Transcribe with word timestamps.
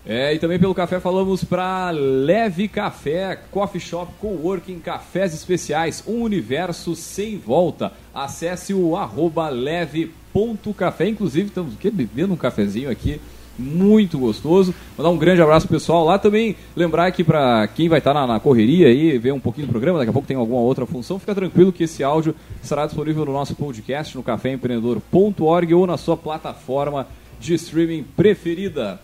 É, 0.06 0.34
e 0.34 0.40
também 0.40 0.58
pelo 0.58 0.74
café 0.74 1.00
falamos 1.00 1.44
para 1.44 1.92
Leve 1.92 2.68
Café, 2.68 3.38
Coffee 3.52 3.80
Shop, 3.80 4.12
Coworking, 4.20 4.80
Cafés 4.80 5.34
Especiais, 5.34 6.04
um 6.08 6.24
universo 6.24 6.96
sem 6.96 7.38
volta. 7.38 7.92
Acesse 8.14 8.74
o 8.74 8.96
arroba 8.96 9.48
leve.café. 9.50 11.08
Inclusive, 11.08 11.50
estamos 11.50 11.76
bebendo 11.76 12.34
um 12.34 12.38
cafezinho 12.38 12.90
aqui 12.90 13.22
muito 13.60 14.18
gostoso. 14.18 14.74
Mandar 14.98 15.12
um 15.12 15.18
grande 15.18 15.42
abraço 15.42 15.68
pessoal 15.68 16.04
lá 16.04 16.18
também. 16.18 16.56
Lembrar 16.76 17.12
que 17.12 17.24
para 17.24 17.68
quem 17.68 17.88
vai 17.88 18.00
estar 18.00 18.14
tá 18.14 18.22
na, 18.22 18.34
na, 18.34 18.40
correria 18.40 18.88
aí, 18.88 19.20
ver 19.20 19.34
um 19.34 19.40
pouquinho 19.40 19.68
do 19.68 19.72
programa, 19.72 20.00
daqui 20.00 20.10
a 20.10 20.14
pouco 20.14 20.28
tem 20.28 20.38
alguma 20.38 20.62
outra 20.62 20.86
função, 20.88 21.20
fica 21.20 21.36
tranquilo 21.36 21.72
que 21.72 21.84
esse 21.84 22.04
áudio 22.04 22.36
estará 22.62 22.88
disponível 22.88 23.24
no 23.24 23.34
nosso 23.34 23.56
podcast, 23.56 24.18
no 24.18 24.24
caféempreendedor.org 24.24 25.74
ou 25.76 25.86
na 25.86 25.98
sua 25.98 26.18
plataforma 26.18 27.08
de 27.40 27.54
streaming 27.54 28.04
preferida. 28.04 29.00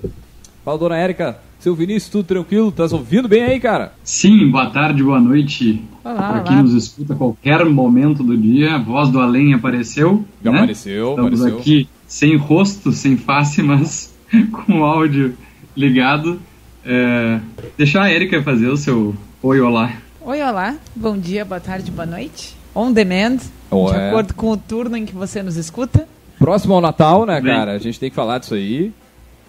Fala, 0.67 0.77
dona 0.77 0.97
Érica. 0.97 1.37
Seu 1.59 1.73
Vinícius, 1.73 2.11
tudo 2.11 2.25
tranquilo? 2.25 2.73
Tá 2.73 2.83
ouvindo 2.91 3.29
bem 3.29 3.41
aí, 3.41 3.57
cara? 3.57 3.93
Sim, 4.03 4.51
boa 4.51 4.69
tarde, 4.69 5.01
boa 5.01 5.17
noite. 5.17 5.81
Para 6.03 6.41
quem 6.41 6.57
nos 6.57 6.73
escuta 6.73 7.13
a 7.13 7.15
qualquer 7.15 7.63
momento 7.63 8.21
do 8.21 8.35
dia. 8.35 8.75
A 8.75 8.77
voz 8.77 9.07
do 9.07 9.21
além 9.21 9.53
apareceu. 9.53 10.25
Já 10.43 10.51
né? 10.51 10.57
apareceu, 10.57 11.11
Estamos 11.11 11.39
apareceu. 11.39 11.59
aqui 11.59 11.87
sem 12.05 12.35
rosto, 12.35 12.91
sem 12.91 13.15
face, 13.15 13.63
mas 13.63 14.13
com 14.51 14.81
o 14.81 14.83
áudio 14.83 15.37
ligado. 15.73 16.37
É... 16.85 17.39
Deixar 17.77 18.03
a 18.03 18.11
Érica 18.11 18.43
fazer 18.43 18.67
o 18.67 18.75
seu 18.75 19.15
oi, 19.41 19.61
olá. 19.61 19.93
Oi, 20.19 20.41
olá. 20.41 20.75
Bom 20.93 21.17
dia, 21.17 21.45
boa 21.45 21.61
tarde, 21.61 21.89
boa 21.91 22.05
noite. 22.05 22.57
On 22.75 22.91
demand, 22.91 23.37
Oh, 23.71 23.89
de 23.89 23.95
é. 23.95 24.09
acordo 24.09 24.33
com 24.33 24.51
o 24.51 24.57
turno 24.57 24.97
em 24.97 25.05
que 25.05 25.15
você 25.15 25.41
nos 25.41 25.55
escuta. 25.55 26.05
Próximo 26.37 26.73
ao 26.73 26.81
Natal, 26.81 27.25
né, 27.25 27.39
Bem. 27.39 27.55
cara? 27.55 27.71
A 27.71 27.79
gente 27.79 27.97
tem 27.97 28.09
que 28.09 28.15
falar 28.17 28.39
disso 28.39 28.53
aí. 28.53 28.91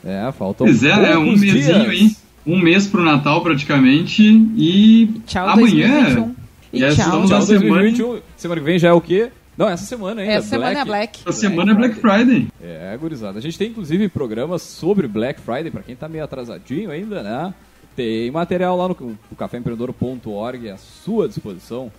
É, 0.04 0.30
faltam 0.32 0.66
Pois 0.66 0.82
é, 0.82 1.12
é 1.12 1.18
um 1.18 1.32
mesinho 1.32 1.52
dias. 1.54 1.70
aí. 1.77 2.10
Um 2.46 2.58
mês 2.58 2.86
pro 2.86 3.02
Natal 3.04 3.42
praticamente. 3.42 4.22
E 4.56 5.20
Tchau, 5.27 5.48
amanhã. 5.48 5.88
2021. 6.14 6.34
E 6.72 6.82
E 6.84 6.94
tchau. 6.94 6.97
Tchau, 6.97 7.20
Da 7.28 7.41
semana- 7.42 7.69
2021. 7.82 8.20
Semana 8.36 8.60
que 8.60 8.66
vem 8.66 8.78
já 8.78 8.88
é 8.88 8.92
o 8.92 9.00
quê? 9.00 9.31
Não, 9.56 9.69
essa 9.69 9.84
semana 9.84 10.20
ainda. 10.20 10.34
Essa 10.34 10.48
semana 10.50 10.78
é 10.81 10.84
Black. 10.84 11.20
Essa 11.26 11.32
semana 11.41 11.72
é 11.72 11.75
Black 11.75 11.97
Friday. 11.97 12.47
É, 12.62 12.97
gurizada. 13.00 13.38
A 13.38 13.42
gente 13.42 13.59
tem 13.59 13.69
inclusive 13.70 14.09
programas 14.09 14.62
sobre 14.62 15.09
Black 15.09 15.41
Friday, 15.41 15.70
pra 15.70 15.82
quem 15.82 15.97
tá 15.97 16.09
meio 16.09 16.22
atrasadinho 16.22 16.91
ainda, 16.92 17.22
né? 17.22 17.53
Tem 17.97 18.30
material 18.30 18.76
lá 18.76 18.86
no, 18.88 18.97
no 19.00 19.36
caféempreendedor.org 19.36 20.70
à 20.70 20.76
sua 20.76 21.26
disposição. 21.26 21.91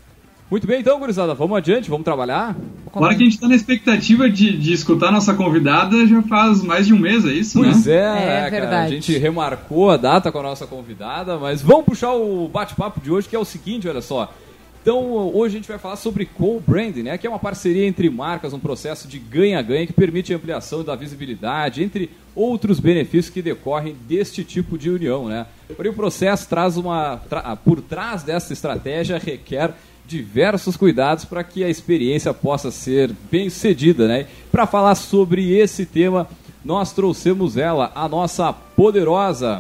Muito 0.50 0.66
bem, 0.66 0.80
então, 0.80 0.98
gurizada, 1.00 1.36
vamos 1.36 1.56
adiante, 1.58 1.90
vamos 1.92 2.04
trabalhar. 2.04 2.56
Agora 2.92 3.14
que 3.14 3.22
a 3.22 3.26
gente 3.26 3.40
tá 3.40 3.48
na 3.48 3.54
expectativa 3.54 4.28
de, 4.28 4.58
de 4.58 4.74
escutar 4.74 5.12
nossa 5.12 5.34
convidada 5.36 6.08
já 6.08 6.24
faz 6.24 6.64
mais 6.64 6.88
de 6.88 6.94
um 6.94 6.98
mês, 6.98 7.24
é 7.24 7.32
isso, 7.34 7.60
Pois 7.60 7.86
né? 7.86 7.94
é, 7.94 7.98
É 7.98 8.38
cara? 8.40 8.50
verdade. 8.50 8.88
A 8.88 8.96
gente 8.96 9.16
remarcou 9.18 9.92
a 9.92 9.98
data 9.98 10.32
com 10.32 10.40
a 10.40 10.44
nossa 10.44 10.66
convidada, 10.66 11.38
mas 11.38 11.62
vamos 11.62 11.86
puxar 11.86 12.14
o 12.14 12.48
bate-papo 12.48 13.00
de 13.00 13.12
hoje, 13.12 13.30
que 13.30 13.36
é 13.36 13.40
o 13.40 13.46
seguinte, 13.46 13.88
olha 13.88 14.02
só. 14.02 14.34
Então, 14.82 15.12
hoje 15.36 15.56
a 15.56 15.60
gente 15.60 15.68
vai 15.68 15.78
falar 15.78 15.98
sobre 15.98 16.26
co-branding, 16.26 17.04
né? 17.04 17.18
Que 17.18 17.28
é 17.28 17.30
uma 17.30 17.38
parceria 17.38 17.86
entre 17.86 18.10
marcas, 18.10 18.52
um 18.54 18.60
processo 18.60 19.08
de 19.10 19.20
ganha-ganha 19.20 19.86
que 19.86 19.94
permite 19.94 20.34
a 20.34 20.38
ampliação 20.38 20.84
da 20.84 20.96
visibilidade, 20.96 21.84
entre 21.84 22.10
outros 22.34 22.80
benefícios 22.80 23.30
que 23.32 23.42
decorrem 23.42 23.96
deste 24.08 24.44
tipo 24.44 24.78
de 24.80 24.90
união, 24.90 25.28
né? 25.28 25.46
Porém, 25.76 25.92
o 25.92 25.96
processo 25.96 26.48
traz 26.50 26.76
uma... 26.78 27.18
tra- 27.30 27.56
por 27.58 27.82
trás 27.82 28.24
dessa 28.24 28.52
estratégia 28.54 29.20
requer 29.24 29.74
diversos 30.10 30.76
cuidados 30.76 31.24
para 31.24 31.44
que 31.44 31.64
a 31.64 31.70
experiência 31.70 32.34
possa 32.34 32.72
ser 32.72 33.12
bem 33.32 33.50
sucedida, 33.50 34.08
né? 34.08 34.26
Para 34.52 34.66
falar 34.66 34.96
sobre 34.96 35.56
esse 35.56 35.86
tema, 35.86 36.28
nós 36.66 36.92
trouxemos 36.92 37.56
ela, 37.56 37.92
a 37.94 38.10
nossa 38.10 38.52
poderosa. 38.52 39.60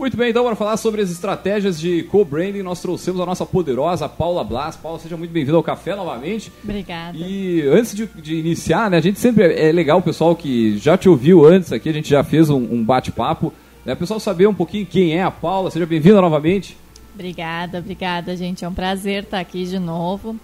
Muito 0.00 0.16
bem, 0.16 0.30
então, 0.30 0.42
para 0.46 0.56
falar 0.56 0.78
sobre 0.78 1.02
as 1.02 1.10
estratégias 1.10 1.78
de 1.78 2.04
co-branding, 2.04 2.62
nós 2.62 2.80
trouxemos 2.80 3.20
a 3.20 3.26
nossa 3.26 3.44
poderosa 3.44 4.08
Paula 4.08 4.42
Blas. 4.42 4.74
Paula, 4.74 4.98
seja 4.98 5.14
muito 5.14 5.30
bem-vinda 5.30 5.58
ao 5.58 5.62
café 5.62 5.94
novamente. 5.94 6.50
Obrigada. 6.64 7.18
E 7.18 7.60
antes 7.68 7.94
de, 7.94 8.06
de 8.06 8.36
iniciar, 8.36 8.90
né, 8.90 8.96
a 8.96 9.00
gente 9.02 9.20
sempre 9.20 9.52
é 9.52 9.70
legal 9.70 9.98
o 9.98 10.02
pessoal 10.02 10.34
que 10.34 10.78
já 10.78 10.96
te 10.96 11.06
ouviu 11.06 11.44
antes 11.44 11.70
aqui, 11.70 11.90
a 11.90 11.92
gente 11.92 12.08
já 12.08 12.24
fez 12.24 12.48
um, 12.48 12.56
um 12.56 12.82
bate-papo, 12.82 13.52
né, 13.84 13.92
o 13.92 13.96
pessoal 13.96 14.18
saber 14.18 14.46
um 14.46 14.54
pouquinho 14.54 14.86
quem 14.86 15.18
é 15.18 15.22
a 15.22 15.30
Paula. 15.30 15.70
Seja 15.70 15.84
bem-vinda 15.84 16.18
novamente. 16.22 16.78
Obrigada, 17.12 17.78
obrigada, 17.80 18.34
gente. 18.34 18.64
É 18.64 18.68
um 18.70 18.72
prazer 18.72 19.24
estar 19.24 19.38
aqui 19.38 19.66
de 19.66 19.78
novo. 19.78 20.34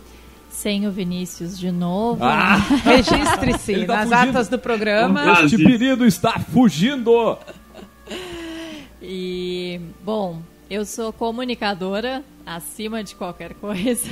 Sem 0.51 0.87
o 0.87 0.91
Vinícius 0.91 1.59
de 1.59 1.71
novo. 1.71 2.23
Ah! 2.23 2.57
Registre-se 2.85 3.87
tá 3.87 4.05
nas 4.05 4.09
fugindo. 4.11 4.31
atas 4.31 4.49
do 4.49 4.59
programa. 4.59 5.43
Este 5.45 5.57
pedido 5.57 6.05
está 6.05 6.39
fugindo. 6.39 7.39
E, 9.09 9.81
bom, 10.05 10.43
eu 10.69 10.85
sou 10.85 11.13
comunicadora, 11.13 12.25
acima 12.45 13.05
de 13.05 13.15
qualquer 13.15 13.55
coisa, 13.55 14.09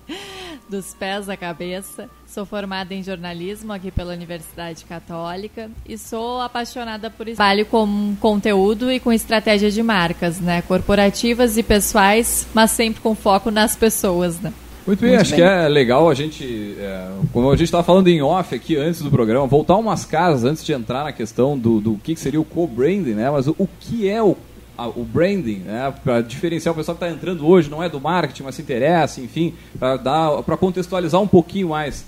dos 0.70 0.94
pés 0.94 1.28
à 1.28 1.36
cabeça. 1.36 2.08
Sou 2.26 2.46
formada 2.46 2.94
em 2.94 3.02
jornalismo 3.02 3.74
aqui 3.74 3.90
pela 3.90 4.14
Universidade 4.14 4.86
Católica 4.86 5.70
e 5.86 5.98
sou 5.98 6.40
apaixonada 6.40 7.10
por. 7.10 7.26
Trabalho 7.26 7.66
com 7.66 8.16
conteúdo 8.18 8.90
e 8.90 8.98
com 8.98 9.12
estratégia 9.12 9.70
de 9.70 9.82
marcas, 9.82 10.40
né? 10.40 10.62
Corporativas 10.62 11.58
e 11.58 11.62
pessoais, 11.62 12.48
mas 12.54 12.70
sempre 12.70 13.02
com 13.02 13.14
foco 13.14 13.50
nas 13.50 13.76
pessoas, 13.76 14.40
né? 14.40 14.50
Muito 14.86 15.00
bem, 15.00 15.14
acho 15.14 15.34
que 15.34 15.42
é 15.42 15.68
legal 15.68 16.10
a 16.10 16.14
gente, 16.14 16.76
é, 16.78 17.08
como 17.32 17.48
a 17.48 17.56
gente 17.56 17.66
estava 17.66 17.84
falando 17.84 18.08
em 18.08 18.20
off 18.20 18.52
aqui 18.52 18.76
antes 18.76 19.00
do 19.00 19.10
programa, 19.10 19.46
voltar 19.46 19.76
umas 19.76 20.04
casas 20.04 20.44
antes 20.44 20.64
de 20.64 20.72
entrar 20.72 21.04
na 21.04 21.12
questão 21.12 21.56
do, 21.56 21.80
do 21.80 21.94
que, 21.98 22.14
que 22.14 22.20
seria 22.20 22.40
o 22.40 22.44
co-branding, 22.44 23.14
né? 23.14 23.30
Mas 23.30 23.46
o, 23.46 23.54
o 23.58 23.68
que 23.78 24.08
é 24.08 24.20
o, 24.20 24.36
o 24.76 25.04
branding, 25.04 25.58
né? 25.58 25.94
Para 26.02 26.20
diferenciar 26.20 26.72
o 26.72 26.76
pessoal 26.76 26.96
que 26.96 27.04
está 27.04 27.14
entrando 27.14 27.46
hoje, 27.46 27.70
não 27.70 27.80
é 27.80 27.88
do 27.88 28.00
marketing, 28.00 28.42
mas 28.42 28.56
se 28.56 28.62
interessa, 28.62 29.20
enfim, 29.20 29.54
para 29.78 30.56
contextualizar 30.58 31.20
um 31.20 31.28
pouquinho 31.28 31.68
mais. 31.68 32.04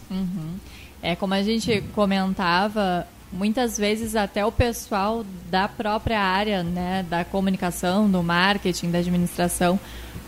É 1.01 1.15
como 1.15 1.35
a 1.35 1.43
gente 1.43 1.81
comentava, 1.95 3.07
muitas 3.33 3.79
vezes 3.79 4.17
até 4.17 4.45
o 4.45 4.51
pessoal 4.51 5.25
da 5.49 5.69
própria 5.69 6.21
área, 6.21 6.65
né, 6.65 7.07
da 7.09 7.25
comunicação, 7.25 8.11
do 8.11 8.23
marketing, 8.23 8.91
da 8.91 8.99
administração, 8.99 9.79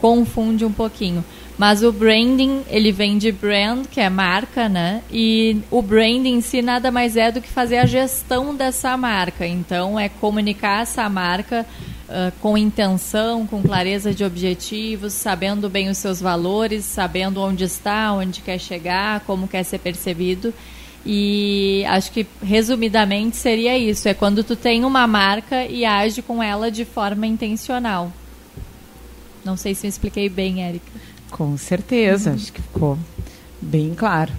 confunde 0.01 0.65
um 0.65 0.73
pouquinho. 0.73 1.25
Mas 1.59 1.83
o 1.83 1.91
branding, 1.91 2.63
ele 2.69 2.93
vem 2.93 3.17
de 3.17 3.33
brand, 3.33 3.87
que 3.87 3.99
é 3.99 4.11
marca, 4.11 4.69
né? 4.69 5.03
E 5.11 5.63
o 5.71 5.81
branding 5.81 6.35
em 6.35 6.41
si 6.43 6.61
nada 6.61 6.91
mais 6.91 7.17
é 7.17 7.33
do 7.33 7.41
que 7.41 7.49
fazer 7.49 7.79
a 7.79 7.87
gestão 7.87 8.55
dessa 8.55 8.95
marca. 8.97 9.47
Então, 9.47 9.99
é 9.99 10.09
comunicar 10.09 10.83
essa 10.83 11.09
marca 11.09 11.65
ah, 12.09 12.33
com 12.41 12.57
intenção, 12.57 13.47
com 13.47 13.63
clareza 13.63 14.15
de 14.15 14.25
objetivos, 14.25 15.13
sabendo 15.13 15.69
bem 15.69 15.89
os 15.89 15.99
seus 15.99 16.21
valores, 16.21 16.85
sabendo 16.85 17.41
onde 17.41 17.65
está, 17.65 18.13
onde 18.13 18.41
quer 18.41 18.59
chegar, 18.59 19.21
como 19.21 19.49
quer 19.49 19.65
ser 19.65 19.79
percebido. 19.79 20.55
E 21.05 21.85
acho 21.89 22.11
que 22.13 22.27
resumidamente 22.43 23.37
seria 23.37 23.77
isso, 23.79 24.09
é 24.09 24.15
quando 24.15 24.43
tu 24.43 24.57
tem 24.57 24.85
uma 24.85 25.07
marca 25.07 25.65
e 25.65 25.85
age 25.85 26.21
com 26.23 26.43
ela 26.43 26.71
de 26.71 26.85
forma 26.85 27.27
intencional. 27.27 28.13
Não 29.45 29.57
sei 29.57 29.75
se 29.75 29.87
me 29.87 29.89
expliquei 29.89 30.29
bem, 30.29 30.65
Érica. 30.65 30.91
Com 31.31 31.57
certeza, 31.57 32.33
acho 32.33 32.53
que 32.53 32.63
ficou 32.63 32.99
bem 33.61 33.95
claro. 33.95 34.33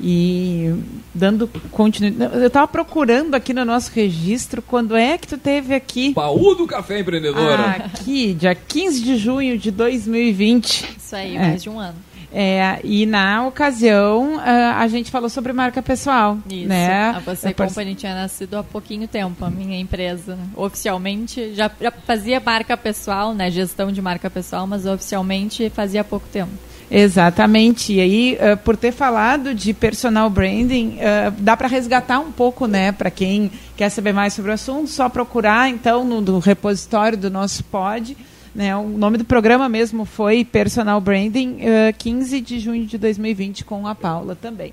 E 0.00 0.74
dando 1.14 1.48
continuidade. 1.70 2.34
Eu 2.34 2.48
estava 2.48 2.66
procurando 2.66 3.34
aqui 3.34 3.54
no 3.54 3.64
nosso 3.64 3.92
registro 3.92 4.60
quando 4.60 4.96
é 4.96 5.16
que 5.16 5.28
tu 5.28 5.38
teve 5.38 5.74
aqui. 5.74 6.12
Baú 6.12 6.54
do 6.54 6.66
Café 6.66 6.98
Empreendedora. 6.98 7.70
Aqui, 7.70 8.34
dia 8.34 8.54
15 8.54 9.00
de 9.02 9.16
junho 9.16 9.56
de 9.56 9.70
2020. 9.70 10.96
Isso 10.98 11.14
aí, 11.14 11.38
mais 11.38 11.62
de 11.62 11.70
um 11.70 11.78
ano. 11.78 11.96
É, 12.36 12.80
e 12.82 13.06
na 13.06 13.46
ocasião 13.46 14.34
uh, 14.34 14.40
a 14.76 14.88
gente 14.88 15.08
falou 15.08 15.28
sobre 15.28 15.52
marca 15.52 15.80
pessoal. 15.80 16.36
Isso. 16.50 16.66
Né? 16.66 17.10
A 17.10 17.20
Você 17.20 17.54
par- 17.54 17.68
Company 17.68 17.94
tinha 17.94 18.12
nascido 18.12 18.56
há 18.56 18.62
pouquinho 18.64 19.06
tempo, 19.06 19.44
a 19.44 19.50
minha 19.50 19.78
empresa. 19.78 20.36
Oficialmente, 20.56 21.54
já, 21.54 21.70
já 21.80 21.92
fazia 21.92 22.40
marca 22.40 22.76
pessoal, 22.76 23.32
né? 23.32 23.52
Gestão 23.52 23.92
de 23.92 24.02
marca 24.02 24.28
pessoal, 24.28 24.66
mas 24.66 24.84
oficialmente 24.84 25.70
fazia 25.70 26.02
pouco 26.02 26.26
tempo. 26.32 26.50
Exatamente. 26.90 27.92
E 27.92 28.00
aí, 28.00 28.38
uh, 28.40 28.56
por 28.56 28.76
ter 28.76 28.90
falado 28.90 29.54
de 29.54 29.72
personal 29.72 30.28
branding, 30.28 30.98
uh, 30.98 31.30
dá 31.38 31.56
para 31.56 31.68
resgatar 31.68 32.18
um 32.18 32.32
pouco, 32.32 32.66
né? 32.66 32.90
Para 32.90 33.12
quem 33.12 33.48
quer 33.76 33.90
saber 33.90 34.12
mais 34.12 34.32
sobre 34.32 34.50
o 34.50 34.54
assunto, 34.54 34.88
só 34.88 35.08
procurar 35.08 35.68
então 35.70 36.04
no, 36.04 36.20
no 36.20 36.40
repositório 36.40 37.16
do 37.16 37.30
nosso 37.30 37.62
pod. 37.62 38.16
Né, 38.54 38.76
o 38.76 38.86
nome 38.86 39.18
do 39.18 39.24
programa 39.24 39.68
mesmo 39.68 40.04
foi 40.04 40.44
Personal 40.44 41.00
Branding, 41.00 41.58
uh, 41.62 41.94
15 41.98 42.40
de 42.40 42.60
junho 42.60 42.86
de 42.86 42.96
2020, 42.96 43.64
com 43.64 43.84
a 43.84 43.96
Paula 43.96 44.36
também. 44.36 44.72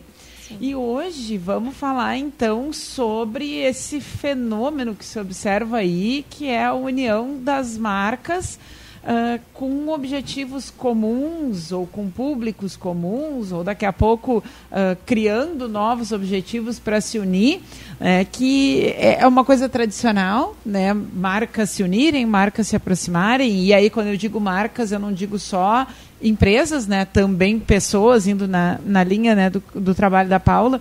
E 0.59 0.75
hoje 0.75 1.37
vamos 1.37 1.75
falar 1.75 2.15
então 2.17 2.71
sobre 2.71 3.55
esse 3.55 3.99
fenômeno 3.99 4.93
que 4.93 5.03
se 5.03 5.17
observa 5.17 5.77
aí, 5.77 6.23
que 6.29 6.47
é 6.47 6.65
a 6.65 6.73
união 6.73 7.39
das 7.41 7.75
marcas 7.75 8.59
ah, 9.03 9.39
com 9.53 9.89
objetivos 9.89 10.69
comuns 10.69 11.71
ou 11.71 11.87
com 11.87 12.07
públicos 12.07 12.75
comuns, 12.75 13.51
ou 13.51 13.63
daqui 13.63 13.83
a 13.83 13.91
pouco 13.91 14.43
ah, 14.71 14.95
criando 15.05 15.67
novos 15.67 16.11
objetivos 16.11 16.77
para 16.77 17.01
se 17.01 17.17
unir, 17.17 17.61
eh, 17.99 18.25
que 18.31 18.93
é 18.97 19.25
uma 19.25 19.43
coisa 19.43 19.67
tradicional, 19.67 20.55
né? 20.65 20.93
marcas 20.93 21.71
se 21.71 21.81
unirem, 21.81 22.25
marcas 22.25 22.67
se 22.67 22.75
aproximarem, 22.75 23.63
e 23.63 23.73
aí 23.73 23.89
quando 23.89 24.07
eu 24.07 24.17
digo 24.17 24.39
marcas, 24.39 24.91
eu 24.91 24.99
não 24.99 25.11
digo 25.11 25.39
só 25.39 25.87
empresas, 26.21 26.85
né? 26.85 27.05
também 27.05 27.59
pessoas 27.59 28.27
indo 28.27 28.47
na, 28.47 28.79
na 28.85 29.03
linha 29.03 29.33
né? 29.33 29.49
do, 29.49 29.63
do 29.73 29.95
trabalho 29.95 30.29
da 30.29 30.39
Paula. 30.39 30.79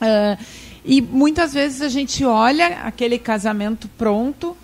Ah, 0.00 0.36
e 0.84 1.00
muitas 1.00 1.52
vezes 1.52 1.80
a 1.80 1.88
gente 1.88 2.24
olha 2.24 2.80
aquele 2.84 3.18
casamento 3.18 3.88
pronto 3.96 4.56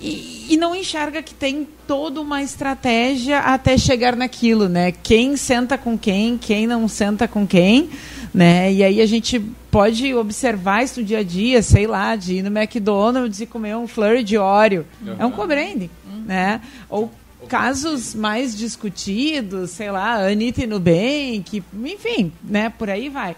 e, 0.00 0.46
e 0.50 0.56
não 0.56 0.74
enxerga 0.74 1.22
que 1.22 1.34
tem 1.34 1.66
toda 1.86 2.20
uma 2.20 2.42
estratégia 2.42 3.40
até 3.40 3.78
chegar 3.78 4.14
naquilo, 4.16 4.68
né? 4.68 4.92
Quem 4.92 5.36
senta 5.36 5.78
com 5.78 5.96
quem, 5.96 6.36
quem 6.36 6.66
não 6.66 6.86
senta 6.88 7.26
com 7.26 7.46
quem, 7.46 7.90
né? 8.32 8.72
E 8.72 8.84
aí 8.84 9.00
a 9.00 9.06
gente 9.06 9.40
pode 9.70 10.14
observar 10.14 10.84
isso 10.84 11.00
no 11.00 11.06
dia 11.06 11.18
a 11.18 11.22
dia, 11.22 11.62
sei 11.62 11.86
lá, 11.86 12.16
de 12.16 12.36
ir 12.36 12.42
no 12.42 12.56
McDonald's 12.56 13.40
e 13.40 13.46
comer 13.46 13.76
um 13.76 13.86
flurry 13.86 14.22
de 14.22 14.36
óleo. 14.36 14.86
É 15.18 15.24
um 15.24 15.30
co-branding, 15.30 15.90
né? 16.26 16.60
Ou 16.88 17.10
casos 17.48 18.14
mais 18.14 18.56
discutidos, 18.56 19.70
sei 19.70 19.90
lá, 19.90 20.26
Anitta 20.26 20.64
e 20.64 20.66
Nubank, 20.66 21.62
enfim, 21.84 22.32
né? 22.42 22.68
Por 22.70 22.90
aí 22.90 23.08
vai. 23.08 23.36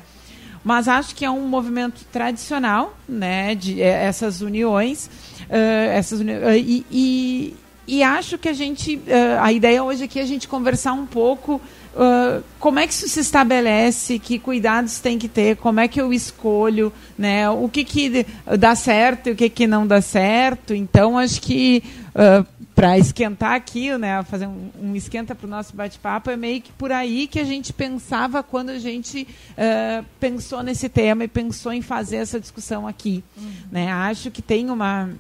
Mas 0.65 0.89
acho 0.89 1.15
que 1.15 1.25
é 1.25 1.31
um 1.31 1.47
movimento 1.47 2.05
tradicional, 2.13 2.97
né? 3.09 3.55
De 3.55 3.81
eh, 3.81 4.05
essas 4.05 4.41
uniões, 4.41 5.09
essas 5.49 6.21
uni 6.21 6.33
eh, 6.33 6.59
e, 6.59 6.87
e, 6.91 7.57
e 7.87 8.03
acho 8.03 8.39
que 8.39 8.49
a 8.49 8.53
gente, 8.53 9.01
eh, 9.07 9.39
a 9.41 9.53
ideia 9.53 9.83
hoje 9.83 10.05
aqui 10.05 10.19
é 10.19 10.23
a 10.23 10.27
gente 10.27 10.47
conversar 10.49 10.93
um 10.93 11.07
pouco 11.07 11.61
Uh, 11.99 12.45
como 12.61 12.79
é 12.79 12.87
que 12.87 12.93
isso 12.93 13.09
se 13.09 13.19
estabelece, 13.19 14.21
que 14.21 14.39
cuidados 14.39 15.01
tem 15.01 15.19
que 15.19 15.27
ter, 15.27 15.57
como 15.57 15.81
é 15.81 15.89
que 15.89 16.01
eu 16.01 16.13
escolho, 16.13 16.93
né? 17.19 17.51
O 17.51 17.69
que, 17.69 17.83
que 17.83 18.25
dá 18.57 18.77
certo 18.77 19.29
e 19.29 19.33
o 19.33 19.35
que, 19.35 19.49
que 19.49 19.67
não 19.67 19.85
dá 19.85 20.01
certo. 20.01 20.73
Então, 20.73 21.19
acho 21.19 21.41
que 21.41 21.83
uh, 22.11 22.47
para 22.73 22.97
esquentar 22.97 23.55
aqui, 23.55 23.99
né, 23.99 24.23
fazer 24.23 24.47
um, 24.47 24.71
um 24.81 24.95
esquenta 24.95 25.35
para 25.35 25.49
o 25.49 25.51
nosso 25.51 25.75
bate-papo, 25.75 26.31
é 26.31 26.37
meio 26.37 26.61
que 26.63 26.71
por 26.71 26.93
aí 26.93 27.27
que 27.27 27.41
a 27.41 27.45
gente 27.45 27.73
pensava 27.73 28.41
quando 28.41 28.71
a 28.71 28.79
gente 28.79 29.27
uh, 29.55 30.05
pensou 30.21 30.63
nesse 30.63 30.89
tema 30.89 31.25
e 31.25 31.29
pensou 31.29 31.73
em 31.73 31.83
fazer 31.83 32.19
essa 32.19 32.39
discussão 32.39 32.87
aqui. 32.87 33.25
Uhum. 33.37 33.51
Né? 33.73 33.91
Acho 33.91 34.31
que 34.31 34.41
tem 34.41 34.71
uma 34.71 35.11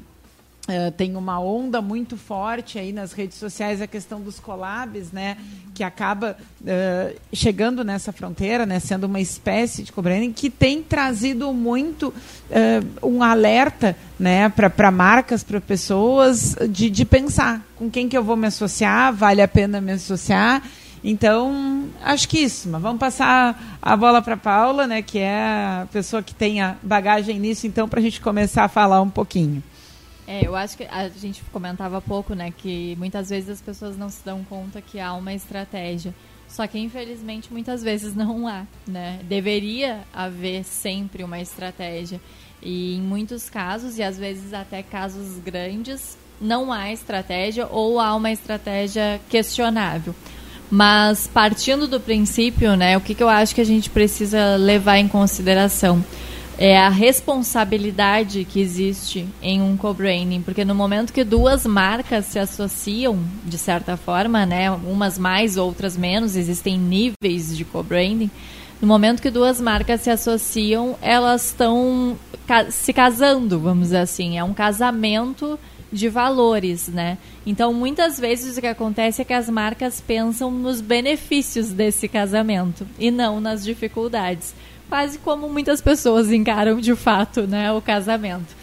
Uh, 0.68 0.90
tem 0.92 1.16
uma 1.16 1.40
onda 1.40 1.80
muito 1.80 2.14
forte 2.18 2.78
aí 2.78 2.92
nas 2.92 3.14
redes 3.14 3.38
sociais 3.38 3.80
a 3.80 3.86
questão 3.86 4.20
dos 4.20 4.38
collabs, 4.38 5.10
né, 5.12 5.38
que 5.72 5.82
acaba 5.82 6.36
uh, 6.60 7.16
chegando 7.32 7.82
nessa 7.82 8.12
fronteira, 8.12 8.66
né, 8.66 8.78
sendo 8.78 9.04
uma 9.04 9.18
espécie 9.18 9.82
de 9.82 9.90
co-branding 9.90 10.30
que 10.30 10.50
tem 10.50 10.82
trazido 10.82 11.54
muito 11.54 12.08
uh, 12.12 13.08
um 13.08 13.22
alerta, 13.22 13.96
né, 14.20 14.50
para 14.50 14.90
marcas, 14.90 15.42
para 15.42 15.58
pessoas 15.58 16.54
de, 16.68 16.90
de 16.90 17.04
pensar 17.06 17.66
com 17.74 17.88
quem 17.88 18.06
que 18.06 18.18
eu 18.18 18.22
vou 18.22 18.36
me 18.36 18.48
associar, 18.48 19.10
vale 19.14 19.40
a 19.40 19.48
pena 19.48 19.80
me 19.80 19.92
associar. 19.92 20.62
Então, 21.02 21.88
acho 22.02 22.28
que 22.28 22.40
isso. 22.40 22.68
Mas 22.68 22.82
vamos 22.82 22.98
passar 22.98 23.78
a 23.80 23.96
bola 23.96 24.20
para 24.20 24.36
Paula, 24.36 24.86
né, 24.86 25.00
que 25.00 25.18
é 25.18 25.34
a 25.82 25.88
pessoa 25.90 26.22
que 26.22 26.34
tem 26.34 26.60
a 26.60 26.76
bagagem 26.82 27.38
nisso, 27.38 27.66
então, 27.66 27.88
para 27.88 28.00
a 28.00 28.02
gente 28.02 28.20
começar 28.20 28.64
a 28.64 28.68
falar 28.68 29.00
um 29.00 29.08
pouquinho. 29.08 29.62
É, 30.30 30.46
eu 30.46 30.54
acho 30.54 30.76
que 30.76 30.84
a 30.84 31.08
gente 31.08 31.42
comentava 31.50 32.02
pouco, 32.02 32.34
né, 32.34 32.52
que 32.54 32.94
muitas 32.98 33.30
vezes 33.30 33.48
as 33.48 33.62
pessoas 33.62 33.96
não 33.96 34.10
se 34.10 34.22
dão 34.22 34.44
conta 34.44 34.82
que 34.82 35.00
há 35.00 35.14
uma 35.14 35.32
estratégia. 35.32 36.14
Só 36.46 36.66
que 36.66 36.78
infelizmente 36.78 37.50
muitas 37.50 37.82
vezes 37.82 38.14
não 38.14 38.46
há, 38.46 38.66
né? 38.86 39.20
Deveria 39.24 40.00
haver 40.12 40.64
sempre 40.64 41.24
uma 41.24 41.40
estratégia. 41.40 42.20
E 42.62 42.96
em 42.96 43.00
muitos 43.00 43.48
casos, 43.48 43.96
e 43.96 44.02
às 44.02 44.18
vezes 44.18 44.52
até 44.52 44.82
casos 44.82 45.38
grandes, 45.38 46.18
não 46.38 46.70
há 46.70 46.92
estratégia 46.92 47.66
ou 47.66 47.98
há 47.98 48.14
uma 48.14 48.30
estratégia 48.30 49.18
questionável. 49.30 50.14
Mas 50.70 51.26
partindo 51.26 51.86
do 51.86 51.98
princípio, 51.98 52.76
né, 52.76 52.98
o 52.98 53.00
que, 53.00 53.14
que 53.14 53.22
eu 53.22 53.30
acho 53.30 53.54
que 53.54 53.62
a 53.62 53.66
gente 53.66 53.88
precisa 53.88 54.56
levar 54.56 54.98
em 54.98 55.08
consideração? 55.08 56.04
É 56.58 56.76
a 56.76 56.88
responsabilidade 56.88 58.44
que 58.44 58.60
existe 58.60 59.28
em 59.40 59.62
um 59.62 59.76
co-branding, 59.76 60.42
porque 60.42 60.64
no 60.64 60.74
momento 60.74 61.12
que 61.12 61.22
duas 61.22 61.64
marcas 61.64 62.26
se 62.26 62.38
associam, 62.38 63.20
de 63.44 63.56
certa 63.56 63.96
forma, 63.96 64.44
né, 64.44 64.68
umas 64.68 65.16
mais, 65.16 65.56
outras 65.56 65.96
menos, 65.96 66.34
existem 66.34 66.76
níveis 66.76 67.56
de 67.56 67.64
co-branding. 67.64 68.28
No 68.82 68.88
momento 68.88 69.22
que 69.22 69.30
duas 69.30 69.60
marcas 69.60 70.00
se 70.00 70.10
associam, 70.10 70.96
elas 71.00 71.46
estão 71.46 72.18
ca 72.44 72.70
se 72.72 72.92
casando, 72.92 73.60
vamos 73.60 73.84
dizer 73.84 73.98
assim, 73.98 74.36
é 74.36 74.42
um 74.42 74.54
casamento 74.54 75.58
de 75.92 76.08
valores, 76.08 76.88
né? 76.88 77.18
Então, 77.46 77.72
muitas 77.72 78.18
vezes 78.18 78.56
o 78.56 78.60
que 78.60 78.66
acontece 78.66 79.22
é 79.22 79.24
que 79.24 79.32
as 79.32 79.48
marcas 79.48 80.00
pensam 80.00 80.50
nos 80.50 80.80
benefícios 80.80 81.70
desse 81.70 82.08
casamento 82.08 82.86
e 82.98 83.10
não 83.10 83.40
nas 83.40 83.64
dificuldades 83.64 84.54
quase 84.88 85.18
como 85.18 85.48
muitas 85.48 85.80
pessoas 85.80 86.32
encaram 86.32 86.80
de 86.80 86.94
fato 86.94 87.42
né, 87.42 87.72
o 87.72 87.80
casamento. 87.80 88.56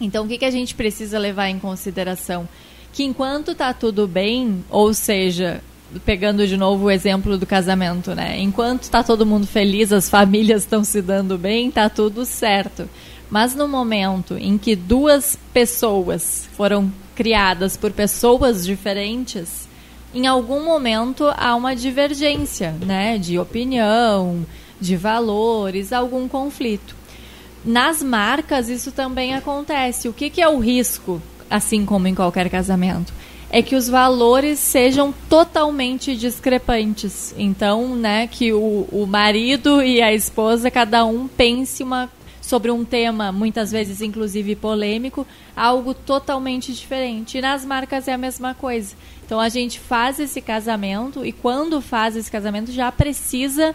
Então, 0.00 0.24
o 0.24 0.28
que, 0.28 0.38
que 0.38 0.44
a 0.44 0.50
gente 0.50 0.74
precisa 0.74 1.18
levar 1.18 1.48
em 1.48 1.58
consideração? 1.58 2.48
Que 2.92 3.04
enquanto 3.04 3.52
está 3.52 3.72
tudo 3.72 4.06
bem, 4.06 4.64
ou 4.68 4.92
seja, 4.92 5.62
pegando 6.04 6.46
de 6.46 6.56
novo 6.56 6.86
o 6.86 6.90
exemplo 6.90 7.38
do 7.38 7.46
casamento, 7.46 8.14
né? 8.14 8.38
Enquanto 8.40 8.82
está 8.82 9.02
todo 9.02 9.26
mundo 9.26 9.46
feliz, 9.46 9.92
as 9.92 10.08
famílias 10.08 10.62
estão 10.62 10.84
se 10.84 11.00
dando 11.00 11.38
bem, 11.38 11.68
está 11.68 11.88
tudo 11.88 12.24
certo. 12.24 12.88
Mas 13.30 13.54
no 13.54 13.66
momento 13.66 14.36
em 14.38 14.56
que 14.58 14.76
duas 14.76 15.38
pessoas 15.52 16.48
foram 16.56 16.92
criadas 17.14 17.76
por 17.76 17.90
pessoas 17.90 18.64
diferentes, 18.64 19.66
em 20.14 20.26
algum 20.26 20.64
momento 20.64 21.24
há 21.36 21.54
uma 21.54 21.74
divergência, 21.74 22.72
né? 22.84 23.18
De 23.18 23.38
opinião, 23.38 24.46
de 24.80 24.96
valores, 24.96 25.92
algum 25.92 26.28
conflito. 26.28 26.94
Nas 27.64 28.00
marcas, 28.02 28.68
isso 28.68 28.92
também 28.92 29.34
acontece. 29.34 30.08
O 30.08 30.12
que, 30.12 30.30
que 30.30 30.40
é 30.40 30.48
o 30.48 30.60
risco, 30.60 31.20
assim 31.50 31.84
como 31.84 32.06
em 32.06 32.14
qualquer 32.14 32.48
casamento? 32.48 33.12
É 33.50 33.60
que 33.60 33.74
os 33.74 33.88
valores 33.88 34.58
sejam 34.58 35.12
totalmente 35.28 36.16
discrepantes. 36.16 37.34
Então, 37.36 37.96
né, 37.96 38.28
que 38.28 38.52
o, 38.52 38.86
o 38.92 39.06
marido 39.06 39.82
e 39.82 40.00
a 40.00 40.12
esposa, 40.12 40.70
cada 40.70 41.04
um 41.04 41.26
pense 41.26 41.82
uma, 41.82 42.08
sobre 42.40 42.70
um 42.70 42.84
tema, 42.84 43.32
muitas 43.32 43.72
vezes 43.72 44.00
inclusive 44.00 44.54
polêmico, 44.54 45.26
algo 45.56 45.92
totalmente 45.92 46.72
diferente. 46.72 47.38
E 47.38 47.40
nas 47.40 47.64
marcas 47.64 48.06
é 48.06 48.12
a 48.12 48.18
mesma 48.18 48.54
coisa. 48.54 48.94
Então, 49.24 49.40
a 49.40 49.48
gente 49.48 49.80
faz 49.80 50.20
esse 50.20 50.40
casamento 50.40 51.26
e 51.26 51.32
quando 51.32 51.80
faz 51.80 52.14
esse 52.14 52.30
casamento 52.30 52.70
já 52.70 52.92
precisa 52.92 53.74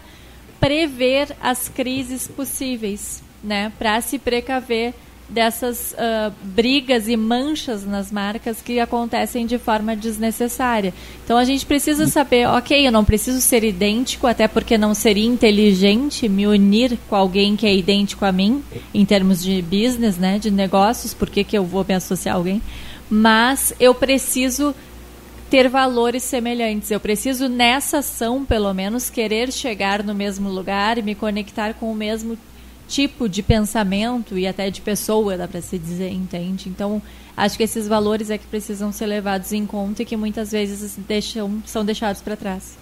prever 0.62 1.36
as 1.42 1.68
crises 1.68 2.28
possíveis, 2.28 3.20
né, 3.42 3.72
para 3.80 4.00
se 4.00 4.16
precaver 4.16 4.94
dessas 5.28 5.92
uh, 5.94 6.32
brigas 6.40 7.08
e 7.08 7.16
manchas 7.16 7.84
nas 7.84 8.12
marcas 8.12 8.62
que 8.62 8.78
acontecem 8.78 9.44
de 9.44 9.58
forma 9.58 9.96
desnecessária. 9.96 10.94
Então 11.24 11.36
a 11.36 11.44
gente 11.44 11.66
precisa 11.66 12.06
saber, 12.06 12.46
ok, 12.46 12.86
eu 12.86 12.92
não 12.92 13.04
preciso 13.04 13.40
ser 13.40 13.64
idêntico, 13.64 14.28
até 14.28 14.46
porque 14.46 14.78
não 14.78 14.94
seria 14.94 15.26
inteligente 15.26 16.28
me 16.28 16.46
unir 16.46 16.96
com 17.08 17.16
alguém 17.16 17.56
que 17.56 17.66
é 17.66 17.74
idêntico 17.74 18.24
a 18.24 18.30
mim, 18.30 18.62
em 18.94 19.04
termos 19.04 19.42
de 19.42 19.60
business, 19.62 20.16
né, 20.16 20.38
de 20.38 20.50
negócios, 20.50 21.12
por 21.12 21.28
que, 21.28 21.42
que 21.42 21.58
eu 21.58 21.64
vou 21.64 21.84
me 21.88 21.94
associar 21.94 22.36
a 22.36 22.38
alguém? 22.38 22.62
Mas 23.10 23.74
eu 23.80 23.94
preciso 23.94 24.72
ter 25.52 25.68
valores 25.68 26.22
semelhantes. 26.22 26.90
Eu 26.90 26.98
preciso, 26.98 27.46
nessa 27.46 27.98
ação, 27.98 28.42
pelo 28.42 28.72
menos, 28.72 29.10
querer 29.10 29.52
chegar 29.52 30.02
no 30.02 30.14
mesmo 30.14 30.48
lugar 30.48 30.96
e 30.96 31.02
me 31.02 31.14
conectar 31.14 31.74
com 31.74 31.92
o 31.92 31.94
mesmo 31.94 32.38
tipo 32.88 33.28
de 33.28 33.42
pensamento 33.42 34.38
e 34.38 34.46
até 34.46 34.70
de 34.70 34.80
pessoa, 34.80 35.36
dá 35.36 35.46
para 35.46 35.60
se 35.60 35.78
dizer, 35.78 36.10
entende? 36.10 36.70
Então, 36.70 37.02
acho 37.36 37.58
que 37.58 37.64
esses 37.64 37.86
valores 37.86 38.30
é 38.30 38.38
que 38.38 38.46
precisam 38.46 38.90
ser 38.92 39.04
levados 39.04 39.52
em 39.52 39.66
conta 39.66 40.00
e 40.00 40.06
que 40.06 40.16
muitas 40.16 40.52
vezes 40.52 40.98
deixam, 41.06 41.62
são 41.66 41.84
deixados 41.84 42.22
para 42.22 42.34
trás. 42.34 42.78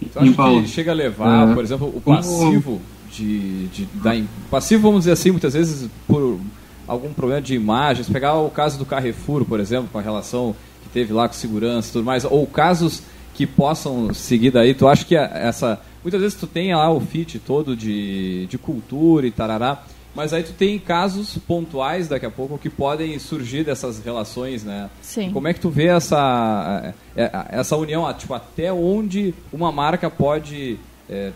Então, 0.00 0.22
acho 0.22 0.62
que 0.62 0.68
chega 0.68 0.92
a 0.92 0.94
levar, 0.94 1.50
é. 1.50 1.54
por 1.54 1.64
exemplo, 1.64 1.92
o 1.92 2.00
passivo 2.00 2.80
de, 3.10 3.66
de 3.66 3.84
da, 3.94 4.12
passivo, 4.48 4.82
vamos 4.82 5.00
dizer 5.00 5.12
assim, 5.12 5.32
muitas 5.32 5.54
vezes 5.54 5.90
por 6.06 6.38
algum 6.86 7.12
problema 7.12 7.42
de 7.42 7.56
imagens. 7.56 8.08
Pegar 8.08 8.34
o 8.34 8.48
caso 8.48 8.78
do 8.78 8.86
Carrefour, 8.86 9.44
por 9.44 9.58
exemplo, 9.58 9.88
com 9.90 9.98
a 9.98 10.02
relação 10.02 10.54
teve 10.94 11.12
lá 11.12 11.28
com 11.28 11.34
segurança 11.34 11.88
e 11.88 11.92
tudo 11.92 12.04
mais, 12.04 12.24
ou 12.24 12.46
casos 12.46 13.02
que 13.34 13.46
possam 13.46 14.14
seguir 14.14 14.52
daí, 14.52 14.72
tu 14.72 14.86
acha 14.86 15.04
que 15.04 15.16
essa. 15.16 15.80
Muitas 16.04 16.20
vezes 16.20 16.38
tu 16.38 16.46
tem 16.46 16.74
lá 16.74 16.90
o 16.90 17.00
fit 17.00 17.38
todo 17.40 17.74
de, 17.74 18.46
de 18.46 18.56
cultura 18.56 19.26
e 19.26 19.30
tarará, 19.30 19.82
mas 20.14 20.32
aí 20.32 20.44
tu 20.44 20.52
tem 20.52 20.78
casos 20.78 21.36
pontuais 21.38 22.06
daqui 22.06 22.26
a 22.26 22.30
pouco 22.30 22.56
que 22.56 22.70
podem 22.70 23.18
surgir 23.18 23.64
dessas 23.64 23.98
relações, 23.98 24.62
né? 24.62 24.88
Sim. 25.02 25.32
Como 25.32 25.48
é 25.48 25.54
que 25.54 25.60
tu 25.60 25.70
vê 25.70 25.86
essa, 25.86 26.94
é, 27.16 27.22
é, 27.24 27.46
essa 27.48 27.76
união, 27.76 28.12
tipo, 28.12 28.34
até 28.34 28.72
onde 28.72 29.34
uma 29.52 29.72
marca 29.72 30.08
pode 30.08 30.78
é, 31.08 31.32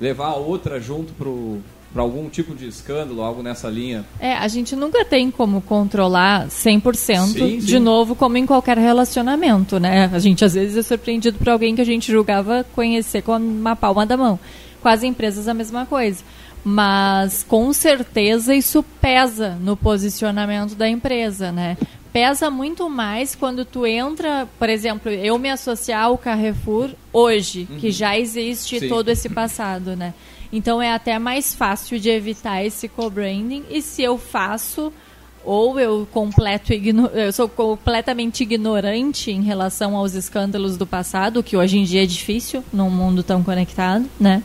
levar 0.00 0.26
a 0.26 0.36
outra 0.36 0.80
junto 0.80 1.12
pro, 1.14 1.60
para 1.92 2.02
algum 2.02 2.28
tipo 2.28 2.54
de 2.54 2.66
escândalo, 2.66 3.22
algo 3.22 3.42
nessa 3.42 3.68
linha? 3.68 4.04
É, 4.18 4.34
a 4.34 4.48
gente 4.48 4.74
nunca 4.74 5.04
tem 5.04 5.30
como 5.30 5.60
controlar 5.60 6.48
100%, 6.48 6.92
sim, 7.26 7.32
sim. 7.32 7.58
de 7.58 7.78
novo, 7.78 8.14
como 8.14 8.36
em 8.36 8.46
qualquer 8.46 8.78
relacionamento, 8.78 9.78
né? 9.78 10.10
A 10.12 10.18
gente 10.18 10.44
às 10.44 10.54
vezes 10.54 10.76
é 10.76 10.82
surpreendido 10.82 11.38
por 11.38 11.50
alguém 11.50 11.74
que 11.74 11.80
a 11.80 11.86
gente 11.86 12.10
julgava 12.10 12.64
conhecer 12.74 13.22
com 13.22 13.36
uma 13.36 13.76
palma 13.76 14.06
da 14.06 14.16
mão. 14.16 14.38
Com 14.80 14.88
as 14.88 15.02
empresas 15.02 15.46
a 15.46 15.54
mesma 15.54 15.86
coisa. 15.86 16.24
Mas 16.64 17.42
com 17.42 17.72
certeza 17.72 18.54
isso 18.54 18.84
pesa 19.00 19.56
no 19.60 19.76
posicionamento 19.76 20.74
da 20.74 20.88
empresa, 20.88 21.52
né? 21.52 21.76
Pesa 22.12 22.50
muito 22.50 22.88
mais 22.90 23.34
quando 23.34 23.64
tu 23.64 23.86
entra, 23.86 24.46
por 24.58 24.68
exemplo, 24.68 25.10
eu 25.10 25.38
me 25.38 25.50
associar 25.50 26.04
ao 26.04 26.18
Carrefour 26.18 26.90
hoje, 27.12 27.66
uhum. 27.70 27.78
que 27.78 27.90
já 27.90 28.18
existe 28.18 28.80
Sim. 28.80 28.88
todo 28.88 29.08
esse 29.08 29.28
passado, 29.28 29.96
né? 29.96 30.12
Então 30.52 30.82
é 30.82 30.92
até 30.92 31.18
mais 31.18 31.54
fácil 31.54 31.98
de 31.98 32.10
evitar 32.10 32.62
esse 32.62 32.86
co-branding. 32.86 33.64
E 33.70 33.80
se 33.80 34.02
eu 34.02 34.18
faço, 34.18 34.92
ou 35.44 35.80
eu 35.80 36.06
completo 36.12 36.72
eu 36.72 37.32
sou 37.32 37.48
completamente 37.48 38.42
ignorante 38.42 39.30
em 39.30 39.42
relação 39.42 39.96
aos 39.96 40.14
escândalos 40.14 40.76
do 40.76 40.86
passado, 40.86 41.42
que 41.42 41.56
hoje 41.56 41.78
em 41.78 41.84
dia 41.84 42.02
é 42.02 42.06
difícil 42.06 42.62
num 42.72 42.90
mundo 42.90 43.22
tão 43.22 43.42
conectado, 43.42 44.04
né? 44.20 44.42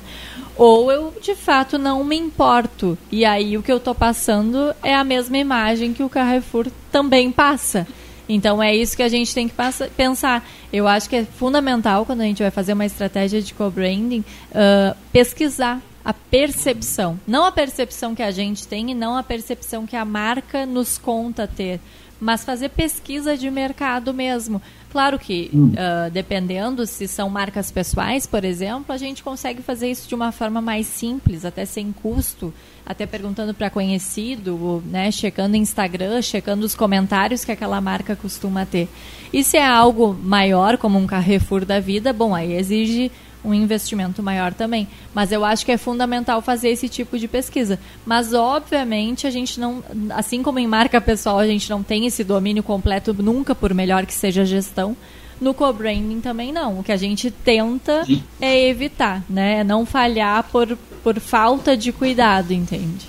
Ou 0.55 0.91
eu 0.91 1.13
de 1.21 1.35
fato 1.35 1.77
não 1.77 2.03
me 2.03 2.15
importo. 2.15 2.97
E 3.11 3.25
aí 3.25 3.57
o 3.57 3.61
que 3.61 3.71
eu 3.71 3.77
estou 3.77 3.93
passando 3.93 4.73
é 4.81 4.95
a 4.95 5.03
mesma 5.03 5.37
imagem 5.37 5.93
que 5.93 6.01
o 6.01 6.09
Carrefour 6.09 6.67
também 6.91 7.31
passa. 7.31 7.85
Então 8.29 8.61
é 8.61 8.75
isso 8.75 8.97
que 8.97 9.03
a 9.03 9.09
gente 9.09 9.33
tem 9.33 9.47
que 9.47 9.55
pensar. 9.95 10.45
Eu 10.73 10.87
acho 10.87 11.09
que 11.09 11.15
é 11.15 11.23
fundamental 11.23 12.05
quando 12.05 12.21
a 12.21 12.25
gente 12.25 12.41
vai 12.41 12.51
fazer 12.51 12.73
uma 12.73 12.85
estratégia 12.85 13.41
de 13.41 13.53
co-branding 13.53 14.23
uh, 14.51 14.95
pesquisar 15.13 15.81
a 16.07 16.13
percepção. 16.13 17.19
Não 17.27 17.43
a 17.43 17.51
percepção 17.51 18.15
que 18.15 18.23
a 18.23 18.31
gente 18.31 18.65
tem 18.65 18.91
e 18.91 18.95
não 18.95 19.17
a 19.17 19.21
percepção 19.21 19.85
que 19.85 19.97
a 19.97 20.05
marca 20.05 20.65
nos 20.65 20.97
conta 20.97 21.45
ter, 21.45 21.81
mas 22.17 22.45
fazer 22.45 22.69
pesquisa 22.69 23.35
de 23.35 23.51
mercado 23.51 24.13
mesmo. 24.13 24.61
Claro 24.89 25.19
que, 25.19 25.51
uh, 25.53 26.09
dependendo 26.09 26.85
se 26.85 27.09
são 27.09 27.29
marcas 27.29 27.71
pessoais, 27.71 28.25
por 28.25 28.45
exemplo, 28.45 28.95
a 28.95 28.97
gente 28.97 29.21
consegue 29.21 29.61
fazer 29.61 29.91
isso 29.91 30.07
de 30.07 30.15
uma 30.15 30.31
forma 30.31 30.61
mais 30.61 30.87
simples, 30.87 31.43
até 31.43 31.65
sem 31.65 31.91
custo, 31.91 32.53
até 32.85 33.05
perguntando 33.05 33.53
para 33.53 33.69
conhecido, 33.69 34.81
né, 34.85 35.11
checando 35.11 35.57
Instagram, 35.57 36.21
checando 36.21 36.65
os 36.65 36.73
comentários 36.73 37.43
que 37.43 37.51
aquela 37.51 37.81
marca 37.81 38.15
costuma 38.15 38.65
ter. 38.65 38.87
E 39.33 39.43
se 39.43 39.57
é 39.57 39.67
algo 39.67 40.13
maior, 40.13 40.77
como 40.77 40.97
um 40.97 41.05
Carrefour 41.05 41.65
da 41.65 41.81
vida, 41.81 42.13
bom, 42.13 42.33
aí 42.33 42.53
exige 42.53 43.11
um 43.47 43.53
investimento 43.53 44.21
maior 44.21 44.53
também. 44.53 44.87
Mas 45.15 45.31
eu 45.31 45.45
acho 45.45 45.65
que 45.65 45.71
é 45.71 45.77
fundamental 45.77 46.41
fazer 46.41 46.69
esse 46.69 46.89
tipo 46.89 47.17
de 47.17 47.27
pesquisa. 47.27 47.79
Mas, 48.05 48.33
obviamente, 48.33 49.25
a 49.25 49.29
gente 49.29 49.59
não, 49.59 49.83
assim 50.09 50.43
como 50.43 50.59
em 50.59 50.67
marca 50.67 50.99
pessoal, 50.99 51.39
a 51.39 51.47
gente 51.47 51.69
não 51.69 51.81
tem 51.81 52.05
esse 52.05 52.23
domínio 52.23 52.61
completo 52.61 53.13
nunca, 53.13 53.55
por 53.55 53.73
melhor 53.73 54.05
que 54.05 54.13
seja 54.13 54.41
a 54.41 54.45
gestão. 54.45 54.95
No 55.39 55.53
co-branding 55.53 56.19
também 56.19 56.51
não. 56.51 56.79
O 56.79 56.83
que 56.83 56.91
a 56.91 56.97
gente 56.97 57.31
tenta 57.31 58.03
Sim. 58.03 58.21
é 58.41 58.67
evitar, 58.67 59.23
né? 59.29 59.59
É 59.59 59.63
não 59.63 59.85
falhar 59.85 60.43
por, 60.51 60.77
por 61.03 61.19
falta 61.19 61.77
de 61.77 61.91
cuidado, 61.91 62.51
entende? 62.51 63.07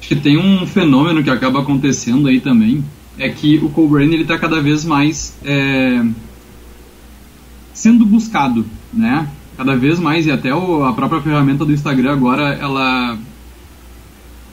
Acho 0.00 0.08
que 0.08 0.16
tem 0.16 0.36
um 0.36 0.66
fenômeno 0.66 1.22
que 1.22 1.30
acaba 1.30 1.60
acontecendo 1.60 2.28
aí 2.28 2.40
também, 2.40 2.84
é 3.18 3.28
que 3.28 3.58
o 3.58 3.68
co-branding 3.68 4.22
está 4.22 4.38
cada 4.38 4.60
vez 4.60 4.84
mais 4.84 5.36
é, 5.44 6.02
sendo 7.72 8.04
buscado 8.04 8.64
né? 8.92 9.28
Cada 9.56 9.76
vez 9.76 9.98
mais, 9.98 10.26
e 10.26 10.30
até 10.30 10.54
o, 10.54 10.84
a 10.84 10.92
própria 10.92 11.20
ferramenta 11.20 11.64
do 11.64 11.72
Instagram 11.72 12.12
agora, 12.12 12.54
ela 12.54 13.18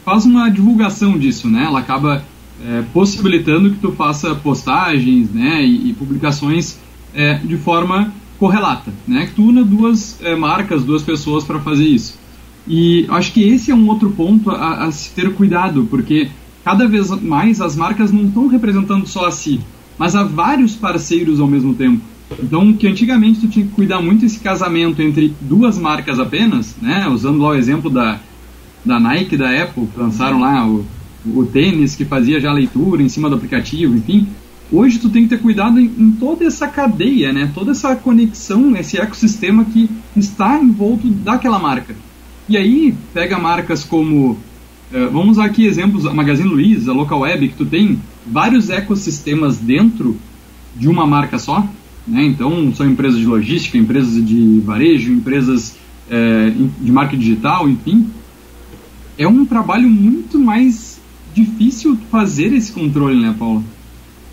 faz 0.03 0.25
uma 0.25 0.50
divulgação 0.50 1.17
disso, 1.17 1.50
né? 1.50 1.63
Ela 1.65 1.79
acaba 1.79 2.24
é, 2.65 2.84
possibilitando 2.94 3.72
que 3.72 3.79
tu 3.79 3.91
faça 3.91 4.36
postagens, 4.36 5.29
né? 5.32 5.63
E, 5.63 5.89
e 5.89 5.94
publicações 5.94 6.79
é, 7.13 7.36
de 7.36 7.58
forma 7.58 8.12
correlata, 8.39 8.94
né? 9.08 9.25
Que 9.27 9.34
tu 9.34 9.44
una 9.44 9.63
duas 9.63 10.20
é, 10.22 10.36
marcas, 10.36 10.84
duas 10.84 11.03
pessoas 11.03 11.44
para 11.44 11.60
fazer 11.60 11.86
isso. 11.86 12.17
E 12.67 13.06
acho 13.10 13.32
que 13.32 13.41
esse 13.44 13.72
é 13.72 13.75
um 13.75 13.88
outro 13.88 14.10
ponto 14.12 14.50
a, 14.51 14.86
a 14.86 14.91
se 14.91 15.12
ter 15.12 15.34
cuidado, 15.34 15.88
porque 15.89 16.29
cada 16.63 16.88
vez 16.88 17.10
mais 17.22 17.62
as 17.62 17.75
marcas 17.75 18.12
não 18.12 18.25
estão 18.25 18.48
representando 18.48 19.08
só 19.08 19.25
a 19.25 19.32
si, 19.32 19.62
mas 19.98 20.15
a 20.15 20.24
vários 20.24 20.75
parceiros 20.75 21.39
ao 21.39 21.48
mesmo 21.48 21.74
tempo. 21.74 22.01
Então, 22.41 22.74
que 22.74 22.88
antigamente 22.88 23.39
tu 23.39 23.48
tinha 23.48 23.65
que 23.65 23.72
cuidar 23.72 24.01
muito 24.01 24.25
esse 24.25 24.39
casamento 24.39 25.01
entre 25.01 25.34
duas 25.39 25.77
marcas 25.77 26.19
apenas, 26.19 26.75
né? 26.81 27.07
Usando 27.07 27.39
lá 27.39 27.50
o 27.50 27.55
exemplo 27.55 27.89
da, 27.89 28.19
da 28.84 29.00
Nike 29.00 29.38
da 29.38 29.50
Apple, 29.50 29.88
que 29.88 30.00
lançaram 30.00 30.39
lá 30.39 30.67
o, 30.67 30.86
o 31.25 31.46
tênis 31.46 31.96
que 31.96 32.03
fazia 32.03 32.39
já 32.39 32.51
leitura 32.51 33.01
em 33.01 33.10
cima 33.10 33.29
do 33.29 33.36
aplicativo, 33.36 33.96
enfim. 33.96 34.27
Hoje 34.69 35.00
tu 35.00 35.10
tem 35.10 35.24
que 35.24 35.29
ter 35.29 35.41
cuidado 35.41 35.79
em, 35.79 35.86
em 35.86 36.12
toda 36.12 36.43
essa 36.43 36.67
cadeia, 36.67 37.31
né? 37.31 37.50
Toda 37.55 37.72
essa 37.72 37.96
conexão, 37.96 38.75
esse 38.75 39.00
ecossistema 39.00 39.63
que 39.63 39.89
está 40.15 40.60
envolto 40.60 41.07
daquela 41.07 41.57
marca. 41.57 41.96
E 42.50 42.57
aí, 42.57 42.93
pega 43.13 43.39
marcas 43.39 43.86
como 43.86 44.31
uh, 44.31 45.10
vamos 45.12 45.31
usar 45.31 45.46
aqui 45.46 45.65
exemplos, 45.65 46.05
a 46.05 46.13
Magazine 46.13 46.50
Luiza, 46.50 46.91
a 46.91 46.93
Local 46.93 47.19
Web, 47.19 47.50
que 47.50 47.55
tu 47.55 47.65
tem 47.65 48.00
vários 48.25 48.69
ecossistemas 48.69 49.57
dentro 49.57 50.17
de 50.75 50.88
uma 50.88 51.07
marca 51.07 51.39
só, 51.39 51.67
né? 52.08 52.24
Então, 52.24 52.74
são 52.74 52.90
empresas 52.90 53.20
de 53.20 53.26
logística, 53.26 53.78
empresas 53.78 54.26
de 54.26 54.60
varejo, 54.62 55.12
empresas 55.12 55.76
é, 56.10 56.52
de 56.82 56.92
marketing 56.92 57.22
digital, 57.22 57.70
enfim. 57.70 58.10
É 59.18 59.28
um 59.28 59.46
trabalho 59.46 59.90
muito 59.90 60.40
mais 60.40 61.00
difícil 61.34 61.98
fazer 62.10 62.54
esse 62.54 62.72
controle, 62.72 63.20
né, 63.20 63.36
Paula? 63.38 63.64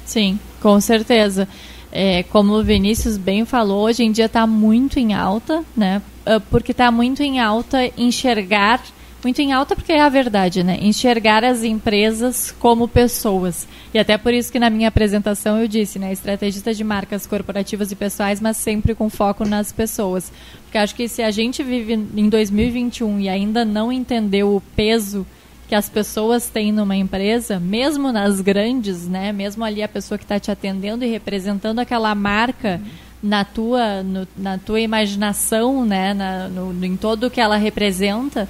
Sim, 0.04 0.38
com 0.60 0.80
certeza. 0.80 1.48
É, 1.90 2.22
como 2.24 2.54
o 2.54 2.64
Vinícius 2.64 3.16
bem 3.16 3.44
falou, 3.44 3.84
hoje 3.84 4.02
em 4.02 4.10
dia 4.10 4.26
está 4.26 4.46
muito 4.46 4.98
em 4.98 5.14
alta, 5.14 5.64
né? 5.76 6.02
Ah, 6.26 6.40
porque 6.50 6.72
está 6.72 6.90
muito 6.90 7.22
em 7.22 7.38
alta 7.38 7.90
enxergar 7.96 8.82
muito 9.24 9.40
em 9.40 9.52
alta 9.52 9.74
porque 9.74 9.92
é 9.92 10.00
a 10.00 10.08
verdade, 10.08 10.62
né? 10.62 10.78
Enxergar 10.80 11.42
as 11.42 11.64
empresas 11.64 12.54
como 12.58 12.86
pessoas. 12.86 13.66
E 13.92 13.98
até 13.98 14.16
por 14.16 14.32
isso 14.32 14.52
que 14.52 14.58
na 14.58 14.70
minha 14.70 14.88
apresentação 14.88 15.60
eu 15.60 15.66
disse, 15.66 15.98
né? 15.98 16.12
Estrategista 16.12 16.72
de 16.72 16.84
marcas 16.84 17.26
corporativas 17.26 17.90
e 17.90 17.96
pessoais, 17.96 18.40
mas 18.40 18.56
sempre 18.56 18.94
com 18.94 19.08
foco 19.08 19.44
nas 19.44 19.72
pessoas. 19.72 20.30
Porque 20.64 20.78
acho 20.78 20.94
que 20.94 21.08
se 21.08 21.22
a 21.22 21.30
gente 21.30 21.62
vive 21.62 21.94
em 21.94 22.28
2021 22.28 23.20
e 23.20 23.28
ainda 23.28 23.64
não 23.64 23.90
entendeu 23.90 24.54
o 24.54 24.60
peso 24.76 25.26
que 25.66 25.74
as 25.74 25.88
pessoas 25.88 26.48
têm 26.48 26.70
numa 26.70 26.94
empresa, 26.94 27.58
mesmo 27.58 28.12
nas 28.12 28.40
grandes, 28.40 29.08
né? 29.08 29.32
Mesmo 29.32 29.64
ali 29.64 29.82
a 29.82 29.88
pessoa 29.88 30.18
que 30.18 30.24
está 30.24 30.38
te 30.38 30.50
atendendo 30.50 31.04
e 31.04 31.10
representando 31.10 31.78
aquela 31.78 32.14
marca 32.14 32.80
na 33.22 33.42
tua, 33.42 34.02
no, 34.02 34.28
na 34.36 34.58
tua 34.58 34.80
imaginação, 34.80 35.84
né? 35.86 36.12
Na, 36.12 36.48
no, 36.48 36.84
em 36.84 36.96
todo 36.96 37.28
o 37.28 37.30
que 37.30 37.40
ela 37.40 37.56
representa, 37.56 38.46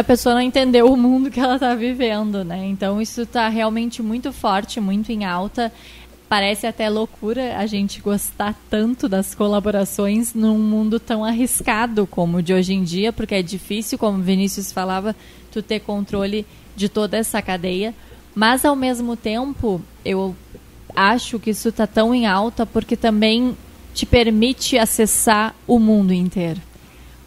a 0.00 0.04
pessoa 0.04 0.34
não 0.34 0.40
entendeu 0.40 0.90
o 0.90 0.96
mundo 0.96 1.30
que 1.30 1.38
ela 1.38 1.56
está 1.56 1.74
vivendo, 1.74 2.42
né? 2.42 2.66
Então 2.66 3.02
isso 3.02 3.20
está 3.20 3.50
realmente 3.50 4.02
muito 4.02 4.32
forte, 4.32 4.80
muito 4.80 5.12
em 5.12 5.26
alta. 5.26 5.70
Parece 6.26 6.66
até 6.66 6.88
loucura 6.88 7.58
a 7.58 7.66
gente 7.66 8.00
gostar 8.00 8.58
tanto 8.70 9.06
das 9.10 9.34
colaborações 9.34 10.32
num 10.32 10.58
mundo 10.58 10.98
tão 10.98 11.22
arriscado 11.22 12.06
como 12.06 12.38
o 12.38 12.42
de 12.42 12.54
hoje 12.54 12.72
em 12.72 12.82
dia, 12.82 13.12
porque 13.12 13.34
é 13.34 13.42
difícil, 13.42 13.98
como 13.98 14.16
o 14.16 14.22
Vinícius 14.22 14.72
falava, 14.72 15.14
tu 15.52 15.60
ter 15.60 15.80
controle 15.80 16.46
de 16.74 16.88
toda 16.88 17.18
essa 17.18 17.42
cadeia. 17.42 17.94
Mas 18.34 18.64
ao 18.64 18.74
mesmo 18.74 19.16
tempo, 19.16 19.82
eu 20.02 20.34
acho 20.96 21.38
que 21.38 21.50
isso 21.50 21.68
está 21.68 21.86
tão 21.86 22.14
em 22.14 22.26
alta 22.26 22.64
porque 22.64 22.96
também 22.96 23.54
te 23.92 24.06
permite 24.06 24.78
acessar 24.78 25.54
o 25.66 25.78
mundo 25.78 26.14
inteiro. 26.14 26.69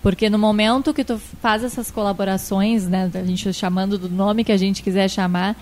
Porque 0.04 0.30
no 0.30 0.38
momento 0.38 0.94
que 0.94 1.06
tu 1.06 1.18
faz 1.18 1.64
essas 1.64 1.90
colaborações, 1.90 2.86
né, 2.86 3.10
a 3.14 3.24
gente 3.24 3.52
chamando 3.54 3.98
do 3.98 4.10
nome 4.10 4.44
que 4.44 4.52
a 4.52 4.58
gente 4.58 4.84
quiser 4.84 5.10
chamar, 5.10 5.56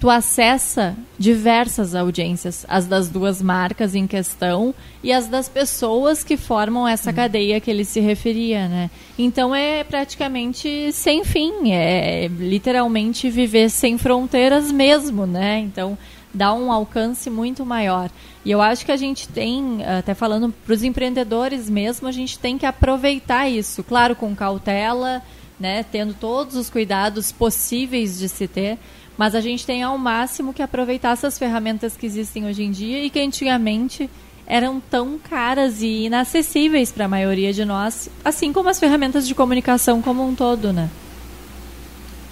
tu 0.00 0.08
acessa 0.10 0.96
diversas 1.16 1.94
audiências, 1.94 2.66
as 2.68 2.86
das 2.86 3.08
duas 3.08 3.40
marcas 3.40 3.94
em 3.94 4.06
questão 4.06 4.74
e 5.00 5.12
as 5.12 5.28
das 5.28 5.48
pessoas 5.48 6.24
que 6.24 6.36
formam 6.36 6.88
essa 6.88 7.10
uhum. 7.10 7.16
cadeia 7.16 7.60
que 7.60 7.70
ele 7.70 7.84
se 7.84 8.00
referia, 8.00 8.66
né? 8.66 8.90
Então 9.16 9.54
é 9.54 9.84
praticamente 9.84 10.90
sem 10.90 11.22
fim, 11.22 11.70
é 11.70 12.26
literalmente 12.26 13.30
viver 13.30 13.68
sem 13.68 13.98
fronteiras 13.98 14.72
mesmo, 14.72 15.26
né? 15.26 15.60
Então 15.60 15.96
dá 16.32 16.52
um 16.52 16.72
alcance 16.72 17.28
muito 17.28 17.64
maior. 17.64 18.10
E 18.44 18.50
eu 18.50 18.60
acho 18.60 18.84
que 18.84 18.92
a 18.92 18.96
gente 18.96 19.28
tem, 19.28 19.84
até 19.84 20.14
falando 20.14 20.52
para 20.64 20.74
os 20.74 20.82
empreendedores 20.82 21.68
mesmo, 21.68 22.08
a 22.08 22.12
gente 22.12 22.38
tem 22.38 22.58
que 22.58 22.66
aproveitar 22.66 23.48
isso, 23.48 23.84
claro, 23.84 24.16
com 24.16 24.34
cautela, 24.34 25.22
né, 25.60 25.84
tendo 25.84 26.14
todos 26.14 26.56
os 26.56 26.68
cuidados 26.68 27.30
possíveis 27.30 28.18
de 28.18 28.28
se 28.28 28.48
ter, 28.48 28.78
mas 29.16 29.34
a 29.34 29.40
gente 29.40 29.64
tem 29.64 29.82
ao 29.82 29.96
máximo 29.96 30.52
que 30.52 30.62
aproveitar 30.62 31.12
essas 31.12 31.38
ferramentas 31.38 31.96
que 31.96 32.06
existem 32.06 32.46
hoje 32.46 32.64
em 32.64 32.70
dia 32.70 33.04
e 33.04 33.10
que 33.10 33.20
antigamente 33.20 34.10
eram 34.46 34.80
tão 34.80 35.18
caras 35.18 35.82
e 35.82 36.06
inacessíveis 36.06 36.90
para 36.90 37.04
a 37.04 37.08
maioria 37.08 37.52
de 37.52 37.64
nós, 37.64 38.08
assim 38.24 38.52
como 38.52 38.68
as 38.68 38.80
ferramentas 38.80 39.26
de 39.26 39.34
comunicação 39.34 40.02
como 40.02 40.26
um 40.26 40.34
todo, 40.34 40.72
né? 40.72 40.90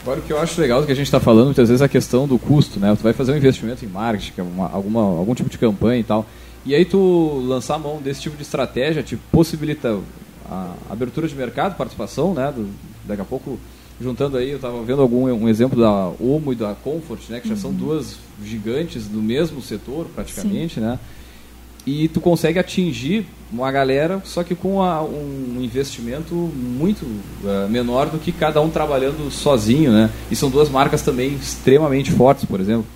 Agora, 0.02 0.20
o 0.20 0.22
que 0.22 0.32
eu 0.32 0.40
acho 0.40 0.60
legal 0.60 0.80
do 0.80 0.86
que 0.86 0.92
a 0.92 0.94
gente 0.94 1.06
está 1.06 1.20
falando, 1.20 1.46
muitas 1.46 1.68
vezes, 1.68 1.82
é 1.82 1.84
a 1.84 1.88
questão 1.88 2.26
do 2.26 2.38
custo, 2.38 2.80
né? 2.80 2.94
Tu 2.96 3.02
vai 3.02 3.12
fazer 3.12 3.32
um 3.32 3.36
investimento 3.36 3.84
em 3.84 3.88
marketing, 3.88 4.40
é 4.40 4.42
uma, 4.42 4.70
alguma, 4.70 5.02
algum 5.02 5.34
tipo 5.34 5.50
de 5.50 5.58
campanha 5.58 6.00
e 6.00 6.04
tal, 6.04 6.26
e 6.64 6.74
aí 6.74 6.84
tu 6.84 7.42
lançar 7.46 7.74
a 7.76 7.78
mão 7.78 8.00
desse 8.00 8.22
tipo 8.22 8.36
de 8.36 8.42
estratégia 8.42 9.02
te 9.02 9.16
possibilita 9.16 9.98
a 10.50 10.74
abertura 10.90 11.28
de 11.28 11.34
mercado, 11.34 11.76
participação, 11.76 12.34
né? 12.34 12.52
Do, 12.54 12.68
daqui 13.04 13.20
a 13.20 13.24
pouco, 13.24 13.58
juntando 14.00 14.36
aí, 14.36 14.50
eu 14.50 14.56
estava 14.56 14.82
vendo 14.82 15.02
algum 15.02 15.26
um 15.26 15.48
exemplo 15.48 15.78
da 15.78 16.08
Omo 16.18 16.52
e 16.52 16.56
da 16.56 16.74
Comfort, 16.74 17.28
né? 17.28 17.40
Que 17.40 17.48
já 17.48 17.54
uhum. 17.54 17.60
são 17.60 17.72
duas 17.72 18.16
gigantes 18.42 19.06
do 19.06 19.22
mesmo 19.22 19.60
setor, 19.60 20.06
praticamente, 20.14 20.76
Sim. 20.76 20.80
né? 20.80 20.98
E 21.90 22.08
tu 22.08 22.20
consegue 22.20 22.58
atingir 22.58 23.26
uma 23.52 23.70
galera, 23.72 24.22
só 24.24 24.44
que 24.44 24.54
com 24.54 24.80
a, 24.80 25.02
um 25.02 25.58
investimento 25.60 26.34
muito 26.34 27.04
uh, 27.04 27.68
menor 27.68 28.08
do 28.08 28.18
que 28.18 28.30
cada 28.30 28.60
um 28.60 28.70
trabalhando 28.70 29.28
sozinho, 29.30 29.90
né? 29.90 30.08
E 30.30 30.36
são 30.36 30.48
duas 30.48 30.68
marcas 30.68 31.02
também 31.02 31.34
extremamente 31.34 32.12
fortes, 32.12 32.44
por 32.44 32.60
exemplo. 32.60 32.86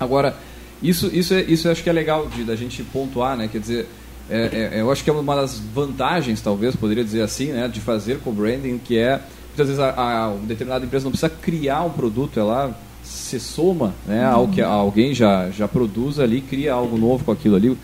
Agora, 0.00 0.34
isso, 0.82 1.10
isso, 1.12 1.34
é, 1.34 1.42
isso 1.42 1.68
eu 1.68 1.72
acho 1.72 1.82
que 1.82 1.90
é 1.90 1.92
legal 1.92 2.26
de, 2.26 2.42
da 2.42 2.56
gente 2.56 2.82
pontuar, 2.84 3.36
né? 3.36 3.48
Quer 3.52 3.58
dizer, 3.58 3.88
é, 4.30 4.70
é, 4.72 4.80
eu 4.80 4.90
acho 4.90 5.04
que 5.04 5.10
é 5.10 5.12
uma 5.12 5.36
das 5.36 5.58
vantagens, 5.58 6.40
talvez, 6.40 6.74
poderia 6.74 7.04
dizer 7.04 7.20
assim, 7.20 7.48
né? 7.48 7.68
De 7.68 7.80
fazer 7.80 8.18
co-branding, 8.20 8.78
que 8.78 8.96
é, 8.96 9.20
muitas 9.48 9.66
vezes, 9.66 9.78
a, 9.78 9.90
a 9.90 10.28
uma 10.28 10.46
determinada 10.46 10.86
empresa 10.86 11.04
não 11.04 11.12
precisa 11.12 11.30
criar 11.30 11.82
um 11.82 11.90
produto, 11.90 12.40
ela 12.40 12.74
se 13.04 13.38
soma 13.38 13.92
né, 14.06 14.24
ao 14.24 14.46
que 14.46 14.62
alguém 14.62 15.12
já, 15.12 15.50
já 15.50 15.66
produz 15.66 16.18
ali, 16.18 16.40
cria 16.40 16.72
algo 16.72 16.96
novo 16.96 17.24
com 17.24 17.32
aquilo 17.32 17.56
ali 17.56 17.76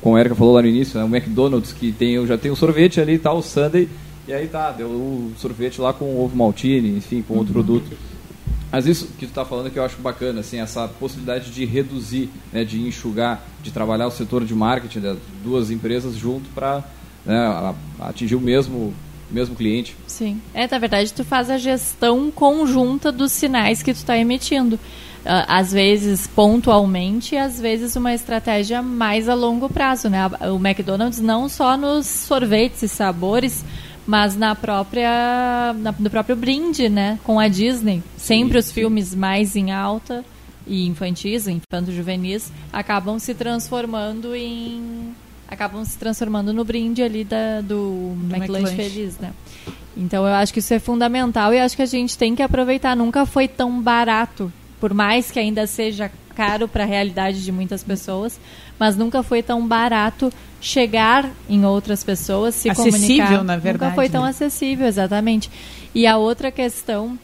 como 0.00 0.16
a 0.16 0.20
Erika 0.20 0.34
falou 0.34 0.54
lá 0.54 0.62
no 0.62 0.68
início, 0.68 0.98
né, 0.98 1.04
o 1.04 1.14
McDonald's 1.14 1.72
que 1.72 1.92
tem, 1.92 2.24
já 2.26 2.38
tem 2.38 2.50
o 2.50 2.56
sorvete 2.56 3.00
ali, 3.00 3.18
tá, 3.18 3.32
o 3.32 3.42
Sunday, 3.42 3.88
e 4.26 4.32
aí 4.32 4.46
tá, 4.46 4.70
deu 4.70 4.88
o 4.88 5.32
sorvete 5.36 5.80
lá 5.80 5.92
com 5.92 6.20
ovo 6.20 6.36
maltine, 6.36 6.96
enfim, 6.96 7.22
com 7.22 7.34
outro 7.34 7.48
uhum. 7.48 7.64
produto. 7.64 7.96
Mas 8.70 8.86
isso 8.86 9.06
que 9.18 9.26
tu 9.26 9.30
está 9.30 9.44
falando 9.44 9.66
é 9.66 9.70
que 9.70 9.78
eu 9.78 9.84
acho 9.84 10.00
bacana, 10.00 10.40
assim, 10.40 10.58
essa 10.58 10.88
possibilidade 10.88 11.50
de 11.50 11.64
reduzir, 11.64 12.30
né, 12.52 12.64
de 12.64 12.80
enxugar, 12.80 13.44
de 13.62 13.70
trabalhar 13.70 14.06
o 14.06 14.10
setor 14.10 14.44
de 14.44 14.54
marketing 14.54 15.00
das 15.00 15.18
duas 15.44 15.70
empresas 15.70 16.16
junto 16.16 16.48
para 16.54 16.82
né, 17.24 17.74
atingir 18.00 18.34
o 18.34 18.40
mesmo 18.40 18.94
mesmo 19.32 19.56
cliente. 19.56 19.96
Sim. 20.06 20.40
É, 20.52 20.68
na 20.70 20.78
verdade, 20.78 21.12
tu 21.12 21.24
faz 21.24 21.48
a 21.48 21.56
gestão 21.56 22.30
conjunta 22.30 23.10
dos 23.10 23.32
sinais 23.32 23.82
que 23.82 23.92
tu 23.92 23.96
está 23.96 24.16
emitindo. 24.18 24.78
Ah, 25.24 25.58
às 25.58 25.72
vezes 25.72 26.26
pontualmente, 26.26 27.36
às 27.36 27.60
vezes 27.60 27.94
uma 27.94 28.12
estratégia 28.12 28.82
mais 28.82 29.28
a 29.28 29.34
longo 29.34 29.68
prazo, 29.68 30.08
né? 30.08 30.18
O 30.52 30.56
McDonald's 30.56 31.20
não 31.20 31.48
só 31.48 31.76
nos 31.76 32.06
sorvetes 32.06 32.82
e 32.82 32.88
sabores, 32.88 33.64
mas 34.04 34.36
na 34.36 34.54
própria 34.54 35.74
na, 35.78 35.94
no 35.96 36.10
próprio 36.10 36.34
brinde, 36.34 36.88
né, 36.88 37.20
com 37.22 37.38
a 37.38 37.46
Disney. 37.46 38.02
Sempre 38.16 38.54
sim, 38.54 38.58
os 38.58 38.64
sim. 38.66 38.74
filmes 38.74 39.14
mais 39.14 39.54
em 39.54 39.70
alta 39.70 40.24
e 40.66 40.86
infantis, 40.86 41.46
infanto-juvenis, 41.46 42.52
acabam 42.72 43.18
se 43.18 43.32
transformando 43.32 44.34
em 44.34 45.14
acabam 45.48 45.84
se 45.84 45.98
transformando 45.98 46.52
no 46.52 46.64
brinde 46.64 47.02
ali 47.02 47.22
da, 47.22 47.60
do, 47.60 48.14
do 48.16 48.34
McLanche 48.34 48.74
Feliz, 48.74 49.18
né? 49.18 49.32
Então 49.96 50.26
eu 50.26 50.34
acho 50.34 50.52
que 50.52 50.58
isso 50.58 50.72
é 50.74 50.80
fundamental 50.80 51.52
e 51.54 51.60
acho 51.60 51.76
que 51.76 51.82
a 51.82 51.86
gente 51.86 52.18
tem 52.18 52.34
que 52.34 52.42
aproveitar. 52.42 52.96
Nunca 52.96 53.24
foi 53.24 53.46
tão 53.46 53.80
barato 53.80 54.52
por 54.82 54.92
mais 54.92 55.30
que 55.30 55.38
ainda 55.38 55.64
seja 55.64 56.10
caro 56.34 56.66
para 56.66 56.82
a 56.82 56.86
realidade 56.86 57.44
de 57.44 57.52
muitas 57.52 57.84
pessoas, 57.84 58.40
mas 58.80 58.96
nunca 58.96 59.22
foi 59.22 59.40
tão 59.40 59.64
barato 59.64 60.32
chegar 60.60 61.30
em 61.48 61.64
outras 61.64 62.02
pessoas, 62.02 62.56
se 62.56 62.68
acessível, 62.68 62.98
comunicar. 62.98 63.44
na 63.44 63.56
verdade. 63.56 63.84
Nunca 63.84 63.94
foi 63.94 64.08
tão 64.08 64.24
né? 64.24 64.30
acessível, 64.30 64.88
exatamente. 64.88 65.48
E 65.94 66.04
a 66.04 66.16
outra 66.16 66.50
questão 66.50 67.16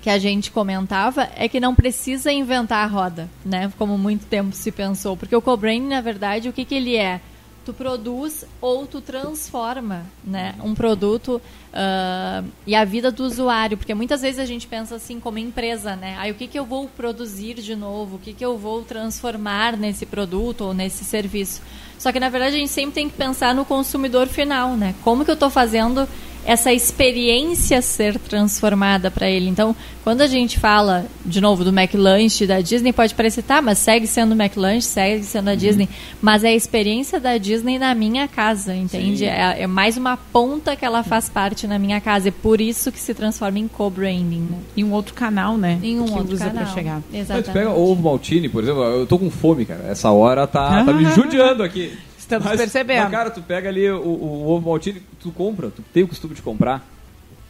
que 0.00 0.08
a 0.08 0.16
gente 0.16 0.52
comentava 0.52 1.28
é 1.34 1.48
que 1.48 1.58
não 1.58 1.74
precisa 1.74 2.30
inventar 2.30 2.84
a 2.84 2.86
roda, 2.86 3.28
né? 3.44 3.72
Como 3.76 3.98
muito 3.98 4.24
tempo 4.26 4.54
se 4.54 4.70
pensou, 4.70 5.16
porque 5.16 5.34
o 5.34 5.42
co-brain, 5.42 5.88
na 5.88 6.00
verdade, 6.00 6.48
o 6.48 6.52
que, 6.52 6.64
que 6.64 6.76
ele 6.76 6.94
é? 6.94 7.20
Tu 7.66 7.74
produz 7.74 8.44
ou 8.60 8.86
tu 8.86 9.00
transforma 9.00 10.06
né, 10.24 10.54
um 10.62 10.72
produto 10.72 11.42
uh, 11.74 12.48
e 12.64 12.76
a 12.76 12.84
vida 12.84 13.10
do 13.10 13.24
usuário, 13.24 13.76
porque 13.76 13.92
muitas 13.92 14.22
vezes 14.22 14.38
a 14.38 14.44
gente 14.44 14.68
pensa 14.68 14.94
assim 14.94 15.18
como 15.18 15.38
empresa, 15.38 15.96
né? 15.96 16.14
Aí 16.16 16.30
o 16.30 16.36
que, 16.36 16.46
que 16.46 16.56
eu 16.56 16.64
vou 16.64 16.86
produzir 16.86 17.54
de 17.54 17.74
novo? 17.74 18.16
O 18.16 18.18
que, 18.20 18.32
que 18.32 18.44
eu 18.44 18.56
vou 18.56 18.82
transformar 18.82 19.76
nesse 19.76 20.06
produto 20.06 20.60
ou 20.60 20.72
nesse 20.72 21.04
serviço? 21.04 21.60
Só 21.98 22.12
que 22.12 22.20
na 22.20 22.28
verdade 22.28 22.54
a 22.54 22.58
gente 22.60 22.70
sempre 22.70 22.92
tem 22.92 23.08
que 23.08 23.16
pensar 23.16 23.52
no 23.52 23.64
consumidor 23.64 24.28
final, 24.28 24.76
né? 24.76 24.94
Como 25.02 25.24
que 25.24 25.30
eu 25.32 25.34
estou 25.34 25.50
fazendo 25.50 26.08
essa 26.46 26.72
experiência 26.72 27.82
ser 27.82 28.18
transformada 28.18 29.10
para 29.10 29.28
ele. 29.28 29.48
Então, 29.48 29.74
quando 30.04 30.20
a 30.20 30.26
gente 30.28 30.60
fala, 30.60 31.04
de 31.24 31.40
novo, 31.40 31.64
do 31.64 31.70
McLanche 31.70 32.46
da 32.46 32.60
Disney, 32.60 32.92
pode 32.92 33.14
parecer, 33.14 33.42
tá, 33.42 33.60
mas 33.60 33.78
segue 33.78 34.06
sendo 34.06 34.32
o 34.32 34.40
McLanche, 34.40 34.86
segue 34.86 35.24
sendo 35.24 35.48
a 35.48 35.50
uhum. 35.50 35.56
Disney, 35.56 35.88
mas 36.22 36.44
é 36.44 36.48
a 36.48 36.54
experiência 36.54 37.18
da 37.18 37.36
Disney 37.36 37.78
na 37.78 37.92
minha 37.94 38.28
casa, 38.28 38.74
entende? 38.74 39.24
É, 39.24 39.62
é, 39.62 39.66
mais 39.66 39.96
uma 39.96 40.16
ponta 40.16 40.76
que 40.76 40.84
ela 40.84 41.02
faz 41.02 41.28
parte 41.28 41.66
na 41.66 41.78
minha 41.78 42.00
casa, 42.00 42.28
é 42.28 42.30
por 42.30 42.60
isso 42.60 42.92
que 42.92 43.00
se 43.00 43.12
transforma 43.12 43.58
em 43.58 43.66
co-branding. 43.66 44.46
Né? 44.48 44.58
Em 44.76 44.84
um 44.84 44.92
outro 44.92 45.14
canal, 45.14 45.58
né? 45.58 45.80
Em 45.82 45.98
um 45.98 46.04
que 46.04 46.12
outro 46.12 46.34
usa 46.34 46.46
canal. 46.46 46.64
Pra 46.64 46.72
chegar. 46.72 47.02
Exatamente. 47.12 47.46
Mas 47.46 47.54
pega 47.54 47.70
ovo 47.70 48.00
maltine, 48.00 48.48
por 48.48 48.62
exemplo, 48.62 48.84
eu 48.84 49.06
tô 49.06 49.18
com 49.18 49.28
fome, 49.28 49.64
cara. 49.64 49.86
Essa 49.88 50.10
hora 50.12 50.46
tá, 50.46 50.84
tá 50.84 50.92
me 50.92 51.04
judiando 51.06 51.64
aqui. 51.64 51.92
Estamos 52.26 52.44
mas, 52.44 52.58
percebendo. 52.60 53.02
Mas, 53.02 53.10
cara, 53.12 53.30
tu 53.30 53.40
pega 53.40 53.68
ali 53.68 53.88
o, 53.88 54.00
o, 54.02 54.48
ovo 54.48 54.68
maltine, 54.68 55.00
tu 55.20 55.30
compra, 55.30 55.70
tu 55.70 55.80
tem 55.92 56.02
o 56.02 56.08
costume 56.08 56.34
de 56.34 56.42
comprar 56.42 56.84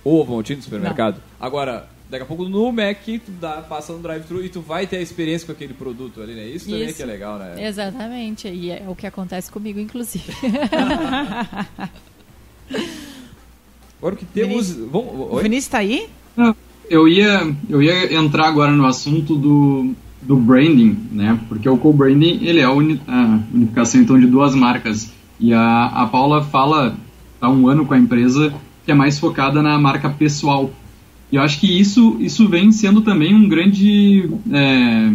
ovo 0.04 0.34
maltine 0.34 0.58
no 0.58 0.62
supermercado. 0.62 1.14
Não. 1.14 1.46
Agora, 1.46 1.88
daqui 2.10 2.24
a 2.24 2.26
pouco 2.26 2.44
no 2.44 2.70
Mac, 2.70 3.02
tu 3.02 3.30
dá, 3.40 3.62
passa 3.62 3.94
no 3.94 4.00
drive-thru 4.00 4.44
e 4.44 4.50
tu 4.50 4.60
vai 4.60 4.86
ter 4.86 4.98
a 4.98 5.00
experiência 5.00 5.46
com 5.46 5.52
aquele 5.52 5.72
produto 5.72 6.20
ali, 6.20 6.34
né? 6.34 6.44
Isso, 6.44 6.66
Isso. 6.66 6.70
também 6.70 6.88
é 6.88 6.92
que 6.92 7.02
é 7.02 7.06
legal, 7.06 7.38
né? 7.38 7.66
Exatamente, 7.66 8.48
e 8.48 8.70
é 8.70 8.84
o 8.86 8.94
que 8.94 9.06
acontece 9.06 9.50
comigo, 9.50 9.80
inclusive. 9.80 10.30
Agora 13.98 14.14
o 14.14 14.18
que 14.18 14.26
temos... 14.26 14.72
Vinícius, 14.72 14.90
Vamos, 14.90 15.32
o 15.32 15.38
Vinícius 15.38 15.64
está 15.64 15.78
aí? 15.78 16.10
Eu 16.90 17.08
ia, 17.08 17.50
eu 17.70 17.82
ia 17.82 18.14
entrar 18.14 18.46
agora 18.46 18.72
no 18.72 18.84
assunto 18.84 19.34
do, 19.34 19.94
do 20.26 20.36
branding, 20.36 20.96
né? 21.12 21.38
Porque 21.48 21.68
o 21.68 21.76
co-branding 21.76 22.40
ele 22.42 22.58
é 22.58 22.64
a, 22.64 22.72
uni, 22.72 23.00
a, 23.06 23.38
unificação 23.54 24.00
então 24.00 24.18
de 24.18 24.26
duas 24.26 24.54
marcas. 24.54 25.12
E 25.38 25.52
a, 25.52 25.86
a 25.86 26.06
Paula 26.06 26.42
fala 26.42 26.96
há 27.40 27.48
um 27.48 27.68
ano 27.68 27.86
com 27.86 27.94
a 27.94 27.98
empresa 27.98 28.52
que 28.84 28.90
é 28.90 28.94
mais 28.94 29.18
focada 29.18 29.62
na 29.62 29.78
marca 29.78 30.10
pessoal. 30.10 30.70
E 31.30 31.36
eu 31.36 31.42
acho 31.42 31.60
que 31.60 31.66
isso, 31.66 32.16
isso 32.20 32.48
vem 32.48 32.72
sendo 32.72 33.00
também 33.00 33.34
um 33.34 33.48
grande 33.48 34.30
é, 34.52 35.12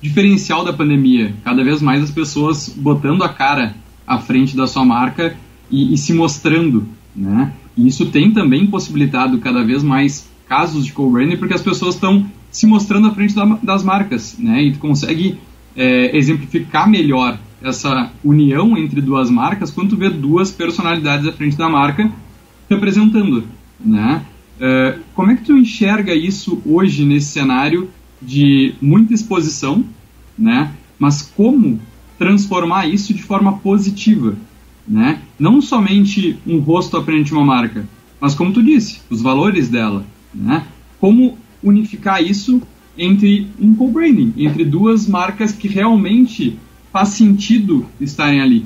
diferencial 0.00 0.64
da 0.64 0.72
pandemia. 0.72 1.34
Cada 1.44 1.62
vez 1.64 1.80
mais 1.80 2.02
as 2.02 2.10
pessoas 2.10 2.68
botando 2.68 3.22
a 3.22 3.28
cara 3.28 3.74
à 4.06 4.18
frente 4.18 4.56
da 4.56 4.66
sua 4.66 4.84
marca 4.84 5.36
e, 5.70 5.94
e 5.94 5.98
se 5.98 6.12
mostrando, 6.12 6.86
né? 7.14 7.52
E 7.76 7.88
isso 7.88 8.06
tem 8.06 8.30
também 8.32 8.66
possibilitado 8.66 9.38
cada 9.38 9.64
vez 9.64 9.82
mais 9.82 10.28
casos 10.48 10.84
de 10.84 10.92
co-branding 10.92 11.36
porque 11.36 11.54
as 11.54 11.62
pessoas 11.62 11.94
estão 11.94 12.26
se 12.54 12.68
mostrando 12.68 13.08
à 13.08 13.10
frente 13.12 13.34
da, 13.34 13.44
das 13.60 13.82
marcas, 13.82 14.38
né? 14.38 14.62
E 14.62 14.72
tu 14.72 14.78
consegue 14.78 15.38
é, 15.76 16.16
exemplificar 16.16 16.88
melhor 16.88 17.36
essa 17.60 18.12
união 18.22 18.78
entre 18.78 19.00
duas 19.00 19.28
marcas 19.28 19.72
quando 19.72 19.90
tu 19.90 19.96
vê 19.96 20.08
duas 20.08 20.52
personalidades 20.52 21.26
à 21.26 21.32
frente 21.32 21.56
da 21.56 21.68
marca 21.68 22.08
representando, 22.70 23.42
né? 23.78 24.24
É, 24.60 24.98
como 25.14 25.32
é 25.32 25.34
que 25.34 25.42
tu 25.42 25.58
enxerga 25.58 26.14
isso 26.14 26.62
hoje 26.64 27.04
nesse 27.04 27.32
cenário 27.32 27.90
de 28.22 28.74
muita 28.80 29.12
exposição, 29.12 29.84
né? 30.38 30.70
Mas 30.96 31.22
como 31.22 31.80
transformar 32.16 32.86
isso 32.86 33.12
de 33.12 33.22
forma 33.24 33.58
positiva, 33.58 34.36
né? 34.86 35.20
Não 35.36 35.60
somente 35.60 36.38
um 36.46 36.60
rosto 36.60 36.96
à 36.96 37.02
frente 37.02 37.26
de 37.26 37.34
uma 37.34 37.44
marca, 37.44 37.84
mas 38.20 38.32
como 38.36 38.52
tu 38.52 38.62
disse, 38.62 39.00
os 39.10 39.20
valores 39.20 39.68
dela, 39.68 40.06
né? 40.32 40.64
Como 41.00 41.36
unificar 41.64 42.22
isso 42.22 42.62
entre 42.96 43.48
um 43.60 43.74
co-branding, 43.74 44.32
entre 44.36 44.64
duas 44.64 45.08
marcas 45.08 45.50
que 45.50 45.66
realmente 45.66 46.58
faz 46.92 47.08
sentido 47.08 47.86
estarem 48.00 48.40
ali. 48.40 48.64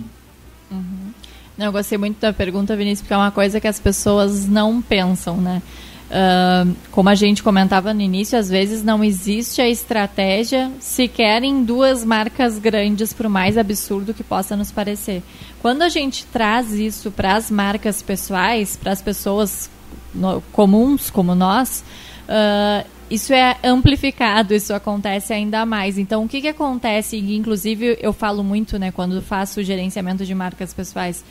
Uhum. 0.70 1.12
Não, 1.56 1.66
eu 1.66 1.72
gostei 1.72 1.96
muito 1.96 2.20
da 2.20 2.32
pergunta, 2.32 2.76
Vinícius, 2.76 3.00
porque 3.00 3.14
é 3.14 3.16
uma 3.16 3.30
coisa 3.30 3.58
que 3.58 3.66
as 3.66 3.80
pessoas 3.80 4.46
não 4.46 4.82
pensam, 4.82 5.38
né? 5.38 5.62
Uh, 6.08 6.74
como 6.90 7.10
a 7.10 7.14
gente 7.14 7.42
comentava 7.42 7.92
no 7.92 8.00
início, 8.00 8.38
às 8.38 8.48
vezes 8.48 8.82
não 8.82 9.04
existe 9.04 9.60
a 9.60 9.68
estratégia 9.68 10.70
sequer 10.80 11.42
em 11.42 11.62
duas 11.62 12.02
marcas 12.02 12.58
grandes, 12.58 13.12
por 13.12 13.28
mais 13.28 13.58
absurdo 13.58 14.14
que 14.14 14.24
possa 14.24 14.56
nos 14.56 14.72
parecer. 14.72 15.22
Quando 15.60 15.82
a 15.82 15.88
gente 15.90 16.24
traz 16.26 16.72
isso 16.72 17.10
para 17.10 17.36
as 17.36 17.50
marcas 17.50 18.00
pessoais, 18.00 18.74
para 18.74 18.92
as 18.92 19.02
pessoas 19.02 19.70
no, 20.14 20.40
comuns 20.52 21.10
como 21.10 21.34
nós, 21.34 21.84
uh, 22.28 22.86
isso 23.10 23.32
é 23.32 23.56
amplificado, 23.64 24.54
isso 24.54 24.72
acontece 24.74 25.32
ainda 25.32 25.64
mais. 25.64 25.98
Então, 25.98 26.24
o 26.24 26.28
que, 26.28 26.40
que 26.40 26.48
acontece? 26.48 27.16
Inclusive, 27.16 27.98
eu 28.00 28.12
falo 28.12 28.44
muito, 28.44 28.78
né, 28.78 28.92
quando 28.92 29.20
faço 29.22 29.62
gerenciamento 29.62 30.24
de 30.24 30.34
marcas 30.34 30.74
pessoais 30.74 31.24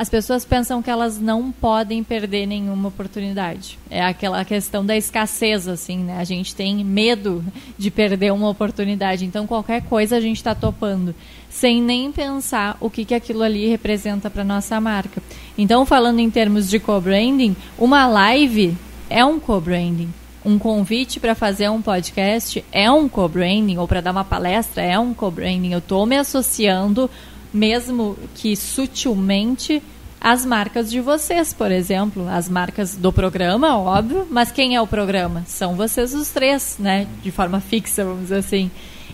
as 0.00 0.08
pessoas 0.08 0.46
pensam 0.46 0.80
que 0.80 0.88
elas 0.88 1.20
não 1.20 1.52
podem 1.52 2.02
perder 2.02 2.46
nenhuma 2.46 2.88
oportunidade. 2.88 3.78
É 3.90 4.02
aquela 4.02 4.42
questão 4.46 4.82
da 4.82 4.96
escassez, 4.96 5.68
assim, 5.68 5.98
né? 5.98 6.16
A 6.18 6.24
gente 6.24 6.54
tem 6.54 6.82
medo 6.82 7.44
de 7.76 7.90
perder 7.90 8.32
uma 8.32 8.48
oportunidade. 8.48 9.26
Então, 9.26 9.46
qualquer 9.46 9.82
coisa 9.82 10.16
a 10.16 10.20
gente 10.20 10.38
está 10.38 10.54
topando, 10.54 11.14
sem 11.50 11.82
nem 11.82 12.10
pensar 12.10 12.78
o 12.80 12.88
que, 12.88 13.04
que 13.04 13.14
aquilo 13.14 13.42
ali 13.42 13.68
representa 13.68 14.30
para 14.30 14.42
nossa 14.42 14.80
marca. 14.80 15.22
Então, 15.58 15.84
falando 15.84 16.20
em 16.20 16.30
termos 16.30 16.70
de 16.70 16.78
co-branding, 16.78 17.54
uma 17.76 18.06
live 18.06 18.74
é 19.10 19.22
um 19.22 19.38
co-branding. 19.38 20.08
Um 20.44 20.58
convite 20.58 21.20
para 21.20 21.34
fazer 21.34 21.68
um 21.68 21.82
podcast 21.82 22.64
é 22.72 22.90
um 22.90 23.08
co-branding, 23.08 23.76
ou 23.76 23.86
para 23.86 24.00
dar 24.00 24.12
uma 24.12 24.24
palestra 24.24 24.82
é 24.82 24.98
um 24.98 25.12
co-branding. 25.12 25.72
Eu 25.72 25.80
estou 25.80 26.06
me 26.06 26.16
associando 26.16 27.10
mesmo 27.52 28.16
que 28.34 28.56
sutilmente, 28.56 29.82
as 30.20 30.44
marcas 30.44 30.90
de 30.90 31.00
vocês, 31.00 31.52
por 31.52 31.70
exemplo, 31.70 32.28
as 32.28 32.48
marcas 32.48 32.94
do 32.94 33.12
programa, 33.12 33.76
óbvio, 33.78 34.26
mas 34.30 34.52
quem 34.52 34.76
é 34.76 34.80
o 34.80 34.86
programa? 34.86 35.42
São 35.46 35.74
vocês 35.74 36.12
os 36.14 36.28
três, 36.28 36.76
né? 36.78 37.06
De 37.22 37.30
forma 37.30 37.60
fixa, 37.60 38.04
vamos 38.04 38.22
dizer 38.22 38.36
assim. 38.36 38.70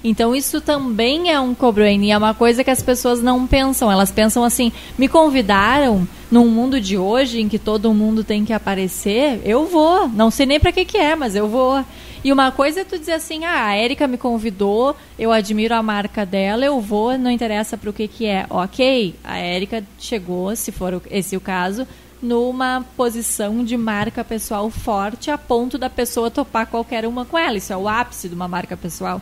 Então 0.09 0.37
isso 0.37 0.61
também 0.61 1.33
é 1.33 1.40
um 1.40 1.53
co-branding, 1.53 2.12
é 2.12 2.16
uma 2.16 2.33
coisa 2.33 2.62
que 2.62 2.71
as 2.71 2.81
pessoas 2.81 3.21
não 3.21 3.45
pensam. 3.45 3.90
Elas 3.90 4.12
pensam 4.12 4.45
assim: 4.45 4.71
me 4.97 5.09
convidaram 5.09 6.07
num 6.31 6.47
mundo 6.47 6.81
de 6.81 6.97
hoje 6.97 7.40
em 7.40 7.49
que 7.49 7.59
todo 7.59 7.92
mundo 7.92 8.23
tem 8.23 8.45
que 8.45 8.53
aparecer, 8.53 9.40
eu 9.45 9.66
vou. 9.66 10.07
Não 10.09 10.31
sei 10.31 10.47
nem 10.47 10.61
para 10.61 10.71
que 10.71 10.85
que 10.85 10.97
é, 10.97 11.16
mas 11.16 11.35
eu 11.35 11.49
vou. 11.49 11.85
E 12.23 12.33
uma 12.33 12.53
coisa 12.53 12.83
é 12.83 12.85
tu 12.85 12.97
dizer 12.97 13.14
assim, 13.14 13.45
ah, 13.45 13.66
a 13.66 13.79
Erika 13.79 14.07
me 14.07 14.16
convidou, 14.16 14.97
eu 15.19 15.33
admiro 15.33 15.75
a 15.75 15.83
marca 15.83 16.25
dela, 16.25 16.64
eu 16.64 16.81
vou, 16.81 17.19
não 17.19 17.31
interessa 17.31 17.77
para 17.77 17.90
o 17.90 17.92
que 17.92 18.07
que 18.07 18.27
é. 18.27 18.47
Ok, 18.49 19.14
a 19.25 19.40
Erika 19.40 19.83
chegou, 19.99 20.55
se 20.55 20.71
for 20.71 21.03
esse 21.11 21.37
o 21.37 21.40
caso, 21.40 21.87
numa 22.23 22.85
posição 22.97 23.64
de 23.64 23.77
marca 23.77 24.23
pessoal 24.23 24.71
forte 24.71 25.33
a 25.33 25.38
ponto 25.38 25.77
da 25.77 25.90
pessoa 25.90 26.31
topar 26.31 26.69
qualquer 26.69 27.07
uma 27.07 27.25
com 27.25 27.37
ela. 27.37 27.57
Isso 27.57 27.73
é 27.73 27.77
o 27.77 27.88
ápice 27.88 28.29
de 28.29 28.35
uma 28.37 28.47
marca 28.47 28.77
pessoal. 28.77 29.21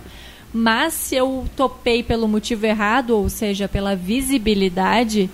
Mas 0.56 0.94
se 0.94 1.16
eu 1.16 1.46
topei 1.56 2.00
pelo 2.00 2.28
motivo 2.28 2.64
errado, 2.64 3.10
ou 3.10 3.28
seja, 3.28 3.66
pela 3.66 3.96
visibilidade, 3.96 5.28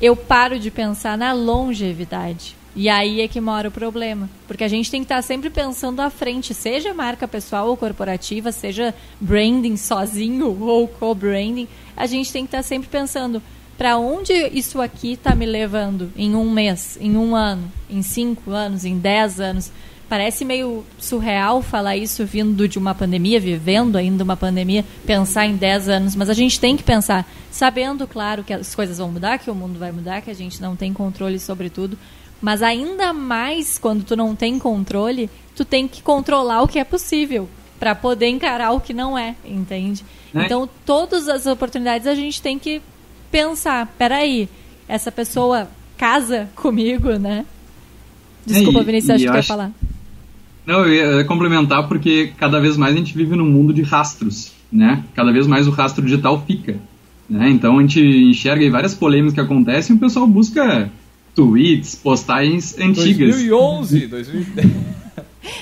eu 0.00 0.16
paro 0.16 0.58
de 0.58 0.70
pensar 0.70 1.18
na 1.18 1.34
longevidade. 1.34 2.56
E 2.74 2.88
aí 2.88 3.20
é 3.20 3.28
que 3.28 3.38
mora 3.38 3.68
o 3.68 3.72
problema. 3.72 4.30
Porque 4.48 4.64
a 4.64 4.68
gente 4.68 4.90
tem 4.90 5.02
que 5.02 5.04
estar 5.04 5.20
sempre 5.20 5.50
pensando 5.50 6.00
à 6.00 6.08
frente, 6.08 6.54
seja 6.54 6.94
marca 6.94 7.28
pessoal 7.28 7.68
ou 7.68 7.76
corporativa, 7.76 8.50
seja 8.50 8.94
branding 9.20 9.76
sozinho 9.76 10.56
ou 10.64 10.88
co-branding, 10.88 11.68
a 11.94 12.06
gente 12.06 12.32
tem 12.32 12.44
que 12.44 12.48
estar 12.48 12.62
sempre 12.62 12.88
pensando 12.88 13.42
para 13.76 13.98
onde 13.98 14.32
isso 14.32 14.80
aqui 14.80 15.12
está 15.12 15.34
me 15.34 15.44
levando 15.44 16.10
em 16.16 16.34
um 16.34 16.50
mês, 16.50 16.96
em 16.98 17.14
um 17.16 17.36
ano, 17.36 17.70
em 17.90 18.00
cinco 18.00 18.52
anos, 18.52 18.86
em 18.86 18.96
dez 18.96 19.38
anos. 19.38 19.70
Parece 20.12 20.44
meio 20.44 20.84
surreal 20.98 21.62
falar 21.62 21.96
isso 21.96 22.26
vindo 22.26 22.68
de 22.68 22.78
uma 22.78 22.94
pandemia, 22.94 23.40
vivendo 23.40 23.96
ainda 23.96 24.22
uma 24.22 24.36
pandemia, 24.36 24.84
pensar 25.06 25.46
em 25.46 25.56
10 25.56 25.88
anos, 25.88 26.14
mas 26.14 26.28
a 26.28 26.34
gente 26.34 26.60
tem 26.60 26.76
que 26.76 26.82
pensar, 26.82 27.26
sabendo, 27.50 28.06
claro, 28.06 28.44
que 28.44 28.52
as 28.52 28.74
coisas 28.74 28.98
vão 28.98 29.10
mudar, 29.10 29.38
que 29.38 29.50
o 29.50 29.54
mundo 29.54 29.78
vai 29.78 29.90
mudar, 29.90 30.20
que 30.20 30.30
a 30.30 30.34
gente 30.34 30.60
não 30.60 30.76
tem 30.76 30.92
controle 30.92 31.38
sobre 31.38 31.70
tudo, 31.70 31.96
mas 32.42 32.62
ainda 32.62 33.14
mais 33.14 33.78
quando 33.78 34.04
tu 34.04 34.14
não 34.14 34.36
tem 34.36 34.58
controle, 34.58 35.30
tu 35.56 35.64
tem 35.64 35.88
que 35.88 36.02
controlar 36.02 36.60
o 36.60 36.68
que 36.68 36.78
é 36.78 36.84
possível 36.84 37.48
para 37.80 37.94
poder 37.94 38.26
encarar 38.26 38.72
o 38.72 38.82
que 38.82 38.92
não 38.92 39.16
é, 39.16 39.34
entende? 39.42 40.04
É. 40.34 40.44
Então, 40.44 40.68
todas 40.84 41.26
as 41.26 41.46
oportunidades 41.46 42.06
a 42.06 42.14
gente 42.14 42.42
tem 42.42 42.58
que 42.58 42.82
pensar, 43.30 43.86
peraí, 43.96 44.46
essa 44.86 45.10
pessoa 45.10 45.70
casa 45.96 46.50
comigo, 46.54 47.12
né? 47.12 47.46
Desculpa, 48.44 48.80
é, 48.80 48.82
Vinícius, 48.82 49.14
acho 49.14 49.24
que 49.24 49.32
quer 49.32 49.44
falar. 49.44 49.72
Não, 50.66 50.86
eu 50.86 51.18
ia 51.18 51.24
complementar 51.24 51.88
porque 51.88 52.32
cada 52.38 52.60
vez 52.60 52.76
mais 52.76 52.94
a 52.94 52.98
gente 52.98 53.16
vive 53.16 53.34
num 53.34 53.46
mundo 53.46 53.72
de 53.72 53.82
rastros, 53.82 54.52
né? 54.72 55.02
Cada 55.14 55.32
vez 55.32 55.46
mais 55.46 55.66
o 55.66 55.70
rastro 55.70 56.04
digital 56.04 56.44
fica. 56.46 56.76
Né? 57.28 57.50
Então 57.50 57.78
a 57.78 57.80
gente 57.80 58.00
enxerga 58.00 58.62
aí 58.62 58.70
várias 58.70 58.94
polêmicas 58.94 59.34
que 59.34 59.40
acontecem 59.40 59.94
e 59.94 59.96
o 59.96 60.00
pessoal 60.00 60.26
busca 60.26 60.90
tweets, 61.34 61.94
postagens 61.94 62.78
antigas. 62.78 63.36
2011, 63.36 64.06
2010. 64.06 65.02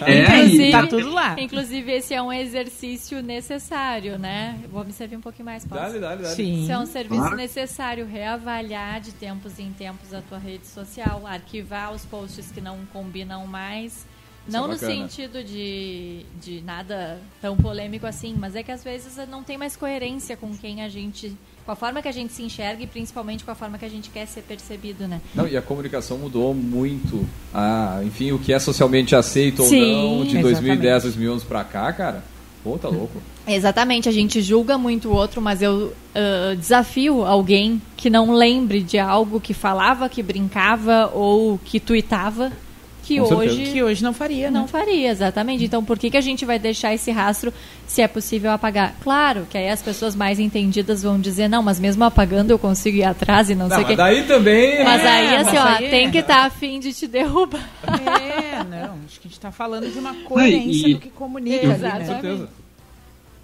É, 0.03 0.45
inclusive, 0.45 0.71
tá 0.71 0.87
tudo 0.87 1.11
lá. 1.11 1.37
Inclusive, 1.39 1.93
esse 1.93 2.13
é 2.13 2.21
um 2.21 2.33
exercício 2.33 3.23
necessário, 3.23 4.19
né? 4.19 4.59
Vou 4.71 4.85
me 4.85 4.93
servir 4.93 5.17
um 5.17 5.21
pouquinho 5.21 5.47
mais, 5.47 5.65
posso? 5.65 5.81
Dale, 5.81 5.99
dale, 5.99 6.23
dale. 6.23 6.35
Sim. 6.35 6.63
Isso 6.63 6.73
é 6.73 6.79
um 6.79 6.87
serviço 6.87 7.21
claro. 7.21 7.37
necessário, 7.37 8.07
reavaliar 8.07 9.01
de 9.01 9.13
tempos 9.13 9.59
em 9.59 9.73
tempos 9.73 10.13
a 10.13 10.21
tua 10.21 10.39
rede 10.39 10.67
social, 10.67 11.27
arquivar 11.27 11.93
os 11.95 12.05
posts 12.05 12.51
que 12.51 12.61
não 12.61 12.79
combinam 12.93 13.47
mais, 13.47 14.07
isso 14.47 14.57
não 14.57 14.65
é 14.65 14.69
no 14.69 14.79
sentido 14.79 15.45
de, 15.45 16.25
de 16.41 16.61
nada 16.63 17.19
tão 17.41 17.57
polêmico 17.57 18.07
assim, 18.07 18.35
mas 18.39 18.57
é 18.57 18.63
que 18.63 18.73
às 18.73 18.83
vezes 18.83 19.17
não 19.29 19.43
tem 19.43 19.59
mais 19.59 19.77
coerência 19.77 20.37
com 20.37 20.57
quem 20.57 20.83
a 20.83 20.89
gente. 20.89 21.33
com 21.65 21.73
a 21.73 21.77
forma 21.77 22.01
que 22.01 22.09
a 22.09 22.13
gente 22.13 22.33
se 22.33 22.43
enxerga 22.43 22.83
e 22.83 22.87
principalmente 22.87 23.45
com 23.45 23.51
a 23.51 23.55
forma 23.55 23.79
que 23.79 23.85
a 23.85 23.89
gente 23.89 24.11
quer 24.11 24.27
ser 24.27 24.43
percebido, 24.43 25.07
né? 25.07 25.21
Não, 25.35 25.47
e 25.47 25.57
a 25.57 25.63
comunicação 25.63 26.19
mudou 26.19 26.55
muito. 26.55 27.27
Ah, 27.53 28.01
enfim, 28.05 28.33
o 28.33 28.39
que 28.39 28.53
é 28.53 28.59
socialmente 28.59 29.15
aceito 29.15 29.63
Sim, 29.65 29.95
ou 29.95 30.19
não, 30.19 30.25
de 30.25 30.39
exatamente. 30.39 30.43
2010, 30.43 31.03
2011 31.05 31.45
pra 31.45 31.65
cá, 31.65 31.93
cara. 31.93 32.25
Pô, 32.63 32.77
tá 32.77 32.89
louco. 32.89 33.23
Exatamente, 33.47 34.09
a 34.09 34.13
gente 34.13 34.43
julga 34.43 34.77
muito 34.77 35.09
o 35.09 35.13
outro, 35.13 35.41
mas 35.41 35.63
eu 35.63 35.93
uh, 36.15 36.57
desafio 36.57 37.25
alguém 37.25 37.81
que 37.97 38.11
não 38.11 38.35
lembre 38.35 38.83
de 38.83 38.99
algo 38.99 39.41
que 39.41 39.55
falava, 39.55 40.09
que 40.09 40.23
brincava 40.23 41.11
ou 41.15 41.59
que 41.65 41.81
tuitava 41.81 42.53
que 43.03 43.21
hoje 43.21 43.73
que 43.73 43.83
hoje 43.83 44.03
não 44.03 44.13
faria, 44.13 44.51
não 44.51 44.63
né? 44.63 44.69
faria, 44.69 45.11
exatamente. 45.11 45.65
Então, 45.65 45.85
por 45.85 45.99
que, 45.99 46.11
que 46.11 46.17
a 46.17 46.21
gente 46.21 46.45
vai 46.45 46.59
deixar 46.59 46.95
esse 46.95 47.11
rastro 47.11 47.53
se 47.87 48.03
é 48.03 48.09
possível 48.09 48.51
apagar? 48.51 48.95
Claro, 49.03 49.47
que 49.51 49.59
aí 49.59 49.69
as 49.69 49.83
pessoas 49.83 50.15
mais 50.15 50.39
entendidas 50.39 51.03
vão 51.03 51.21
dizer, 51.21 51.49
não, 51.49 51.63
mas 51.63 51.81
mesmo 51.81 52.05
apagando 52.05 52.51
eu 52.51 52.59
consigo 52.59 52.99
ir 52.99 53.05
atrás 53.05 53.51
e 53.51 53.55
não, 53.55 53.69
não 53.69 53.77
sei 53.77 53.85
o 53.85 53.87
que. 53.89 53.97
daí 53.97 54.25
também... 54.25 54.85
Mas 54.85 55.03
é, 55.03 55.09
aí, 55.09 55.37
assim, 55.37 55.57
ó, 55.57 55.65
aí 55.65 55.91
tem 55.91 56.07
é. 56.07 56.11
que 56.11 56.19
estar 56.19 56.41
tá 56.41 56.45
afim 56.45 56.79
de 56.81 56.93
te 56.93 57.07
derrubar. 57.07 57.69
É, 57.83 58.65
não, 58.65 58.95
acho 59.07 59.21
que 59.21 59.27
a 59.27 59.29
gente 59.29 59.33
está 59.33 59.51
falando 59.51 59.91
de 59.91 59.99
uma 59.99 60.15
coerência 60.25 60.89
e, 60.89 60.95
do 60.95 61.01
que 61.01 61.11
comunica. 61.11 61.67
Exatamente. 61.67 62.27
Ali, 62.27 62.39
né? 62.39 62.47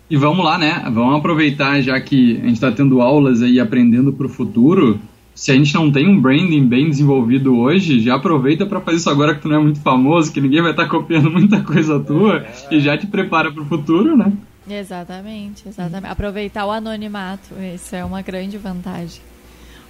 E 0.09 0.17
vamos 0.17 0.45
lá, 0.45 0.57
né? 0.57 0.85
Vamos 0.93 1.19
aproveitar, 1.19 1.81
já 1.81 2.01
que 2.01 2.37
a 2.37 2.45
gente 2.45 2.55
está 2.55 2.71
tendo 2.71 3.01
aulas 3.01 3.43
aí 3.43 3.59
aprendendo 3.59 4.13
para 4.13 4.27
o 4.27 4.29
futuro 4.29 5.01
se 5.37 5.53
a 5.53 5.55
gente 5.55 5.75
não 5.75 5.93
tem 5.93 6.09
um 6.09 6.19
branding 6.19 6.65
bem 6.65 6.89
desenvolvido 6.89 7.59
hoje, 7.59 8.01
já 8.01 8.15
aproveita 8.15 8.65
para 8.65 8.81
fazer 8.81 8.97
isso 8.97 9.11
agora 9.11 9.35
que 9.35 9.43
tu 9.43 9.49
não 9.49 9.57
é 9.57 9.63
muito 9.63 9.81
famoso, 9.81 10.33
que 10.33 10.41
ninguém 10.41 10.63
vai 10.63 10.71
estar 10.71 10.85
tá 10.85 10.89
copiando 10.89 11.31
muita 11.31 11.63
coisa 11.63 12.01
tua 12.01 12.39
é. 12.39 12.53
e 12.71 12.81
já 12.81 12.97
te 12.97 13.07
prepara 13.07 13.53
para 13.53 13.63
o 13.63 13.67
futuro, 13.67 14.17
né? 14.17 14.33
Exatamente, 14.69 15.69
exatamente. 15.69 16.11
Aproveitar 16.11 16.65
o 16.65 16.73
anonimato, 16.73 17.55
isso 17.75 17.95
é 17.95 18.03
uma 18.03 18.23
grande 18.23 18.57
vantagem. 18.57 19.21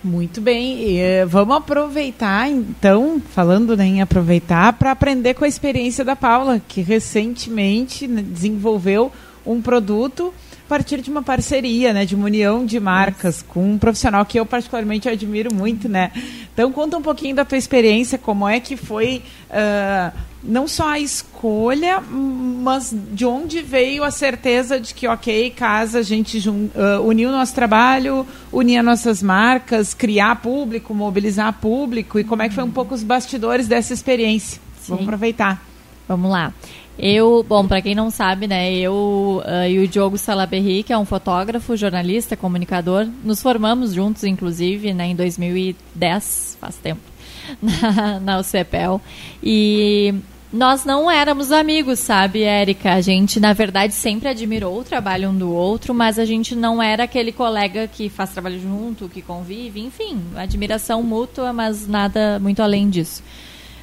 Muito 0.02 0.40
bem, 0.40 0.82
e, 0.82 0.98
uh, 1.00 1.28
vamos 1.28 1.56
aproveitar 1.56 2.50
então, 2.50 3.22
falando 3.32 3.76
né, 3.76 3.87
em 3.87 4.02
aproveitar, 4.02 4.72
para 4.72 4.90
aprender 4.90 5.35
com 5.35 5.44
a 5.44 5.48
experiência 5.48 6.04
da 6.04 6.16
Paula, 6.16 6.61
que 6.61 6.80
recentemente 6.80 8.06
né, 8.09 8.20
desenvolveu 8.20 9.12
um 9.46 9.62
produto 9.62 10.35
partir 10.68 11.00
de 11.00 11.11
uma 11.11 11.22
parceria, 11.22 11.92
né, 11.92 12.05
de 12.05 12.14
uma 12.14 12.26
união 12.26 12.64
de 12.64 12.79
marcas 12.81 13.42
com 13.42 13.72
um 13.72 13.79
profissional 13.79 14.24
que 14.24 14.38
eu 14.38 14.44
particularmente 14.44 15.09
admiro 15.09 15.55
muito, 15.55 15.88
né? 15.88 16.11
Então 16.52 16.72
conta 16.72 16.96
um 16.96 17.02
pouquinho 17.02 17.37
da 17.37 17.44
tua 17.44 17.59
experiência, 17.59 18.18
como 18.18 18.48
é 18.48 18.61
que 18.61 18.76
foi 18.76 19.22
uh, 19.50 20.16
não 20.42 20.68
só 20.68 20.90
a 20.90 21.00
escolha, 21.00 22.00
mas 22.00 22.94
de 23.12 23.24
onde 23.24 23.62
veio 23.62 24.05
a 24.05 24.11
certeza 24.11 24.79
de 24.79 24.94
que, 24.94 25.07
ok, 25.07 25.50
casa, 25.50 25.98
a 25.98 26.02
gente 26.02 26.48
uh, 26.48 27.02
unir 27.05 27.26
o 27.26 27.33
nosso 27.33 27.55
trabalho, 27.55 28.26
unir 28.52 28.79
as 28.79 28.85
nossas 28.85 29.22
marcas, 29.22 29.92
criar 29.92 30.37
público, 30.37 30.94
mobilizar 30.94 31.52
público, 31.55 32.18
e 32.18 32.24
como 32.24 32.42
é 32.42 32.48
que 32.48 32.55
foi 32.55 32.64
um 32.64 32.70
pouco 32.70 32.94
os 32.94 33.02
bastidores 33.02 33.66
dessa 33.66 33.92
experiência? 33.92 34.61
Sim. 34.81 34.92
Vamos 34.92 35.05
aproveitar. 35.05 35.62
Vamos 36.09 36.31
lá. 36.31 36.52
Eu, 36.98 37.44
bom, 37.46 37.66
para 37.66 37.82
quem 37.82 37.94
não 37.94 38.11
sabe, 38.11 38.46
né, 38.46 38.72
eu 38.74 39.42
uh, 39.44 39.68
e 39.68 39.78
o 39.80 39.88
Diogo 39.88 40.16
Salaberry, 40.16 40.82
que 40.82 40.92
é 40.92 40.98
um 40.98 41.04
fotógrafo, 41.04 41.76
jornalista, 41.76 42.37
comunicador, 42.37 43.06
nos 43.22 43.42
formamos 43.42 43.92
juntos, 43.92 44.24
inclusive, 44.24 44.94
né, 44.94 45.09
em 45.09 45.14
2010, 45.14 46.56
faz 46.59 46.76
tempo, 46.76 47.02
na, 47.61 48.18
na 48.20 48.40
UCPEL. 48.40 49.00
E 49.42 50.14
nós 50.50 50.87
não 50.87 51.11
éramos 51.11 51.52
amigos, 51.52 51.98
sabe, 51.98 52.42
Érica? 52.42 52.94
A 52.94 53.00
gente, 53.02 53.38
na 53.38 53.52
verdade, 53.52 53.92
sempre 53.92 54.30
admirou 54.30 54.80
o 54.80 54.85
trabalho 54.85 55.28
um 55.28 55.37
do 55.37 55.52
outro, 55.52 55.92
mas 55.92 56.18
a 56.18 56.24
gente 56.24 56.54
não 56.54 56.82
era 56.82 57.04
aquele 57.04 57.30
colega 57.30 57.87
que 57.87 58.09
faz 58.09 58.30
trabalho 58.30 58.59
junto, 58.59 59.06
que 59.06 59.20
convive, 59.20 59.80
enfim, 59.80 60.18
admiração 60.35 61.02
mútua, 61.02 61.52
mas 61.52 61.87
nada 61.87 62.38
muito 62.38 62.62
além 62.62 62.88
disso. 62.88 63.22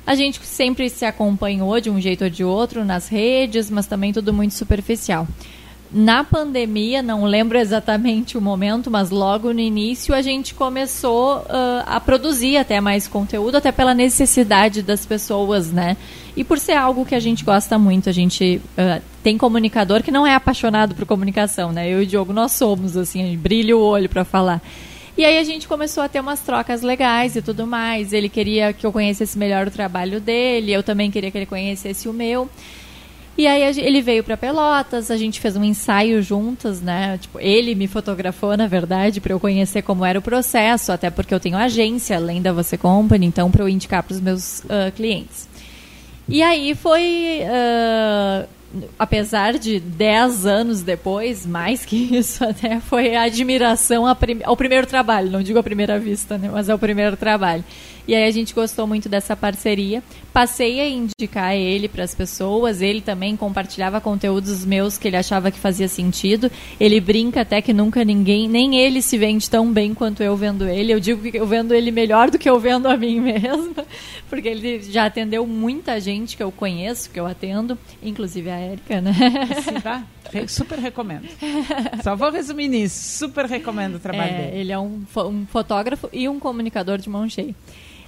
A 0.06 0.16
gente 0.16 0.40
sempre 0.46 0.90
se 0.90 1.06
acompanhou 1.06 1.80
de 1.80 1.90
um 1.90 2.00
jeito 2.00 2.24
ou 2.24 2.30
de 2.30 2.44
outro 2.44 2.84
nas 2.84 3.08
redes, 3.08 3.70
mas 3.70 3.88
também 3.88 4.12
tudo 4.12 4.34
muito 4.34 4.54
superficial 4.54 5.28
na 5.94 6.24
pandemia, 6.24 7.04
não 7.04 7.24
lembro 7.24 7.58
exatamente 7.58 8.36
o 8.36 8.42
momento, 8.42 8.90
mas 8.90 9.12
logo 9.12 9.54
no 9.54 9.60
início 9.60 10.14
a 10.16 10.22
gente 10.24 10.56
começou 10.56 11.38
uh, 11.38 11.84
a 11.86 12.00
produzir 12.00 12.58
até 12.58 12.82
mais 12.82 13.08
conteúdo, 13.08 13.58
até 13.58 13.72
pela 13.72 13.94
necessidade 13.94 14.82
das 14.82 15.06
pessoas, 15.06 15.72
né? 15.72 15.96
E 16.36 16.44
por 16.44 16.58
ser 16.58 16.74
algo 16.74 17.06
que 17.06 17.14
a 17.14 17.20
gente 17.20 17.46
gosta 17.46 17.78
muito, 17.78 18.10
a 18.10 18.12
gente 18.12 18.60
uh, 18.76 19.02
tem 19.22 19.38
comunicador 19.38 20.02
que 20.02 20.10
não 20.10 20.26
é 20.26 20.34
apaixonado 20.34 20.96
por 20.96 21.06
comunicação, 21.06 21.72
né? 21.72 21.88
Eu 21.88 22.02
e 22.02 22.06
o 22.06 22.08
Diogo, 22.08 22.34
nós 22.34 22.54
somos, 22.54 22.98
assim, 22.98 23.38
brilha 23.38 23.78
o 23.78 23.82
olho 23.82 24.10
para 24.10 24.26
falar. 24.26 24.62
E 25.16 25.24
aí 25.24 25.38
a 25.38 25.44
gente 25.44 25.68
começou 25.68 26.04
a 26.04 26.10
ter 26.10 26.20
umas 26.20 26.40
trocas 26.40 26.82
legais 26.82 27.36
e 27.36 27.42
tudo 27.42 27.68
mais. 27.68 28.14
Ele 28.14 28.28
queria 28.28 28.74
que 28.74 28.86
eu 28.86 28.92
conhecesse 28.92 29.38
melhor 29.38 29.68
o 29.68 29.72
trabalho 29.72 30.20
dele, 30.20 30.72
eu 30.72 30.82
também 30.82 31.12
queria 31.12 31.30
que 31.30 31.38
ele 31.38 31.46
conhecesse 31.46 32.10
o 32.10 32.14
meu. 32.14 32.50
E 33.36 33.48
aí 33.48 33.64
ele 33.80 34.02
veio 34.02 34.24
para 34.24 34.38
Pelotas, 34.38 35.10
a 35.10 35.18
gente 35.18 35.40
fez 35.40 35.56
um 35.56 35.64
ensaio 35.64 36.22
juntas, 36.22 36.82
né? 36.82 37.18
Tipo, 37.20 37.40
ele 37.40 37.74
me 37.74 37.88
fotografou, 37.88 38.56
na 38.56 38.68
verdade, 38.68 39.20
para 39.20 39.34
eu 39.34 39.40
conhecer 39.40 39.82
como 39.82 40.06
era 40.06 40.20
o 40.20 40.22
processo, 40.22 40.92
até 40.92 41.10
porque 41.10 41.34
eu 41.34 41.40
tenho 41.40 41.58
agência, 41.58 42.16
além 42.16 42.44
da 42.44 42.54
Você 42.54 42.78
Company, 42.78 43.26
então 43.26 43.50
para 43.50 43.64
eu 43.64 43.70
indicar 43.70 44.04
para 44.04 44.14
os 44.14 44.22
meus 44.22 44.60
uh, 44.60 44.92
clientes. 44.96 45.48
E 46.30 46.44
aí 46.44 46.76
foi 46.76 47.42
uh, 47.42 48.48
apesar 48.98 49.58
de 49.58 49.80
10 49.80 50.46
anos 50.46 50.82
depois, 50.82 51.46
mais 51.46 51.86
que 51.86 51.96
isso 52.18 52.44
até, 52.44 52.80
foi 52.80 53.16
a 53.16 53.24
admiração 53.24 54.06
ao 54.44 54.56
primeiro 54.58 54.88
trabalho. 54.88 55.30
Não 55.30 55.42
digo 55.42 55.60
a 55.60 55.64
primeira 55.64 56.00
vista, 56.00 56.38
né, 56.38 56.50
mas 56.52 56.70
ao 56.70 56.80
primeiro 56.80 57.16
trabalho. 57.18 57.64
E 58.08 58.14
aí 58.14 58.26
a 58.26 58.32
gente 58.32 58.54
gostou 58.54 58.86
muito 58.86 59.08
dessa 59.08 59.36
parceria. 59.36 60.04
Passei 60.34 60.82
a 60.82 60.90
indicar 60.90 61.56
ele 61.56 61.88
para 61.88 62.04
as 62.04 62.14
pessoas. 62.14 62.82
Ele 62.82 63.02
também 63.02 63.38
compartilhava 63.38 64.02
conteúdos 64.02 64.66
meus 64.66 64.98
que 64.98 65.08
ele 65.08 65.16
achava 65.16 65.52
que 65.52 65.60
fazia 65.60 65.88
sentido. 65.88 66.52
Ele 66.80 67.00
brinca 67.00 67.42
até 67.42 67.62
que 67.62 67.72
nunca 67.72 68.04
ninguém, 68.04 68.50
nem 68.50 68.78
ele 68.78 69.02
se 69.02 69.18
vende 69.18 69.50
tão 69.50 69.72
bem 69.72 69.94
quanto 69.94 70.22
eu 70.22 70.36
vendo 70.36 70.68
ele. 70.68 70.92
Eu 70.92 71.00
digo 71.00 71.22
que 71.32 71.38
eu 71.38 71.46
vendo 71.46 71.74
ele 71.74 71.92
melhor 71.92 72.30
do 72.30 72.38
que 72.38 72.50
eu 72.50 72.60
vendo 72.60 72.88
a 72.88 72.98
mim 72.98 73.20
mesma, 73.22 73.86
porque 74.30 74.48
ele 74.48 74.82
já 74.82 75.06
atendeu 75.06 75.48
muita 75.48 76.00
gente 76.00 76.36
que 76.36 76.44
eu 76.44 76.52
conheço, 76.52 77.10
que 77.10 77.20
eu 77.20 77.26
atendo, 77.26 77.78
inclusive 78.02 78.50
a 78.50 78.58
Érica, 78.58 79.02
né? 79.02 79.14
Sim, 79.64 79.80
tá? 79.80 80.04
Super 80.48 80.80
recomendo. 80.80 81.28
Só 82.04 82.16
vou 82.16 82.32
resumir 82.32 82.68
nisso. 82.68 83.20
Super 83.20 83.46
recomendo 83.46 83.96
o 83.96 84.00
trabalho 84.00 84.32
é, 84.32 84.38
dele. 84.38 84.58
Ele 84.58 84.72
é 84.72 84.80
um, 84.80 85.04
um 85.16 85.46
fotógrafo 85.46 86.10
e 86.12 86.28
um 86.28 86.40
comunicador 86.40 86.98
de 86.98 87.10
mão 87.10 87.30
cheia. 87.30 87.54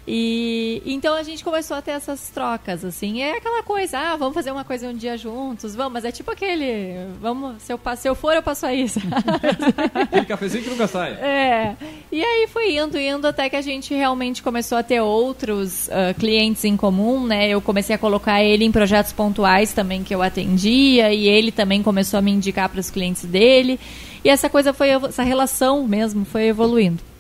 E 0.08 0.84
então 0.86 1.16
a 1.16 1.24
gente 1.24 1.44
começou 1.44 1.76
a 1.76 1.82
ter 1.82 1.92
essas 1.92 2.30
trocas, 2.30 2.86
assim. 2.86 3.22
É 3.24 3.38
aquela 3.38 3.64
coisa, 3.64 3.98
ah, 3.98 4.16
vamos 4.16 4.36
fazer 4.36 4.52
uma 4.52 4.64
coisa 4.64 4.88
um 4.88 4.94
dia 4.94 5.18
juntos, 5.18 5.76
vamos, 5.76 5.94
mas 5.94 6.06
é 6.06 6.12
tipo 6.12 6.30
aquele, 6.30 7.08
vamos, 7.20 7.62
se 7.64 7.74
eu, 7.74 7.80
se 7.98 8.08
eu 8.08 8.14
for, 8.14 8.36
eu 8.36 8.44
passo 8.44 8.68
aí. 8.68 8.86
aquele 9.96 10.26
cafezinho 10.26 10.64
que 10.64 10.70
nunca 10.70 10.86
sai. 10.88 11.14
É. 11.14 11.76
E 12.12 12.24
aí 12.24 12.48
foi 12.48 12.78
indo, 12.78 13.00
indo, 13.00 13.28
até 13.28 13.50
que 13.50 13.56
a 13.56 13.62
gente 13.62 13.96
realmente 13.96 14.44
começou 14.44 14.78
a 14.78 14.84
ter 14.84 15.02
outros 15.02 15.88
uh, 15.88 16.14
clientes 16.20 16.64
em 16.66 16.78
comum, 16.78 17.26
né? 17.26 17.50
Eu 17.50 17.60
comecei 17.60 17.96
a 17.96 18.00
colocar 18.00 18.44
ele 18.44 18.64
em 18.64 18.72
projetos 18.72 19.12
pontuais 19.12 19.74
também 19.74 20.04
que 20.04 20.14
eu 20.14 20.22
atendia, 20.22 21.12
e 21.12 21.28
ele 21.28 21.52
também 21.52 21.82
começou 21.82 22.20
a 22.20 22.22
me 22.22 22.32
indicar 22.32 22.70
para 22.70 22.80
os 22.80 22.92
clientes 22.92 23.26
dele. 23.26 23.80
E 24.24 24.30
essa 24.30 24.50
coisa 24.50 24.72
foi, 24.72 24.90
essa 24.90 25.24
relação 25.24 25.88
mesmo 25.88 26.26
foi 26.26 26.44
evoluindo. 26.46 27.15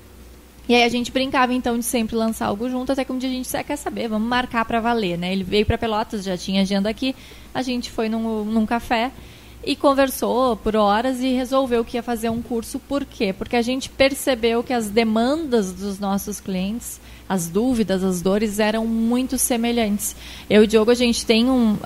E 0.68 0.74
aí 0.74 0.84
a 0.84 0.90
gente 0.90 1.12
brincava 1.12 1.54
então 1.54 1.78
de 1.78 1.86
sempre 1.86 2.16
lançar 2.16 2.48
algo 2.48 2.70
junto, 2.70 2.92
até 2.92 3.06
que 3.06 3.12
um 3.12 3.18
dia 3.18 3.30
a 3.30 3.32
gente 3.32 3.44
disse, 3.44 3.58
ah, 3.58 3.64
quer 3.64 3.76
saber, 3.76 4.08
vamos 4.08 4.28
marcar 4.28 4.66
para 4.66 4.80
valer, 4.80 5.18
né? 5.18 5.32
Ele 5.32 5.44
veio 5.44 5.66
para 5.66 5.78
Pelotas, 5.78 6.24
já 6.24 6.36
tinha 6.36 6.62
agenda 6.62 6.90
aqui, 6.90 7.16
a 7.54 7.62
gente 7.62 7.92
foi 7.92 8.10
num, 8.10 8.44
num 8.44 8.66
café 8.66 9.12
e 9.64 9.76
conversou 9.76 10.56
por 10.56 10.76
horas 10.76 11.20
e 11.22 11.30
resolveu 11.34 11.84
que 11.84 11.98
ia 11.98 12.04
fazer 12.04 12.30
um 12.30 12.42
curso. 12.42 12.80
Por 12.80 13.04
quê? 13.04 13.34
Porque 13.34 13.56
a 13.56 13.62
gente 13.62 13.90
percebeu 13.90 14.64
que 14.64 14.74
as 14.74 14.90
demandas 14.90 15.72
dos 15.72 16.00
nossos 16.00 16.40
clientes, 16.40 17.00
as 17.28 17.48
dúvidas, 17.48 18.04
as 18.04 18.22
dores 18.22 18.60
eram 18.60 18.86
muito 18.86 19.38
semelhantes. 19.38 20.16
Eu 20.48 20.62
e 20.62 20.66
o 20.66 20.68
Diogo, 20.68 20.92
a 20.92 20.96
gente 20.96 21.26
tem 21.26 21.50
um, 21.50 21.74
uh, 21.74 21.80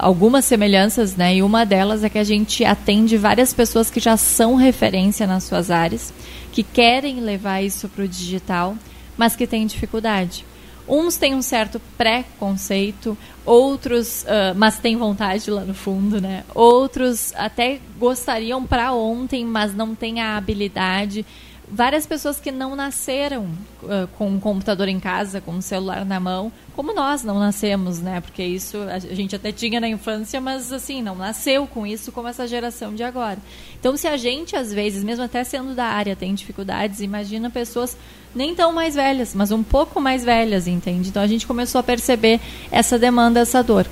algumas 0.00 0.46
semelhanças, 0.46 1.14
né? 1.14 1.36
E 1.36 1.42
uma 1.42 1.66
delas 1.66 2.02
é 2.02 2.08
que 2.08 2.18
a 2.18 2.24
gente 2.24 2.64
atende 2.64 3.18
várias 3.18 3.52
pessoas 3.52 3.90
que 3.90 4.00
já 4.00 4.16
são 4.16 4.54
referência 4.54 5.26
nas 5.26 5.44
suas 5.44 5.70
áreas 5.70 6.12
que 6.56 6.62
querem 6.62 7.20
levar 7.20 7.60
isso 7.60 7.86
para 7.86 8.02
o 8.02 8.08
digital, 8.08 8.78
mas 9.14 9.36
que 9.36 9.46
têm 9.46 9.66
dificuldade. 9.66 10.42
Uns 10.88 11.18
têm 11.18 11.34
um 11.34 11.42
certo 11.42 11.78
preconceito, 11.98 13.18
outros, 13.44 14.22
uh, 14.22 14.54
mas 14.56 14.78
têm 14.78 14.96
vontade 14.96 15.50
lá 15.50 15.66
no 15.66 15.74
fundo, 15.74 16.18
né? 16.18 16.44
Outros 16.54 17.34
até 17.36 17.78
gostariam 17.98 18.64
para 18.64 18.94
ontem, 18.94 19.44
mas 19.44 19.74
não 19.74 19.94
têm 19.94 20.22
a 20.22 20.38
habilidade 20.38 21.26
várias 21.68 22.06
pessoas 22.06 22.38
que 22.38 22.52
não 22.52 22.76
nasceram 22.76 23.44
uh, 23.82 24.06
com 24.16 24.28
um 24.28 24.38
computador 24.38 24.88
em 24.88 25.00
casa, 25.00 25.40
com 25.40 25.52
um 25.52 25.60
celular 25.60 26.04
na 26.04 26.20
mão, 26.20 26.52
como 26.74 26.94
nós 26.94 27.24
não 27.24 27.38
nascemos, 27.38 28.00
né? 28.00 28.20
Porque 28.20 28.42
isso 28.42 28.78
a 28.82 28.98
gente 28.98 29.34
até 29.34 29.50
tinha 29.50 29.80
na 29.80 29.88
infância, 29.88 30.40
mas 30.40 30.72
assim, 30.72 31.02
não 31.02 31.16
nasceu 31.16 31.66
com 31.66 31.86
isso 31.86 32.12
como 32.12 32.28
essa 32.28 32.46
geração 32.46 32.94
de 32.94 33.02
agora. 33.02 33.38
Então, 33.78 33.96
se 33.96 34.06
a 34.06 34.16
gente 34.16 34.54
às 34.54 34.72
vezes, 34.72 35.02
mesmo 35.02 35.24
até 35.24 35.42
sendo 35.42 35.74
da 35.74 35.86
área, 35.86 36.14
tem 36.14 36.34
dificuldades, 36.34 37.00
imagina 37.00 37.50
pessoas 37.50 37.96
nem 38.34 38.54
tão 38.54 38.72
mais 38.72 38.94
velhas, 38.94 39.34
mas 39.34 39.50
um 39.50 39.62
pouco 39.62 40.00
mais 40.00 40.22
velhas, 40.22 40.68
entende? 40.68 41.08
Então 41.08 41.22
a 41.22 41.26
gente 41.26 41.46
começou 41.46 41.78
a 41.78 41.82
perceber 41.82 42.38
essa 42.70 42.98
demanda, 42.98 43.40
essa 43.40 43.62
dor. 43.62 43.86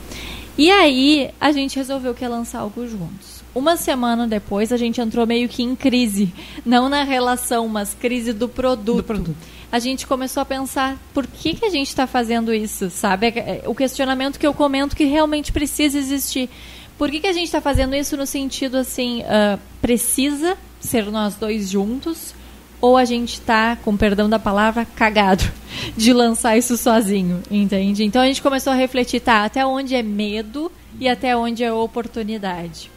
E 0.57 0.71
aí 0.71 1.31
a 1.41 1.51
gente 1.51 1.77
resolveu 1.77 2.15
que 2.15 2.23
ia 2.23 2.29
lançar 2.29 2.61
algo 2.61 2.87
juntos. 2.87 3.34
Uma 3.55 3.77
semana 3.77 4.27
depois, 4.27 4.73
a 4.73 4.77
gente 4.77 5.01
entrou 5.01 5.25
meio 5.27 5.49
que 5.49 5.63
em 5.63 5.77
crise. 5.77 6.33
Não 6.67 6.89
na 6.89 7.05
relação, 7.05 7.69
mas 7.69 7.95
crise 7.95 8.33
do 8.33 8.49
produto. 8.49 8.97
Do 8.97 9.05
produto. 9.05 9.37
A 9.71 9.79
gente 9.79 10.07
começou 10.07 10.41
a 10.41 10.45
pensar, 10.45 10.97
por 11.13 11.25
que, 11.27 11.55
que 11.55 11.65
a 11.65 11.71
gente 11.71 11.89
está 11.89 12.07
fazendo 12.07 12.53
isso? 12.53 12.91
Sabe? 12.91 13.29
É, 13.29 13.63
é, 13.63 13.63
o 13.67 13.75
questionamento 13.75 14.41
que 14.41 14.47
eu 14.47 14.53
comento 14.53 14.97
que 14.97 15.05
realmente 15.05 15.53
precisa 15.53 15.97
existir. 15.99 16.51
Por 16.99 17.11
que, 17.11 17.21
que 17.21 17.27
a 17.29 17.33
gente 17.33 17.47
está 17.47 17.61
fazendo 17.61 17.95
isso 17.95 18.17
no 18.17 18.27
sentido 18.27 18.77
assim, 18.77 19.23
uh, 19.23 19.59
precisa 19.81 20.57
ser 20.81 21.05
nós 21.11 21.37
dois 21.37 21.71
juntos? 21.71 22.35
Ou 22.81 22.97
a 22.97 23.05
gente 23.05 23.35
está, 23.35 23.77
com 23.77 23.97
perdão 23.97 24.29
da 24.29 24.39
palavra, 24.39 24.85
cagado 24.85 25.45
de 25.97 26.13
lançar 26.13 26.57
isso 26.57 26.77
sozinho, 26.77 27.41
entende? 27.51 28.05
Então 28.05 28.21
a 28.21 28.27
gente 28.27 28.43
começou 28.43 28.73
a 28.73 28.77
refletir, 28.77 29.21
tá, 29.21 29.45
até 29.45 29.65
onde 29.65 29.95
é 29.95 30.03
medo 30.03 30.71
e 31.01 31.09
até 31.09 31.37
onde 31.37 31.65
é 31.65 31.73
oportunidade. 31.73 32.94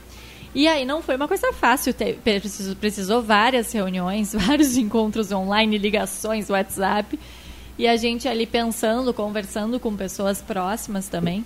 E 0.58 0.68
aí 0.68 0.86
não 0.86 1.04
foi 1.04 1.16
uma 1.16 1.28
coisa 1.28 1.54
fácil, 1.54 1.94
precisou, 2.24 2.76
precisou 2.76 3.22
várias 3.22 3.72
reuniões, 3.72 4.34
vários 4.48 4.76
encontros 4.76 5.32
online, 5.32 5.78
ligações, 5.78 6.50
WhatsApp. 6.50 7.20
E 7.78 7.88
a 7.88 7.96
gente 7.96 8.28
ali 8.28 8.48
pensando, 8.48 9.14
conversando 9.14 9.80
com 9.80 9.96
pessoas 9.96 10.42
próximas 10.42 11.08
também. 11.08 11.46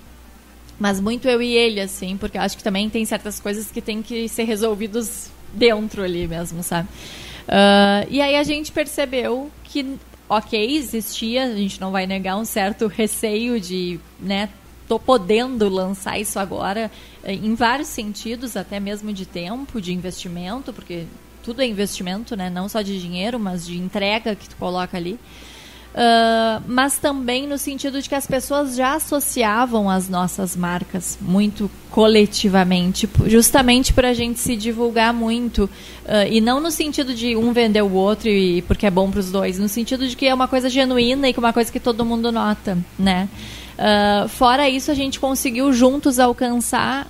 Mas 0.79 1.01
muito 1.01 1.27
eu 1.27 1.41
e 1.41 1.53
ele, 1.53 1.81
assim, 1.81 2.15
porque 2.15 2.37
acho 2.37 2.55
que 2.55 2.63
também 2.63 2.89
tem 2.89 3.03
certas 3.03 3.37
coisas 3.37 3.69
que 3.69 3.81
tem 3.81 4.01
que 4.01 4.29
ser 4.29 4.45
resolvidos 4.45 5.29
dentro 5.51 6.03
ali 6.03 6.25
mesmo, 6.25 6.63
sabe? 6.63 6.87
Uh, 7.49 8.07
e 8.09 8.21
aí 8.21 8.37
a 8.37 8.43
gente 8.43 8.71
percebeu 8.71 9.51
que 9.65 9.99
ok, 10.29 10.77
existia, 10.77 11.43
a 11.43 11.55
gente 11.57 11.81
não 11.81 11.91
vai 11.91 12.07
negar 12.07 12.37
um 12.37 12.45
certo 12.45 12.87
receio 12.87 13.59
de, 13.59 13.99
né, 14.17 14.47
tô 14.91 14.99
podendo 14.99 15.69
lançar 15.69 16.19
isso 16.19 16.37
agora 16.37 16.91
eh, 17.23 17.33
em 17.33 17.55
vários 17.55 17.87
sentidos, 17.87 18.57
até 18.57 18.77
mesmo 18.77 19.13
de 19.13 19.25
tempo, 19.25 19.79
de 19.79 19.93
investimento, 19.93 20.73
porque 20.73 21.05
tudo 21.41 21.61
é 21.61 21.65
investimento, 21.65 22.35
né? 22.35 22.49
Não 22.49 22.67
só 22.67 22.81
de 22.81 22.99
dinheiro, 22.99 23.39
mas 23.39 23.65
de 23.65 23.77
entrega 23.77 24.35
que 24.35 24.49
tu 24.49 24.57
coloca 24.57 24.97
ali. 24.97 25.17
Uh, 25.93 26.63
mas 26.67 26.97
também 26.97 27.47
no 27.47 27.57
sentido 27.57 28.01
de 28.01 28.07
que 28.07 28.15
as 28.15 28.27
pessoas 28.27 28.75
já 28.75 28.95
associavam 28.95 29.89
as 29.89 30.09
nossas 30.09 30.55
marcas 30.57 31.17
muito 31.21 31.71
coletivamente, 31.89 33.09
justamente 33.27 33.91
para 33.93 34.09
a 34.09 34.13
gente 34.13 34.41
se 34.41 34.57
divulgar 34.57 35.13
muito. 35.13 35.65
Uh, 36.05 36.27
e 36.29 36.41
não 36.41 36.59
no 36.59 36.69
sentido 36.69 37.13
de 37.13 37.35
um 37.37 37.53
vender 37.53 37.81
o 37.81 37.93
outro 37.93 38.27
e 38.27 38.61
porque 38.63 38.85
é 38.85 38.91
bom 38.91 39.09
para 39.09 39.21
os 39.21 39.31
dois, 39.31 39.57
no 39.57 39.69
sentido 39.69 40.05
de 40.05 40.17
que 40.17 40.25
é 40.25 40.33
uma 40.33 40.49
coisa 40.49 40.69
genuína 40.69 41.29
e 41.29 41.33
que 41.33 41.39
é 41.39 41.43
uma 41.43 41.53
coisa 41.53 41.71
que 41.71 41.79
todo 41.79 42.03
mundo 42.03 42.29
nota, 42.29 42.77
né? 42.99 43.29
Uh, 43.77 44.27
fora 44.27 44.69
isso, 44.69 44.91
a 44.91 44.93
gente 44.93 45.19
conseguiu 45.19 45.71
juntos 45.73 46.19
alcançar 46.19 47.07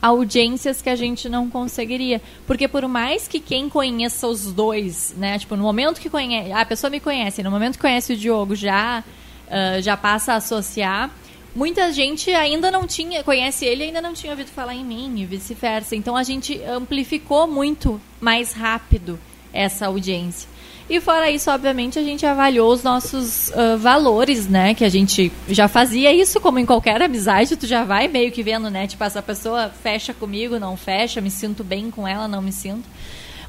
audiências 0.00 0.82
que 0.82 0.90
a 0.90 0.96
gente 0.96 1.28
não 1.28 1.48
conseguiria. 1.48 2.20
Porque 2.46 2.68
por 2.68 2.86
mais 2.86 3.26
que 3.26 3.40
quem 3.40 3.68
conheça 3.68 4.26
os 4.26 4.52
dois, 4.52 5.14
né? 5.16 5.38
Tipo, 5.38 5.56
no 5.56 5.62
momento 5.62 6.00
que 6.00 6.10
conhece. 6.10 6.52
A 6.52 6.64
pessoa 6.64 6.90
me 6.90 7.00
conhece, 7.00 7.42
no 7.42 7.50
momento 7.50 7.76
que 7.76 7.80
conhece 7.80 8.12
o 8.12 8.16
Diogo 8.16 8.54
já, 8.54 9.02
uh, 9.48 9.80
já 9.80 9.96
passa 9.96 10.34
a 10.34 10.36
associar. 10.36 11.10
Muita 11.54 11.92
gente 11.92 12.32
ainda 12.32 12.70
não 12.70 12.86
tinha, 12.86 13.22
conhece 13.22 13.64
ele 13.64 13.84
ainda 13.84 14.02
não 14.02 14.12
tinha 14.12 14.32
ouvido 14.32 14.50
falar 14.50 14.74
em 14.74 14.84
mim 14.84 15.20
e 15.20 15.24
vice-versa. 15.24 15.94
Então 15.94 16.16
a 16.16 16.22
gente 16.22 16.60
amplificou 16.64 17.46
muito 17.46 18.00
mais 18.20 18.52
rápido 18.52 19.18
essa 19.52 19.86
audiência. 19.86 20.48
E 20.88 21.00
fora 21.00 21.30
isso, 21.30 21.50
obviamente, 21.50 21.98
a 21.98 22.02
gente 22.02 22.26
avaliou 22.26 22.70
os 22.70 22.82
nossos 22.82 23.48
uh, 23.48 23.78
valores, 23.78 24.46
né? 24.46 24.74
Que 24.74 24.84
a 24.84 24.88
gente 24.88 25.32
já 25.48 25.66
fazia 25.66 26.12
isso 26.12 26.40
como 26.40 26.58
em 26.58 26.66
qualquer 26.66 27.00
amizade, 27.00 27.56
tu 27.56 27.66
já 27.66 27.84
vai 27.84 28.06
meio 28.06 28.30
que 28.30 28.42
vendo, 28.42 28.70
né? 28.70 28.86
Tipo, 28.86 29.02
essa 29.02 29.22
pessoa 29.22 29.70
fecha 29.70 30.12
comigo, 30.12 30.58
não 30.58 30.76
fecha, 30.76 31.22
me 31.22 31.30
sinto 31.30 31.64
bem 31.64 31.90
com 31.90 32.06
ela, 32.06 32.28
não 32.28 32.42
me 32.42 32.52
sinto. 32.52 32.84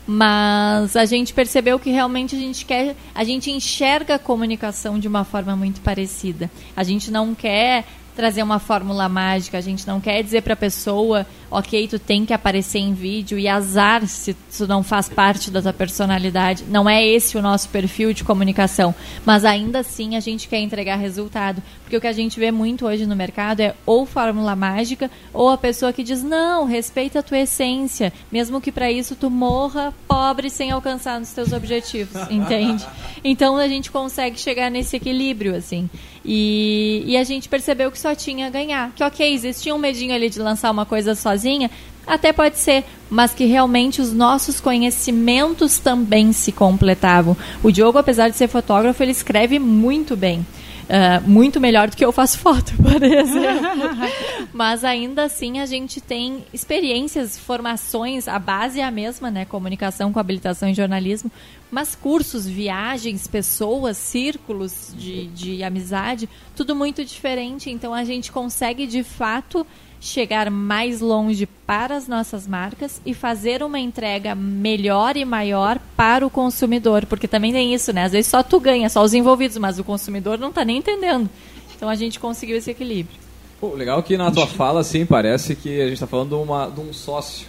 Mas 0.08 0.96
a 0.96 1.04
gente 1.04 1.34
percebeu 1.34 1.80
que 1.80 1.90
realmente 1.90 2.36
a 2.36 2.40
gente 2.40 2.64
quer, 2.64 2.96
a 3.14 3.24
gente 3.24 3.52
enxerga 3.52 4.16
a 4.16 4.20
comunicação 4.20 5.00
de 5.00 5.08
uma 5.08 5.24
forma 5.24 5.56
muito 5.56 5.82
parecida. 5.82 6.50
A 6.76 6.84
gente 6.84 7.12
não 7.12 7.34
quer 7.34 7.86
trazer 8.16 8.42
uma 8.42 8.60
fórmula 8.60 9.10
mágica. 9.10 9.58
A 9.58 9.62
gente 9.62 9.86
não 9.86 10.00
quer 10.00 10.24
dizer 10.24 10.42
para 10.42 10.54
a 10.54 10.58
pessoa, 10.58 11.26
ok, 11.52 11.88
tu 11.88 12.00
tem 12.00 12.26
que 12.26 12.34
aparecer 12.34 12.80
em 12.80 12.94
vídeo 12.94 13.38
e 13.38 13.48
azar 13.48 14.08
se 14.08 14.36
isso 14.50 14.66
não 14.68 14.82
faz 14.82 15.10
parte 15.10 15.52
da 15.52 15.62
tua 15.62 15.74
personalidade. 15.74 16.64
Não 16.68 16.90
é 16.90 17.06
esse 17.06 17.38
o 17.38 17.42
nosso 17.42 17.70
perfil 17.70 18.14
de 18.14 18.24
comunicação. 18.24 18.96
Mas 19.26 19.46
ainda 19.46 19.80
assim 19.80 20.16
a 20.16 20.20
gente 20.20 20.48
quer 20.48 20.60
entregar 20.60 20.96
resultado. 20.96 21.62
Porque 21.82 21.98
o 21.98 22.02
que 22.02 22.08
a 22.08 22.14
gente 22.14 22.40
vê 22.40 22.52
muito 22.52 22.86
hoje 22.86 23.06
no 23.06 23.16
mercado 23.16 23.60
é 23.60 23.76
ou 23.86 24.06
fórmula 24.06 24.56
mágica 24.56 25.12
ou 25.34 25.50
a 25.50 25.58
pessoa 25.58 25.94
que 25.94 26.04
diz, 26.04 26.24
não, 26.24 26.66
respeita 26.66 27.20
a 27.20 27.24
tua 27.24 27.40
essência. 27.40 28.12
Mesmo 28.32 28.62
que 28.62 28.72
para 28.72 28.92
isso 28.92 29.16
tu 29.16 29.30
morra 29.30 29.94
pobre 30.08 30.50
sem 30.50 30.72
alcançar 30.72 31.22
os 31.22 31.32
teus 31.32 31.52
objetivos. 31.52 32.16
entende? 32.32 32.86
Então 33.24 33.58
a 33.58 33.68
gente 33.68 33.92
consegue 33.92 34.40
chegar 34.40 34.72
nesse 34.72 34.96
equilíbrio, 34.96 35.56
assim. 35.56 35.90
E, 36.26 37.04
e 37.06 37.18
a 37.18 37.24
gente 37.24 37.48
percebeu 37.48 37.92
que 37.92 38.00
só 38.00 38.16
tinha 38.16 38.48
a 38.48 38.50
ganhar. 38.50 38.92
Que 38.96 39.04
ok, 39.04 39.34
existia 39.34 39.76
um 39.76 39.78
medinho 39.78 40.14
ali 40.14 40.30
de 40.30 40.40
lançar 40.40 40.72
uma 40.72 40.86
coisa 40.86 41.14
sozinha, 41.14 41.70
até 42.08 42.32
pode 42.32 42.58
ser, 42.58 42.84
mas 43.10 43.34
que 43.34 43.46
realmente 43.46 44.02
os 44.02 44.14
nossos 44.14 44.60
conhecimentos 44.60 45.80
também 45.80 46.32
se 46.34 46.52
completavam. 46.52 47.36
O 47.64 47.72
Diogo, 47.72 47.98
apesar 47.98 48.30
de 48.30 48.38
ser 48.38 48.48
fotógrafo, 48.48 49.02
ele 49.02 49.12
escreve 49.12 49.60
muito 49.60 50.16
bem. 50.16 50.46
Uh, 50.86 51.28
muito 51.28 51.60
melhor 51.60 51.90
do 51.90 51.98
que 51.98 52.06
eu 52.06 52.12
faço 52.12 52.38
foto, 52.40 52.72
por 52.78 53.02
exemplo. 53.02 53.90
Mas 54.54 54.84
ainda 54.84 55.24
assim 55.24 55.60
a 55.60 55.66
gente 55.66 56.00
tem 56.00 56.44
experiências, 56.54 57.40
formações, 57.40 58.28
a 58.28 58.38
base 58.38 58.80
é 58.80 58.84
a 58.84 58.92
mesma, 58.92 59.32
né? 59.32 59.46
Comunicação 59.46 60.14
com 60.14 60.20
habilitação 60.20 60.70
em 60.70 60.76
jornalismo, 60.76 61.32
mas 61.72 61.96
cursos, 61.96 62.46
viagens, 62.46 63.28
pessoas, 63.28 63.98
círculos 63.98 64.94
de, 64.98 65.28
de 65.28 65.64
amizade, 65.64 66.30
tudo 66.56 66.76
muito 66.76 67.04
diferente. 67.04 67.70
Então 67.70 67.94
a 67.94 68.04
gente 68.04 68.32
consegue 68.32 68.88
de 68.88 69.04
fato 69.04 69.66
chegar 70.00 70.52
mais 70.52 71.02
longe 71.02 71.46
para 71.46 71.96
as 71.96 72.08
nossas 72.08 72.48
marcas 72.48 73.02
e 73.06 73.14
fazer 73.14 73.64
uma 73.64 73.80
entrega 73.80 74.36
melhor 74.36 75.18
e 75.18 75.26
maior 75.26 75.80
para 75.98 76.26
o 76.26 76.30
consumidor, 76.30 77.06
porque 77.08 77.28
também 77.28 77.52
tem 77.52 77.74
isso, 77.74 77.92
né? 77.92 78.04
Às 78.04 78.12
vezes 78.12 78.28
só 78.30 78.44
tu 78.44 78.60
ganha, 78.60 78.90
só 78.90 79.04
os 79.04 79.14
envolvidos, 79.14 79.58
mas 79.58 79.80
o 79.80 79.84
consumidor 79.84 80.38
não 80.38 80.50
está 80.50 80.64
nem 80.64 80.78
entendendo. 80.78 81.30
Então 81.76 81.90
a 81.90 81.96
gente 81.96 82.20
conseguiu 82.20 82.58
esse 82.58 82.72
equilíbrio. 82.72 83.18
Pô, 83.60 83.74
legal 83.74 84.02
que 84.04 84.16
na 84.16 84.32
tua 84.32 84.46
fala, 84.46 84.82
assim, 84.82 85.06
parece 85.06 85.56
que 85.56 85.82
a 85.82 85.86
gente 85.86 85.94
está 85.94 86.08
falando 86.08 86.30
de, 86.30 86.36
uma, 86.36 86.68
de 86.68 86.80
um 86.82 86.94
sócio. 86.94 87.48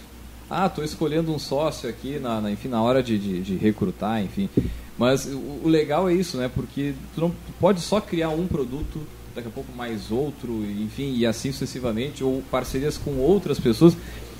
Ah, 0.49 0.67
estou 0.67 0.83
escolhendo 0.83 1.33
um 1.33 1.39
sócio 1.39 1.89
aqui, 1.89 2.19
na, 2.19 2.39
na, 2.39 2.51
enfim, 2.51 2.69
na 2.69 2.81
hora 2.81 3.03
de, 3.03 3.17
de, 3.17 3.41
de 3.41 3.55
recrutar, 3.57 4.23
enfim. 4.23 4.49
Mas 4.97 5.25
o, 5.25 5.61
o, 5.63 5.67
legal 5.67 6.09
é 6.09 6.13
isso, 6.13 6.37
né? 6.37 6.49
Porque 6.53 6.93
tu 7.13 7.21
não 7.21 7.29
tu 7.29 7.53
pode 7.59 7.81
só 7.81 7.99
criar 7.99 8.29
um 8.29 8.47
produto 8.47 8.99
daqui 9.35 9.47
a 9.47 9.51
pouco 9.51 9.71
mais 9.75 10.11
outro, 10.11 10.51
enfim, 10.65 11.13
e 11.15 11.25
assim 11.25 11.51
sucessivamente, 11.51 12.23
ou 12.23 12.41
parcerias 12.49 12.97
com 12.97 13.17
outras 13.17 13.59
pessoas. 13.59 13.95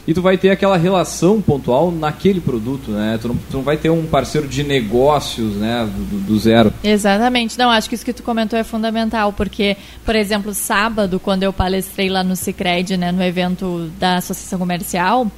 E 0.07 0.13
tu 0.13 0.21
vai 0.21 0.37
ter 0.37 0.49
aquela 0.49 0.77
relação 0.77 1.41
pontual 1.41 1.91
naquele 1.91 2.39
produto, 2.39 2.91
né? 2.91 3.19
Tu 3.21 3.27
não, 3.27 3.35
tu 3.35 3.57
não 3.57 3.61
vai 3.61 3.75
ter 3.75 3.89
um 3.89 4.05
parceiro 4.05 4.47
de 4.47 4.63
negócios, 4.63 5.55
né, 5.55 5.85
do, 5.85 6.19
do, 6.21 6.39
zero. 6.39 6.73
Exatamente. 6.81 7.59
Não, 7.59 7.69
acho 7.69 7.89
que 7.89 7.95
isso 7.95 8.05
que 8.05 8.13
tu 8.13 8.23
comentou 8.23 8.57
é 8.57 8.63
fundamental, 8.63 9.33
porque, 9.33 9.75
por 10.05 10.15
exemplo, 10.15 10.53
sábado, 10.53 11.19
quando 11.19 11.43
eu 11.43 11.51
palestrei 11.51 12.07
lá 12.07 12.23
no 12.23 12.37
Cicred, 12.37 12.95
né, 12.95 13.11
no 13.11 13.21
evento 13.21 13.91
da 13.99 14.15
Associação 14.15 14.57
Comercial, 14.57 15.29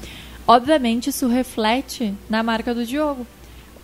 obviamente 0.50 1.12
isso 1.12 1.28
reflete 1.28 2.12
na 2.28 2.42
marca 2.42 2.74
do 2.74 2.84
Diogo. 2.84 3.26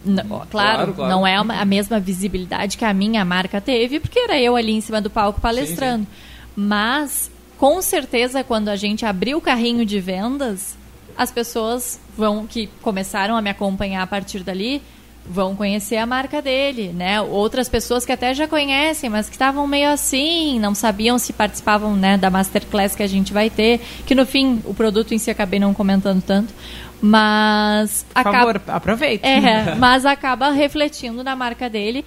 Claro, 0.03 0.47
claro, 0.49 0.93
claro, 0.93 1.11
não 1.11 1.25
é 1.25 1.39
uma, 1.39 1.61
a 1.61 1.65
mesma 1.65 1.99
visibilidade 1.99 2.75
que 2.75 2.85
a 2.85 2.93
minha 2.93 3.23
marca 3.23 3.61
teve, 3.61 3.99
porque 3.99 4.17
era 4.17 4.39
eu 4.39 4.55
ali 4.55 4.71
em 4.71 4.81
cima 4.81 4.99
do 4.99 5.09
palco 5.09 5.39
palestrando. 5.39 6.05
Sim, 6.05 6.11
sim. 6.11 6.51
Mas, 6.55 7.31
com 7.57 7.81
certeza, 7.81 8.43
quando 8.43 8.69
a 8.69 8.75
gente 8.75 9.05
abriu 9.05 9.37
o 9.37 9.41
carrinho 9.41 9.85
de 9.85 9.99
vendas, 9.99 10.75
as 11.15 11.31
pessoas 11.31 11.99
vão 12.17 12.47
que 12.47 12.67
começaram 12.81 13.35
a 13.35 13.41
me 13.41 13.49
acompanhar 13.49 14.01
a 14.01 14.07
partir 14.07 14.43
dali 14.43 14.81
vão 15.27 15.55
conhecer 15.55 15.97
a 15.97 16.05
marca 16.05 16.41
dele, 16.41 16.89
né? 16.89 17.19
Outras 17.21 17.67
pessoas 17.67 18.05
que 18.05 18.11
até 18.11 18.33
já 18.33 18.47
conhecem, 18.47 19.09
mas 19.09 19.27
que 19.27 19.35
estavam 19.35 19.65
meio 19.67 19.89
assim, 19.89 20.59
não 20.59 20.75
sabiam 20.75 21.17
se 21.17 21.33
participavam, 21.33 21.95
né, 21.95 22.17
da 22.17 22.29
masterclass 22.29 22.95
que 22.95 23.03
a 23.03 23.07
gente 23.07 23.33
vai 23.33 23.49
ter, 23.49 23.81
que 24.05 24.13
no 24.13 24.25
fim 24.25 24.61
o 24.65 24.73
produto 24.73 25.13
em 25.13 25.17
si 25.17 25.31
acabei 25.31 25.59
não 25.59 25.73
comentando 25.73 26.21
tanto, 26.21 26.53
mas 27.01 28.05
Por 28.13 28.19
acaba, 28.19 28.37
favor, 28.37 28.61
aproveite. 28.67 29.25
É, 29.25 29.75
mas 29.79 30.05
acaba 30.05 30.49
refletindo 30.51 31.23
na 31.23 31.35
marca 31.35 31.69
dele 31.69 32.05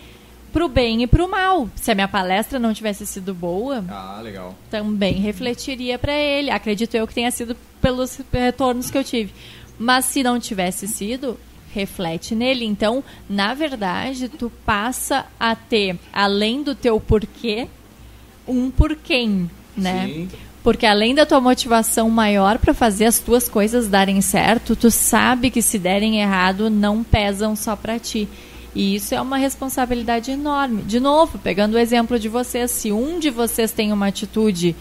pro 0.53 0.69
bem 0.69 1.03
e 1.03 1.07
pro 1.07 1.29
mal. 1.29 1.69
Se 1.75 1.91
a 1.91 1.95
minha 1.95 2.09
palestra 2.09 2.59
não 2.59 2.73
tivesse 2.73 3.07
sido 3.07 3.35
boa, 3.35 3.85
ah, 3.89 4.21
legal. 4.23 4.55
também 4.71 5.15
refletiria 5.15 5.99
para 5.99 6.13
ele. 6.13 6.51
Acredito 6.51 6.95
eu 6.95 7.07
que 7.07 7.15
tenha 7.15 7.31
sido 7.31 7.57
pelos 7.81 8.19
retornos 8.33 8.91
que 8.91 8.99
eu 8.99 9.05
tive. 9.05 9.33
Mas 9.79 10.07
se 10.07 10.23
não 10.23 10.41
tivesse 10.41 10.89
sido, 10.89 11.39
reflete 11.73 12.35
nele. 12.35 12.65
Então, 12.65 13.03
na 13.29 13.55
verdade, 13.55 14.29
tu 14.29 14.51
passa 14.65 15.27
a 15.39 15.55
ter, 15.55 15.99
além 16.13 16.63
do 16.63 16.75
teu 16.75 17.01
porquê, 17.01 17.69
um 18.47 18.71
porquê, 18.71 19.29
né? 19.77 20.07
Sim. 20.07 20.29
Porque 20.63 20.85
além 20.85 21.15
da 21.15 21.25
tua 21.25 21.41
motivação 21.41 22.11
maior 22.11 22.59
para 22.59 22.75
fazer 22.75 23.07
as 23.07 23.19
tuas 23.19 23.49
coisas 23.49 23.89
darem 23.89 24.21
certo, 24.21 24.77
tu 24.77 24.91
sabe 24.91 25.51
que 25.51 25.63
se 25.63 25.79
derem 25.79 26.21
errado 26.21 26.69
não 26.69 27.03
pesam 27.03 27.55
só 27.55 27.77
para 27.77 27.99
ti. 27.99 28.29
E 28.75 28.95
isso 28.97 29.15
é 29.15 29.21
uma 29.21 29.39
responsabilidade 29.39 30.31
enorme. 30.31 30.83
De 30.83 31.01
novo, 31.01 31.39
pegando 31.39 31.75
o 31.75 31.79
exemplo 31.79 32.19
de 32.19 32.29
vocês, 32.29 32.71
se 32.71 32.93
um 32.93 33.19
de 33.19 33.31
vocês 33.31 33.73
tem 33.73 33.93
uma 33.93 34.09
atitude, 34.09 34.77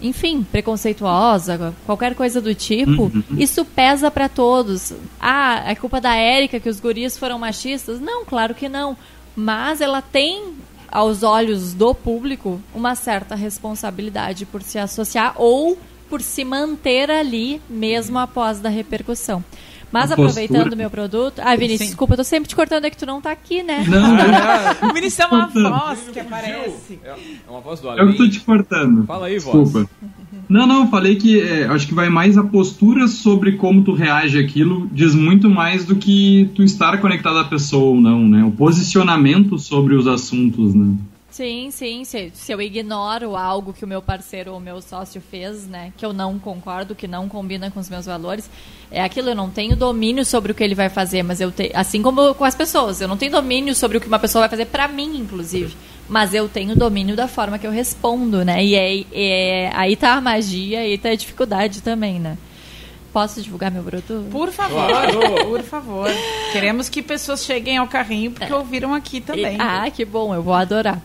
enfim, 0.00 0.42
preconceituosa, 0.42 1.74
qualquer 1.84 2.14
coisa 2.14 2.40
do 2.40 2.54
tipo, 2.54 3.04
uhum. 3.04 3.22
isso 3.38 3.64
pesa 3.64 4.10
para 4.10 4.28
todos. 4.28 4.92
Ah, 5.20 5.62
é 5.66 5.74
culpa 5.74 6.00
da 6.00 6.14
Érica 6.14 6.58
que 6.58 6.68
os 6.68 6.80
guris 6.80 7.18
foram 7.18 7.38
machistas? 7.38 8.00
Não, 8.00 8.24
claro 8.24 8.54
que 8.54 8.68
não. 8.68 8.96
Mas 9.36 9.80
ela 9.80 10.02
tem 10.02 10.54
aos 10.90 11.22
olhos 11.22 11.72
do 11.72 11.94
público, 11.94 12.60
uma 12.74 12.94
certa 12.94 13.34
responsabilidade 13.34 14.44
por 14.44 14.62
se 14.62 14.78
associar 14.78 15.34
ou 15.36 15.78
por 16.08 16.20
se 16.20 16.44
manter 16.44 17.10
ali 17.10 17.62
mesmo 17.70 18.18
após 18.18 18.58
da 18.58 18.68
repercussão. 18.68 19.44
Mas 19.92 20.12
aproveitando 20.12 20.72
o 20.72 20.76
meu 20.76 20.90
produto. 20.90 21.40
Ah, 21.40 21.56
Vinícius, 21.56 21.80
Sim. 21.80 21.86
desculpa, 21.86 22.14
eu 22.14 22.18
tô 22.18 22.24
sempre 22.24 22.48
te 22.48 22.54
cortando, 22.54 22.84
é 22.84 22.90
que 22.90 22.96
tu 22.96 23.06
não 23.06 23.20
tá 23.20 23.30
aqui, 23.30 23.62
né? 23.62 23.84
Não, 23.88 24.14
não. 24.16 24.88
o 24.90 24.94
Vinícius 24.94 25.20
é 25.20 25.26
uma 25.26 25.46
voz 25.46 26.08
que 26.12 26.20
aparece. 26.20 26.98
É 27.04 27.50
uma 27.50 27.60
voz 27.60 27.80
do 27.80 27.88
além. 27.88 28.06
Eu 28.06 28.16
tô 28.16 28.28
te 28.28 28.40
cortando. 28.40 29.04
Fala 29.06 29.26
aí, 29.26 29.38
voz. 29.38 29.64
Desculpa. 29.64 29.90
Não, 30.48 30.66
não, 30.66 30.90
falei 30.90 31.16
que 31.16 31.40
é, 31.40 31.66
acho 31.66 31.86
que 31.86 31.94
vai 31.94 32.08
mais 32.08 32.36
a 32.36 32.42
postura 32.42 33.06
sobre 33.06 33.52
como 33.52 33.84
tu 33.84 33.92
reage 33.92 34.38
àquilo, 34.38 34.88
diz 34.92 35.14
muito 35.14 35.48
mais 35.48 35.84
do 35.84 35.94
que 35.94 36.50
tu 36.54 36.62
estar 36.62 37.00
conectado 37.00 37.38
à 37.38 37.44
pessoa 37.44 37.90
ou 37.90 38.00
não, 38.00 38.28
né? 38.28 38.44
O 38.44 38.50
posicionamento 38.50 39.58
sobre 39.58 39.94
os 39.94 40.08
assuntos, 40.08 40.74
né? 40.74 40.94
Sim, 41.30 41.70
sim. 41.70 42.04
Se, 42.04 42.30
se, 42.34 42.52
eu 42.52 42.60
ignoro 42.60 43.36
algo 43.36 43.72
que 43.72 43.84
o 43.84 43.88
meu 43.88 44.02
parceiro 44.02 44.50
ou 44.50 44.58
o 44.58 44.60
meu 44.60 44.82
sócio 44.82 45.20
fez, 45.20 45.66
né, 45.66 45.92
que 45.96 46.04
eu 46.04 46.12
não 46.12 46.38
concordo, 46.38 46.94
que 46.94 47.06
não 47.06 47.28
combina 47.28 47.70
com 47.70 47.78
os 47.78 47.88
meus 47.88 48.06
valores, 48.06 48.50
é 48.90 49.02
aquilo. 49.02 49.30
Eu 49.30 49.34
não 49.34 49.48
tenho 49.48 49.76
domínio 49.76 50.24
sobre 50.24 50.52
o 50.52 50.54
que 50.54 50.64
ele 50.64 50.74
vai 50.74 50.88
fazer, 50.88 51.22
mas 51.22 51.40
eu 51.40 51.52
tenho, 51.52 51.70
assim 51.74 52.02
como 52.02 52.34
com 52.34 52.44
as 52.44 52.54
pessoas, 52.54 53.00
eu 53.00 53.08
não 53.08 53.16
tenho 53.16 53.32
domínio 53.32 53.74
sobre 53.74 53.96
o 53.96 54.00
que 54.00 54.08
uma 54.08 54.18
pessoa 54.18 54.42
vai 54.42 54.48
fazer 54.48 54.66
para 54.66 54.88
mim, 54.88 55.18
inclusive. 55.18 55.74
Mas 56.08 56.34
eu 56.34 56.48
tenho 56.48 56.74
domínio 56.74 57.14
da 57.14 57.28
forma 57.28 57.56
que 57.56 57.66
eu 57.66 57.70
respondo, 57.70 58.44
né? 58.44 58.64
E 58.64 58.74
é, 58.74 59.04
é, 59.12 59.70
aí 59.74 59.94
tá 59.94 60.14
a 60.14 60.20
magia, 60.20 60.80
aí 60.80 60.98
tá 60.98 61.10
a 61.10 61.14
dificuldade 61.14 61.80
também, 61.80 62.18
né? 62.18 62.36
Posso 63.12 63.42
divulgar 63.42 63.72
meu 63.72 63.82
produto? 63.82 64.24
Por 64.30 64.52
favor, 64.52 64.88
claro. 64.88 65.20
por 65.44 65.62
favor. 65.62 66.08
Queremos 66.52 66.88
que 66.88 67.02
pessoas 67.02 67.44
cheguem 67.44 67.76
ao 67.76 67.88
carrinho 67.88 68.30
porque 68.30 68.52
é. 68.52 68.54
ouviram 68.54 68.94
aqui 68.94 69.20
também. 69.20 69.56
E, 69.56 69.60
ah, 69.60 69.90
que 69.90 70.04
bom, 70.04 70.32
eu 70.32 70.42
vou 70.42 70.54
adorar. 70.54 71.00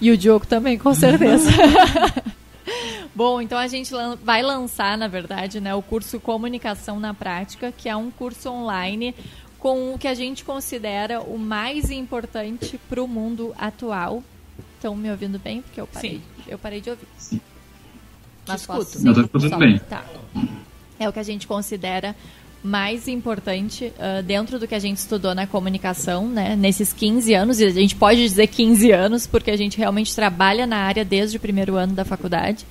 E 0.00 0.10
o 0.10 0.16
Diogo 0.16 0.46
também, 0.46 0.78
com 0.78 0.94
certeza. 0.94 1.50
Bom, 3.14 3.40
então 3.40 3.58
a 3.58 3.66
gente 3.66 3.92
vai 4.22 4.42
lançar, 4.42 4.96
na 4.96 5.08
verdade, 5.08 5.60
né, 5.60 5.74
o 5.74 5.82
curso 5.82 6.18
Comunicação 6.18 6.98
na 6.98 7.12
Prática, 7.12 7.70
que 7.70 7.88
é 7.88 7.94
um 7.94 8.10
curso 8.10 8.48
online 8.48 9.14
com 9.58 9.94
o 9.94 9.98
que 9.98 10.08
a 10.08 10.14
gente 10.14 10.42
considera 10.42 11.20
o 11.20 11.38
mais 11.38 11.90
importante 11.90 12.80
para 12.88 13.02
o 13.02 13.06
mundo 13.06 13.54
atual. 13.58 14.24
Estão 14.76 14.96
me 14.96 15.10
ouvindo 15.10 15.38
bem? 15.38 15.60
Porque 15.60 15.80
eu 15.80 15.86
parei, 15.86 16.12
Sim. 16.12 16.22
eu 16.48 16.58
parei 16.58 16.80
de 16.80 16.88
ouvir. 16.88 17.06
Sim. 17.18 17.40
Mas 18.48 18.64
posso... 18.64 19.06
Eu 19.06 19.12
estou 19.12 19.58
bem. 19.58 19.78
Tá. 19.80 20.04
É 20.98 21.08
o 21.08 21.12
que 21.12 21.18
a 21.18 21.22
gente 21.22 21.46
considera 21.46 22.16
mais 22.62 23.08
importante 23.08 23.92
uh, 23.96 24.22
dentro 24.22 24.58
do 24.58 24.68
que 24.68 24.74
a 24.74 24.78
gente 24.78 24.98
estudou 24.98 25.34
na 25.34 25.46
comunicação, 25.46 26.28
né? 26.28 26.54
Nesses 26.56 26.92
15 26.92 27.32
anos, 27.34 27.60
e 27.60 27.64
a 27.64 27.70
gente 27.70 27.96
pode 27.96 28.20
dizer 28.20 28.46
15 28.46 28.92
anos, 28.92 29.26
porque 29.26 29.50
a 29.50 29.56
gente 29.56 29.78
realmente 29.78 30.14
trabalha 30.14 30.66
na 30.66 30.76
área 30.78 31.04
desde 31.04 31.36
o 31.36 31.40
primeiro 31.40 31.76
ano 31.76 31.94
da 31.94 32.04
faculdade. 32.04 32.66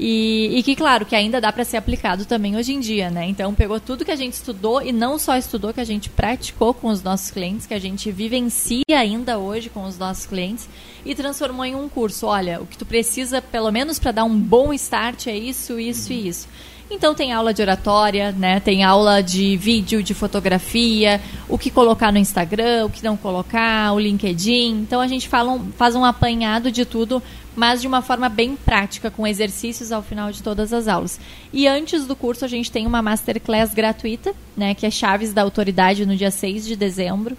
E, 0.00 0.56
e 0.56 0.62
que, 0.62 0.76
claro, 0.76 1.04
que 1.04 1.16
ainda 1.16 1.40
dá 1.40 1.52
para 1.52 1.64
ser 1.64 1.76
aplicado 1.76 2.24
também 2.24 2.56
hoje 2.56 2.72
em 2.72 2.78
dia, 2.78 3.10
né? 3.10 3.26
Então, 3.26 3.52
pegou 3.52 3.80
tudo 3.80 4.04
que 4.04 4.12
a 4.12 4.16
gente 4.16 4.34
estudou 4.34 4.80
e 4.80 4.92
não 4.92 5.18
só 5.18 5.36
estudou, 5.36 5.74
que 5.74 5.80
a 5.80 5.84
gente 5.84 6.08
praticou 6.08 6.72
com 6.72 6.86
os 6.86 7.02
nossos 7.02 7.32
clientes, 7.32 7.66
que 7.66 7.74
a 7.74 7.80
gente 7.80 8.10
vivencia 8.12 8.84
ainda 8.90 9.38
hoje 9.38 9.68
com 9.68 9.82
os 9.84 9.98
nossos 9.98 10.24
clientes 10.24 10.68
e 11.04 11.16
transformou 11.16 11.64
em 11.64 11.74
um 11.74 11.88
curso. 11.88 12.26
Olha, 12.26 12.60
o 12.60 12.66
que 12.66 12.78
tu 12.78 12.86
precisa, 12.86 13.42
pelo 13.42 13.72
menos 13.72 13.98
para 13.98 14.12
dar 14.12 14.24
um 14.24 14.38
bom 14.38 14.72
start, 14.72 15.26
é 15.26 15.36
isso, 15.36 15.80
isso 15.80 16.12
e 16.12 16.28
isso. 16.28 16.48
Então 16.90 17.14
tem 17.14 17.32
aula 17.32 17.52
de 17.52 17.60
oratória, 17.60 18.32
né? 18.32 18.60
Tem 18.60 18.82
aula 18.82 19.22
de 19.22 19.58
vídeo, 19.58 20.02
de 20.02 20.14
fotografia, 20.14 21.20
o 21.46 21.58
que 21.58 21.70
colocar 21.70 22.10
no 22.10 22.18
Instagram, 22.18 22.86
o 22.86 22.90
que 22.90 23.04
não 23.04 23.14
colocar, 23.14 23.92
o 23.92 24.00
LinkedIn. 24.00 24.70
Então 24.80 24.98
a 24.98 25.06
gente 25.06 25.28
fala 25.28 25.52
um, 25.52 25.70
faz 25.72 25.94
um 25.94 26.02
apanhado 26.02 26.72
de 26.72 26.86
tudo, 26.86 27.22
mas 27.54 27.82
de 27.82 27.86
uma 27.86 28.00
forma 28.00 28.30
bem 28.30 28.56
prática, 28.56 29.10
com 29.10 29.26
exercícios 29.26 29.92
ao 29.92 30.02
final 30.02 30.32
de 30.32 30.42
todas 30.42 30.72
as 30.72 30.88
aulas. 30.88 31.20
E 31.52 31.68
antes 31.68 32.06
do 32.06 32.16
curso 32.16 32.46
a 32.46 32.48
gente 32.48 32.72
tem 32.72 32.86
uma 32.86 33.02
masterclass 33.02 33.74
gratuita, 33.74 34.34
né? 34.56 34.74
Que 34.74 34.86
é 34.86 34.90
Chaves 34.90 35.34
da 35.34 35.42
Autoridade 35.42 36.06
no 36.06 36.16
dia 36.16 36.30
6 36.30 36.66
de 36.66 36.74
dezembro. 36.74 37.36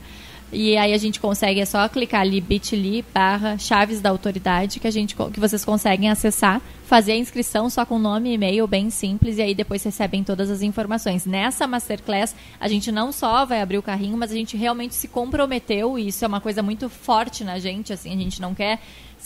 E 0.52 0.76
aí 0.78 0.94
a 0.94 0.98
gente 0.98 1.20
consegue, 1.20 1.60
é 1.60 1.66
só 1.66 1.88
clicar 1.88 2.22
ali 2.22 2.42
bit.ly 2.42 3.06
barra 3.14 3.58
chaves 3.58 4.02
da 4.02 4.10
autoridade 4.10 4.80
que, 4.80 4.88
a 4.88 4.92
gente, 4.92 5.16
que 5.16 5.40
vocês 5.40 5.64
conseguem 5.64 6.10
acessar, 6.10 6.62
fazer 6.86 7.12
a 7.12 7.18
inscrição 7.18 7.70
só 7.70 7.86
com 7.86 8.00
nome 8.00 8.32
e 8.32 8.34
e-mail 8.34 8.66
bem 8.66 8.90
simples 8.90 9.38
e 9.38 9.44
aí 9.44 9.54
depois 9.54 9.84
recebem 9.84 10.24
todas 10.24 10.50
as 10.50 10.64
informações. 10.64 11.26
Nessa 11.26 11.68
Masterclass, 11.68 12.36
a 12.60 12.68
gente 12.68 12.92
não 12.92 13.12
só 13.12 13.46
vai 13.46 13.62
abrir 13.62 13.78
o 13.78 13.84
carrinho, 13.84 14.18
mas 14.18 14.32
a 14.32 14.36
gente 14.36 14.58
realmente 14.58 14.96
se 14.96 15.08
comprometeu 15.08 16.00
e 16.00 16.08
isso 16.08 16.26
é 16.26 16.28
uma 16.28 16.42
coisa 16.42 16.64
muito 16.64 16.90
forte 16.90 17.44
na 17.44 17.60
gente, 17.60 17.94
assim, 17.94 18.12
a 18.12 18.18
gente 18.18 18.42
não 18.42 18.56
quer 18.56 18.80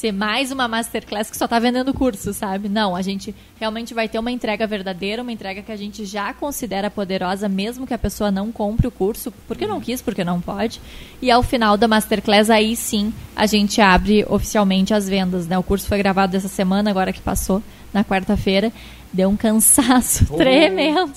ser 0.04 0.12
mais 0.12 0.52
uma 0.52 0.68
masterclass 0.68 1.30
que 1.30 1.38
só 1.38 1.46
está 1.46 1.58
vendendo 1.60 1.94
curso, 1.94 2.34
sabe? 2.34 2.68
Não, 2.68 2.94
a 2.94 3.02
gente 3.02 3.34
realmente 3.58 3.94
vai 3.94 4.10
ter 4.10 4.20
uma 4.20 4.32
entrega 4.32 4.68
verdadeira, 4.68 5.22
uma 5.22 5.32
entrega 5.32 5.62
que 5.62 5.72
a 5.72 5.78
gente 5.78 6.04
já 6.04 6.34
considera 6.34 6.92
poderosa, 6.92 7.48
mesmo 7.48 7.88
que 7.88 7.94
a 7.94 7.98
pessoa 7.98 8.30
não 8.30 8.52
compre 8.52 8.86
o 8.86 8.92
curso, 8.92 9.32
porque 9.48 9.66
não 9.66 9.80
quis, 9.80 10.02
porque 10.02 10.22
não 10.26 10.42
pode. 10.42 10.82
E 11.22 11.32
ao 11.32 11.42
final 11.42 11.78
da 11.78 11.88
masterclass, 11.88 12.50
aí 12.50 12.76
sim, 12.76 13.14
a 13.34 13.46
gente 13.46 13.80
abre 13.80 14.26
oficialmente 14.28 14.94
as 14.94 15.08
vendas, 15.08 15.48
né? 15.48 15.58
O 15.58 15.64
curso 15.64 15.88
foi 15.88 16.00
gravado 16.00 16.36
essa 16.36 16.50
semana, 16.50 16.90
agora 16.90 17.14
que 17.14 17.22
passou, 17.22 17.64
na 17.94 18.04
quarta-feira. 18.04 18.74
Deu 19.14 19.30
um 19.30 19.38
cansaço 19.38 20.28
oh. 20.32 20.36
tremendo. 20.36 21.14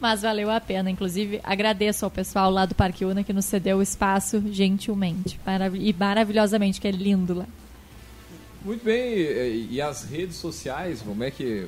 Mas 0.00 0.22
valeu 0.22 0.52
a 0.52 0.60
pena. 0.60 0.88
Inclusive, 0.88 1.40
agradeço 1.42 2.04
ao 2.04 2.12
pessoal 2.12 2.48
lá 2.48 2.64
do 2.64 2.76
Parque 2.76 3.04
Una 3.04 3.24
que 3.24 3.32
nos 3.32 3.46
cedeu 3.46 3.78
o 3.78 3.82
espaço 3.82 4.40
gentilmente. 4.52 5.40
Marav 5.44 5.74
e 5.74 5.92
maravilhosamente, 5.92 6.80
que 6.80 6.86
é 6.86 6.92
lindo 6.92 7.34
lá. 7.34 7.46
Muito 8.64 8.82
bem, 8.82 9.68
e 9.70 9.80
as 9.80 10.04
redes 10.04 10.36
sociais, 10.36 11.02
como 11.02 11.22
é 11.22 11.30
que. 11.30 11.66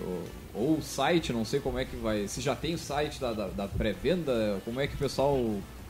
Ou 0.54 0.78
o 0.78 0.82
site, 0.82 1.30
não 1.32 1.44
sei 1.44 1.60
como 1.60 1.78
é 1.78 1.84
que 1.84 1.94
vai. 1.94 2.26
Se 2.26 2.40
já 2.40 2.56
tem 2.56 2.74
o 2.74 2.78
site 2.78 3.20
da, 3.20 3.32
da, 3.34 3.48
da 3.48 3.68
pré-venda, 3.68 4.58
como 4.64 4.80
é 4.80 4.86
que 4.86 4.94
o 4.94 4.98
pessoal. 4.98 5.38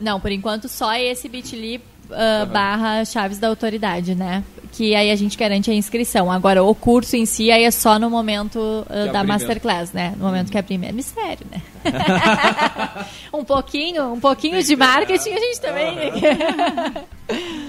Não, 0.01 0.19
por 0.19 0.33
enquanto 0.33 0.69
só 0.69 0.93
esse 0.95 1.29
bit.ly 1.29 1.77
uh, 1.77 1.81
uhum. 2.11 2.53
barra 2.53 3.05
chaves 3.05 3.39
da 3.39 3.47
autoridade, 3.47 4.17
né? 4.17 4.43
Que 4.73 4.97
aí 4.97 5.11
a 5.11 5.17
gente 5.17 5.39
garante 5.39 5.71
a 5.71 5.75
inscrição. 5.75 6.31
Agora, 6.31 6.65
o 6.65 6.75
curso 6.75 7.17
em 7.17 7.25
si 7.25 7.53
aí 7.53 7.63
é 7.63 7.71
só 7.71 7.99
no 7.99 8.11
momento 8.11 8.59
uh, 8.59 9.13
da 9.13 9.23
Masterclass, 9.23 9.93
né? 9.93 10.13
No 10.17 10.25
momento 10.25 10.51
que 10.51 10.59
é 10.59 10.63
primeiro. 10.63 10.97
Mistério, 10.97 11.47
né? 11.51 11.63
um 13.33 13.45
pouquinho, 13.45 14.13
um 14.13 14.21
pouquinho 14.21 14.61
de 14.61 14.75
marketing 14.75 15.31
a 15.31 15.39
gente 15.39 15.61
também. 15.61 15.97
Uhum. 15.97 17.63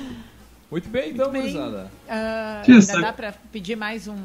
Muito 0.70 0.90
bem, 0.90 1.12
então, 1.12 1.32
bem. 1.32 1.56
Uh, 1.56 3.02
dá 3.02 3.14
para 3.14 3.34
pedir 3.52 3.78
mais 3.78 4.06
um. 4.08 4.18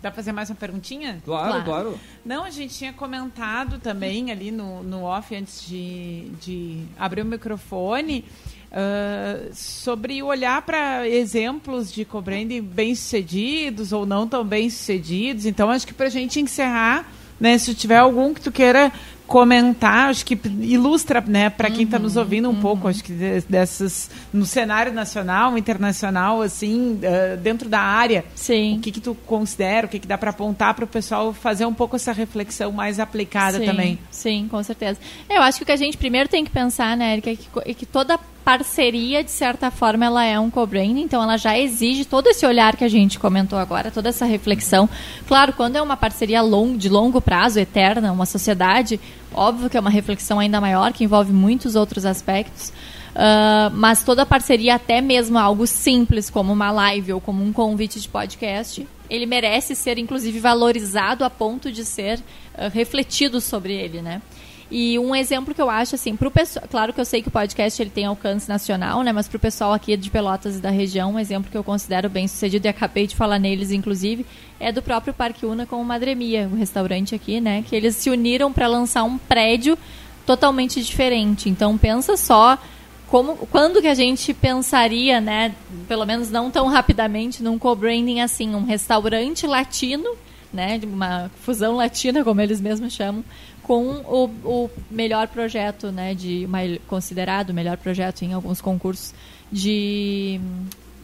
Dá 0.00 0.10
para 0.10 0.12
fazer 0.12 0.30
mais 0.30 0.48
uma 0.48 0.54
perguntinha? 0.54 1.20
Claro, 1.24 1.48
claro, 1.50 1.64
claro, 1.64 2.00
Não, 2.24 2.44
a 2.44 2.50
gente 2.50 2.72
tinha 2.72 2.92
comentado 2.92 3.80
também 3.80 4.30
ali 4.30 4.52
no, 4.52 4.84
no 4.84 5.02
off 5.02 5.34
antes 5.34 5.66
de, 5.66 6.30
de 6.40 6.84
abrir 6.96 7.22
o 7.22 7.24
microfone. 7.24 8.24
Uh, 8.70 9.48
sobre 9.54 10.22
olhar 10.22 10.60
para 10.60 11.08
exemplos 11.08 11.90
de 11.90 12.04
co-branding 12.04 12.60
bem-sucedidos 12.60 13.92
ou 13.92 14.04
não 14.04 14.28
tão 14.28 14.44
bem-sucedidos. 14.44 15.46
Então, 15.46 15.70
acho 15.70 15.86
que 15.86 15.94
para 15.94 16.06
a 16.06 16.10
gente 16.10 16.38
encerrar, 16.38 17.10
né, 17.40 17.56
se 17.56 17.74
tiver 17.74 17.96
algum 17.96 18.34
que 18.34 18.42
tu 18.42 18.52
queira 18.52 18.92
comentar, 19.28 20.08
acho 20.08 20.24
que 20.24 20.40
ilustra, 20.62 21.20
né, 21.20 21.50
para 21.50 21.70
quem 21.70 21.84
está 21.84 21.98
nos 21.98 22.16
uhum, 22.16 22.22
ouvindo 22.22 22.48
um 22.48 22.54
uhum. 22.54 22.60
pouco, 22.60 22.88
acho 22.88 23.04
que 23.04 23.12
dessas 23.46 24.10
no 24.32 24.46
cenário 24.46 24.90
nacional, 24.90 25.56
internacional, 25.58 26.40
assim, 26.40 26.94
uh, 26.94 27.36
dentro 27.36 27.68
da 27.68 27.78
área, 27.78 28.24
Sim. 28.34 28.78
o 28.78 28.80
que 28.80 28.90
que 28.90 29.00
tu 29.00 29.14
considera, 29.26 29.86
o 29.86 29.90
que 29.90 29.98
que 29.98 30.06
dá 30.06 30.16
para 30.16 30.30
apontar 30.30 30.72
para 30.72 30.84
o 30.86 30.88
pessoal 30.88 31.34
fazer 31.34 31.66
um 31.66 31.74
pouco 31.74 31.94
essa 31.94 32.10
reflexão 32.10 32.72
mais 32.72 32.98
aplicada 32.98 33.58
sim, 33.58 33.66
também. 33.66 33.98
Sim, 34.10 34.48
com 34.50 34.62
certeza. 34.62 34.98
Eu 35.28 35.42
acho 35.42 35.58
que 35.58 35.62
o 35.64 35.66
que 35.66 35.72
a 35.72 35.76
gente 35.76 35.98
primeiro 35.98 36.26
tem 36.26 36.42
que 36.42 36.50
pensar, 36.50 36.96
né, 36.96 37.12
Erika, 37.12 37.30
é 37.30 37.36
que, 37.36 37.48
é 37.66 37.74
que 37.74 37.84
toda 37.84 38.18
parceria, 38.48 39.22
de 39.22 39.30
certa 39.30 39.70
forma, 39.70 40.06
ela 40.06 40.24
é 40.24 40.40
um 40.40 40.48
co-branding, 40.48 41.02
então 41.02 41.22
ela 41.22 41.36
já 41.36 41.58
exige 41.58 42.06
todo 42.06 42.28
esse 42.28 42.46
olhar 42.46 42.76
que 42.76 42.82
a 42.82 42.88
gente 42.88 43.18
comentou 43.18 43.58
agora, 43.58 43.90
toda 43.90 44.08
essa 44.08 44.24
reflexão. 44.24 44.88
Claro, 45.26 45.52
quando 45.52 45.76
é 45.76 45.82
uma 45.82 45.98
parceria 45.98 46.40
long, 46.40 46.74
de 46.74 46.88
longo 46.88 47.20
prazo, 47.20 47.60
eterna, 47.60 48.10
uma 48.10 48.24
sociedade, 48.24 48.98
óbvio 49.34 49.68
que 49.68 49.76
é 49.76 49.80
uma 49.80 49.90
reflexão 49.90 50.40
ainda 50.40 50.62
maior, 50.62 50.94
que 50.94 51.04
envolve 51.04 51.30
muitos 51.30 51.76
outros 51.76 52.06
aspectos. 52.06 52.70
Uh, 53.10 53.68
mas 53.74 54.02
toda 54.02 54.24
parceria, 54.24 54.76
até 54.76 55.02
mesmo 55.02 55.36
algo 55.36 55.66
simples 55.66 56.30
como 56.30 56.50
uma 56.50 56.70
live 56.70 57.12
ou 57.12 57.20
como 57.20 57.44
um 57.44 57.52
convite 57.52 58.00
de 58.00 58.08
podcast, 58.08 58.88
ele 59.10 59.26
merece 59.26 59.74
ser 59.74 59.98
inclusive 59.98 60.40
valorizado 60.40 61.22
a 61.22 61.28
ponto 61.28 61.70
de 61.70 61.84
ser 61.84 62.18
uh, 62.18 62.70
refletido 62.72 63.42
sobre 63.42 63.74
ele, 63.74 64.00
né? 64.00 64.22
E 64.70 64.98
um 64.98 65.14
exemplo 65.14 65.54
que 65.54 65.62
eu 65.62 65.70
acho, 65.70 65.94
assim, 65.94 66.14
pro 66.14 66.30
pessoal. 66.30 66.66
Claro 66.70 66.92
que 66.92 67.00
eu 67.00 67.04
sei 67.04 67.22
que 67.22 67.28
o 67.28 67.30
podcast 67.30 67.80
ele 67.80 67.90
tem 67.90 68.04
alcance 68.04 68.48
nacional, 68.48 69.02
né? 69.02 69.12
Mas 69.12 69.26
pro 69.26 69.38
pessoal 69.38 69.72
aqui 69.72 69.96
de 69.96 70.10
Pelotas 70.10 70.56
e 70.56 70.60
da 70.60 70.70
região, 70.70 71.14
um 71.14 71.18
exemplo 71.18 71.50
que 71.50 71.56
eu 71.56 71.64
considero 71.64 72.10
bem 72.10 72.28
sucedido 72.28 72.66
e 72.66 72.68
acabei 72.68 73.06
de 73.06 73.16
falar 73.16 73.38
neles, 73.38 73.70
inclusive, 73.70 74.26
é 74.60 74.70
do 74.70 74.82
próprio 74.82 75.14
Parque 75.14 75.46
Una 75.46 75.64
com 75.64 75.80
o 75.80 75.84
Madremia, 75.84 76.48
o 76.52 76.56
restaurante 76.56 77.14
aqui, 77.14 77.40
né? 77.40 77.64
Que 77.66 77.74
eles 77.74 77.96
se 77.96 78.10
uniram 78.10 78.52
para 78.52 78.66
lançar 78.66 79.04
um 79.04 79.16
prédio 79.16 79.78
totalmente 80.26 80.82
diferente. 80.82 81.48
Então 81.48 81.78
pensa 81.78 82.14
só 82.14 82.58
como, 83.06 83.36
quando 83.50 83.80
que 83.80 83.88
a 83.88 83.94
gente 83.94 84.34
pensaria, 84.34 85.20
né, 85.20 85.54
pelo 85.88 86.04
menos 86.04 86.30
não 86.30 86.50
tão 86.50 86.66
rapidamente, 86.66 87.42
num 87.42 87.58
co-branding 87.58 88.20
assim, 88.20 88.54
um 88.54 88.64
restaurante 88.64 89.46
latino, 89.46 90.10
né, 90.52 90.78
uma 90.84 91.30
fusão 91.40 91.74
latina, 91.74 92.22
como 92.22 92.40
eles 92.42 92.60
mesmos 92.60 92.92
chamam, 92.92 93.24
com 93.68 93.82
o, 93.84 94.24
o 94.44 94.70
melhor 94.90 95.28
projeto, 95.28 95.92
né, 95.92 96.14
de 96.14 96.46
uma, 96.46 96.60
considerado 96.88 97.50
o 97.50 97.54
melhor 97.54 97.76
projeto 97.76 98.22
em 98.22 98.32
alguns 98.32 98.62
concursos 98.62 99.14
de 99.52 100.40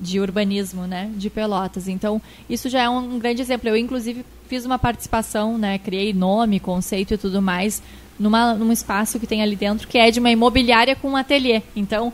de 0.01 0.19
urbanismo, 0.19 0.87
né, 0.87 1.11
de 1.15 1.31
Pelotas. 1.31 1.87
Então, 1.87 2.21
isso 2.51 2.69
já 2.69 2.83
é 2.83 2.89
um, 2.89 3.19
grande 3.19 3.41
exemplo. 3.41 3.69
Eu, 3.69 3.77
inclusive, 3.77 4.25
fiz 4.49 4.65
uma 4.65 4.79
participação, 4.79 5.57
né, 5.57 5.79
criei 5.79 6.13
nome, 6.13 6.59
conceito 6.59 7.15
e 7.15 7.17
tudo 7.17 7.41
mais, 7.41 7.81
numa, 8.19 8.55
num 8.55 8.73
espaço 8.73 9.21
que 9.21 9.27
tem 9.27 9.41
ali 9.41 9.55
dentro, 9.55 9.87
que 9.87 9.97
é 9.97 10.11
de 10.11 10.19
uma 10.19 10.31
imobiliária 10.31 10.97
com 10.97 11.11
um 11.11 11.17
ateliê. 11.17 11.63
Então, 11.77 12.13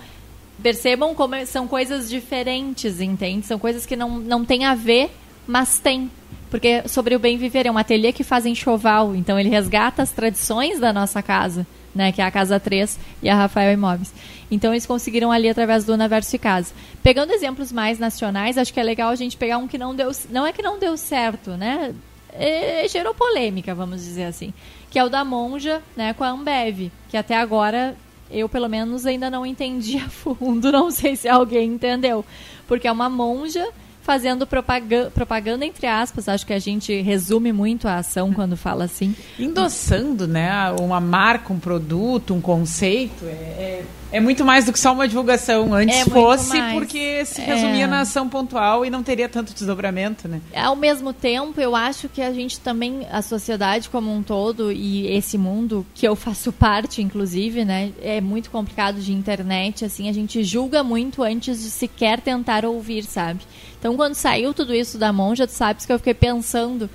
percebam 0.62 1.14
como 1.14 1.34
são 1.46 1.66
coisas 1.66 2.08
diferentes, 2.08 3.00
entende? 3.00 3.46
São 3.46 3.58
coisas 3.58 3.86
que 3.86 3.96
não, 3.96 4.18
não 4.18 4.44
têm 4.44 4.66
a 4.66 4.74
ver, 4.74 5.10
mas 5.46 5.78
tem. 5.78 6.10
Porque 6.50 6.86
sobre 6.88 7.14
o 7.14 7.18
bem 7.18 7.38
viver 7.38 7.66
é 7.66 7.70
um 7.70 7.78
ateliê 7.78 8.12
que 8.12 8.24
faz 8.24 8.44
enxoval, 8.44 9.14
então 9.14 9.38
ele 9.38 9.48
resgata 9.48 10.02
as 10.02 10.10
tradições 10.10 10.80
da 10.80 10.92
nossa 10.92 11.22
casa, 11.22 11.64
né, 11.94 12.10
que 12.10 12.20
é 12.20 12.24
a 12.24 12.30
Casa 12.30 12.58
3 12.58 12.98
e 13.22 13.28
a 13.28 13.36
Rafael 13.36 13.72
Imóveis. 13.72 14.12
Então 14.50 14.72
eles 14.72 14.84
conseguiram 14.84 15.30
ali 15.30 15.48
através 15.48 15.84
do 15.84 15.92
Universo 15.92 16.34
e 16.34 16.38
Casa. 16.38 16.72
Pegando 17.02 17.32
exemplos 17.32 17.70
mais 17.70 17.98
nacionais, 18.00 18.58
acho 18.58 18.74
que 18.74 18.80
é 18.80 18.82
legal 18.82 19.10
a 19.10 19.16
gente 19.16 19.36
pegar 19.36 19.58
um 19.58 19.68
que 19.68 19.78
não 19.78 19.94
deu, 19.94 20.10
não 20.28 20.44
é 20.44 20.52
que 20.52 20.62
não 20.62 20.78
deu 20.78 20.96
certo, 20.96 21.52
né? 21.52 21.94
É, 22.32 22.86
gerou 22.88 23.14
polêmica, 23.14 23.74
vamos 23.74 24.04
dizer 24.04 24.24
assim, 24.24 24.52
que 24.90 24.98
é 24.98 25.04
o 25.04 25.08
da 25.08 25.24
Monja, 25.24 25.82
né, 25.96 26.12
com 26.14 26.22
a 26.24 26.30
Ambev, 26.30 26.90
que 27.08 27.16
até 27.16 27.36
agora 27.36 27.96
eu 28.30 28.48
pelo 28.48 28.68
menos 28.68 29.04
ainda 29.06 29.28
não 29.28 29.44
entendi 29.44 29.98
a 29.98 30.06
fundo, 30.10 30.70
não 30.70 30.90
sei 30.90 31.16
se 31.16 31.28
alguém 31.28 31.72
entendeu, 31.72 32.24
porque 32.66 32.86
é 32.86 32.92
uma 32.92 33.08
monja 33.08 33.68
fazendo 34.10 34.44
propaganda, 34.44 35.08
propaganda, 35.08 35.64
entre 35.64 35.86
aspas, 35.86 36.28
acho 36.28 36.44
que 36.44 36.52
a 36.52 36.58
gente 36.58 37.00
resume 37.00 37.52
muito 37.52 37.86
a 37.86 37.98
ação 37.98 38.32
quando 38.32 38.56
fala 38.56 38.82
assim. 38.82 39.14
Endossando, 39.38 40.26
né, 40.26 40.50
uma 40.80 40.98
marca, 41.00 41.52
um 41.52 41.60
produto, 41.60 42.34
um 42.34 42.40
conceito, 42.40 43.24
é, 43.24 43.28
é 43.28 43.84
é 44.12 44.18
muito 44.18 44.44
mais 44.44 44.64
do 44.64 44.72
que 44.72 44.78
só 44.78 44.92
uma 44.92 45.06
divulgação. 45.06 45.72
Antes 45.72 46.00
é 46.00 46.04
fosse, 46.04 46.60
porque 46.72 47.24
se 47.24 47.40
resumia 47.40 47.84
é. 47.84 47.86
na 47.86 48.00
ação 48.00 48.28
pontual 48.28 48.84
e 48.84 48.90
não 48.90 49.02
teria 49.02 49.28
tanto 49.28 49.54
desdobramento, 49.54 50.26
né? 50.26 50.40
Ao 50.54 50.74
mesmo 50.74 51.12
tempo, 51.12 51.60
eu 51.60 51.76
acho 51.76 52.08
que 52.08 52.20
a 52.20 52.32
gente 52.32 52.58
também, 52.58 53.06
a 53.10 53.22
sociedade 53.22 53.88
como 53.88 54.12
um 54.12 54.22
todo 54.22 54.72
e 54.72 55.06
esse 55.06 55.38
mundo, 55.38 55.86
que 55.94 56.06
eu 56.06 56.16
faço 56.16 56.52
parte, 56.52 57.00
inclusive, 57.00 57.64
né? 57.64 57.92
É 58.02 58.20
muito 58.20 58.50
complicado 58.50 59.00
de 59.00 59.12
internet, 59.12 59.84
assim, 59.84 60.08
a 60.08 60.12
gente 60.12 60.42
julga 60.42 60.82
muito 60.82 61.22
antes 61.22 61.62
de 61.62 61.70
sequer 61.70 62.20
tentar 62.20 62.64
ouvir, 62.64 63.04
sabe? 63.04 63.40
Então, 63.80 63.96
quando 63.96 64.14
saiu 64.14 64.54
tudo 64.54 64.72
isso 64.72 64.96
da 64.96 65.12
monja, 65.12 65.46
tu 65.46 65.52
sabes 65.52 65.84
que 65.84 65.92
eu 65.92 65.98
fiquei 65.98 66.14
pensando 66.14 66.88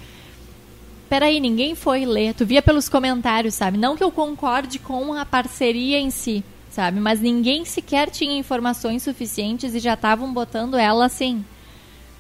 peraí, 1.10 1.40
ninguém 1.40 1.76
foi 1.76 2.06
ler. 2.06 2.34
Tu 2.34 2.46
via 2.46 2.62
pelos 2.62 2.90
comentários, 2.90 3.54
sabe? 3.54 3.78
Não 3.78 3.96
que 3.96 4.04
eu 4.04 4.12
concorde 4.12 4.80
com 4.80 5.14
a 5.14 5.26
parceria 5.26 6.00
em 6.00 6.10
si, 6.10 6.44
sabe? 6.70 7.00
Mas 7.00 7.22
ninguém 7.22 7.66
sequer 7.66 8.10
tinha 8.10 8.38
informações 8.38 9.04
suficientes 9.04 9.74
e 9.74 9.80
já 9.80 9.94
estavam 9.94 10.34
botando 10.34 10.78
ela 10.78 11.06
assim 11.06 11.44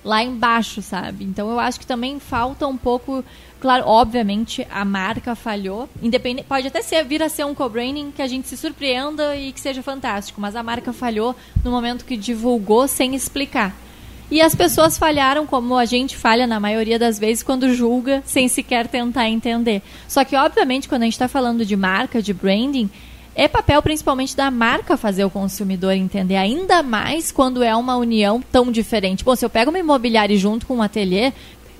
lá 0.04 0.24
embaixo, 0.24 0.84
sabe? 0.84 1.26
Então 1.26 1.50
eu 1.50 1.60
acho 1.60 1.80
que 1.80 1.88
também 1.88 2.20
falta 2.20 2.68
um 2.68 2.78
pouco, 2.78 3.26
claro, 3.60 3.86
obviamente 3.88 4.66
a 4.70 4.86
marca 4.86 5.34
falhou, 5.34 5.90
independente, 6.00 6.48
pode 6.48 6.68
até 6.68 6.80
ser 6.84 7.04
vir 7.04 7.24
a 7.24 7.28
ser 7.28 7.44
um 7.44 7.56
co-branding 7.56 8.12
que 8.12 8.22
a 8.22 8.28
gente 8.28 8.48
se 8.48 8.56
surpreenda 8.56 9.36
e 9.36 9.52
que 9.52 9.60
seja 9.60 9.82
fantástico, 9.82 10.40
mas 10.40 10.56
a 10.56 10.62
marca 10.62 10.94
falhou 10.94 11.36
no 11.64 11.72
momento 11.72 12.06
que 12.06 12.16
divulgou 12.16 12.88
sem 12.88 13.16
explicar. 13.16 13.76
E 14.30 14.42
as 14.42 14.56
pessoas 14.56 14.98
falharam 14.98 15.46
como 15.46 15.78
a 15.78 15.86
gente 15.86 16.18
falha 16.18 16.48
na 16.48 16.60
maioria 16.60 16.98
das 16.98 17.20
vezes 17.20 17.44
quando 17.44 17.74
julga 17.74 18.24
sem 18.26 18.48
sequer 18.48 18.88
tentar 18.88 19.30
entender. 19.30 19.82
Só 20.08 20.24
que, 20.24 20.36
obviamente, 20.36 20.90
quando 20.90 21.04
a 21.04 21.06
gente 21.06 21.14
está 21.14 21.28
falando 21.28 21.64
de 21.64 21.76
marca, 21.76 22.22
de 22.22 22.34
branding, 22.34 22.90
é 23.36 23.50
papel 23.50 23.82
principalmente 23.84 24.36
da 24.36 24.50
marca 24.50 24.96
fazer 24.96 25.26
o 25.26 25.30
consumidor 25.30 25.92
entender, 25.92 26.38
ainda 26.38 26.82
mais 26.82 27.34
quando 27.34 27.62
é 27.62 27.76
uma 27.76 27.98
união 27.98 28.42
tão 28.50 28.72
diferente. 28.72 29.26
Bom, 29.26 29.36
se 29.36 29.46
eu 29.46 29.50
pego 29.50 29.70
uma 29.72 29.80
imobiliária 29.80 30.38
junto 30.38 30.66
com 30.66 30.78
um 30.78 30.82
ateliê, 30.82 31.34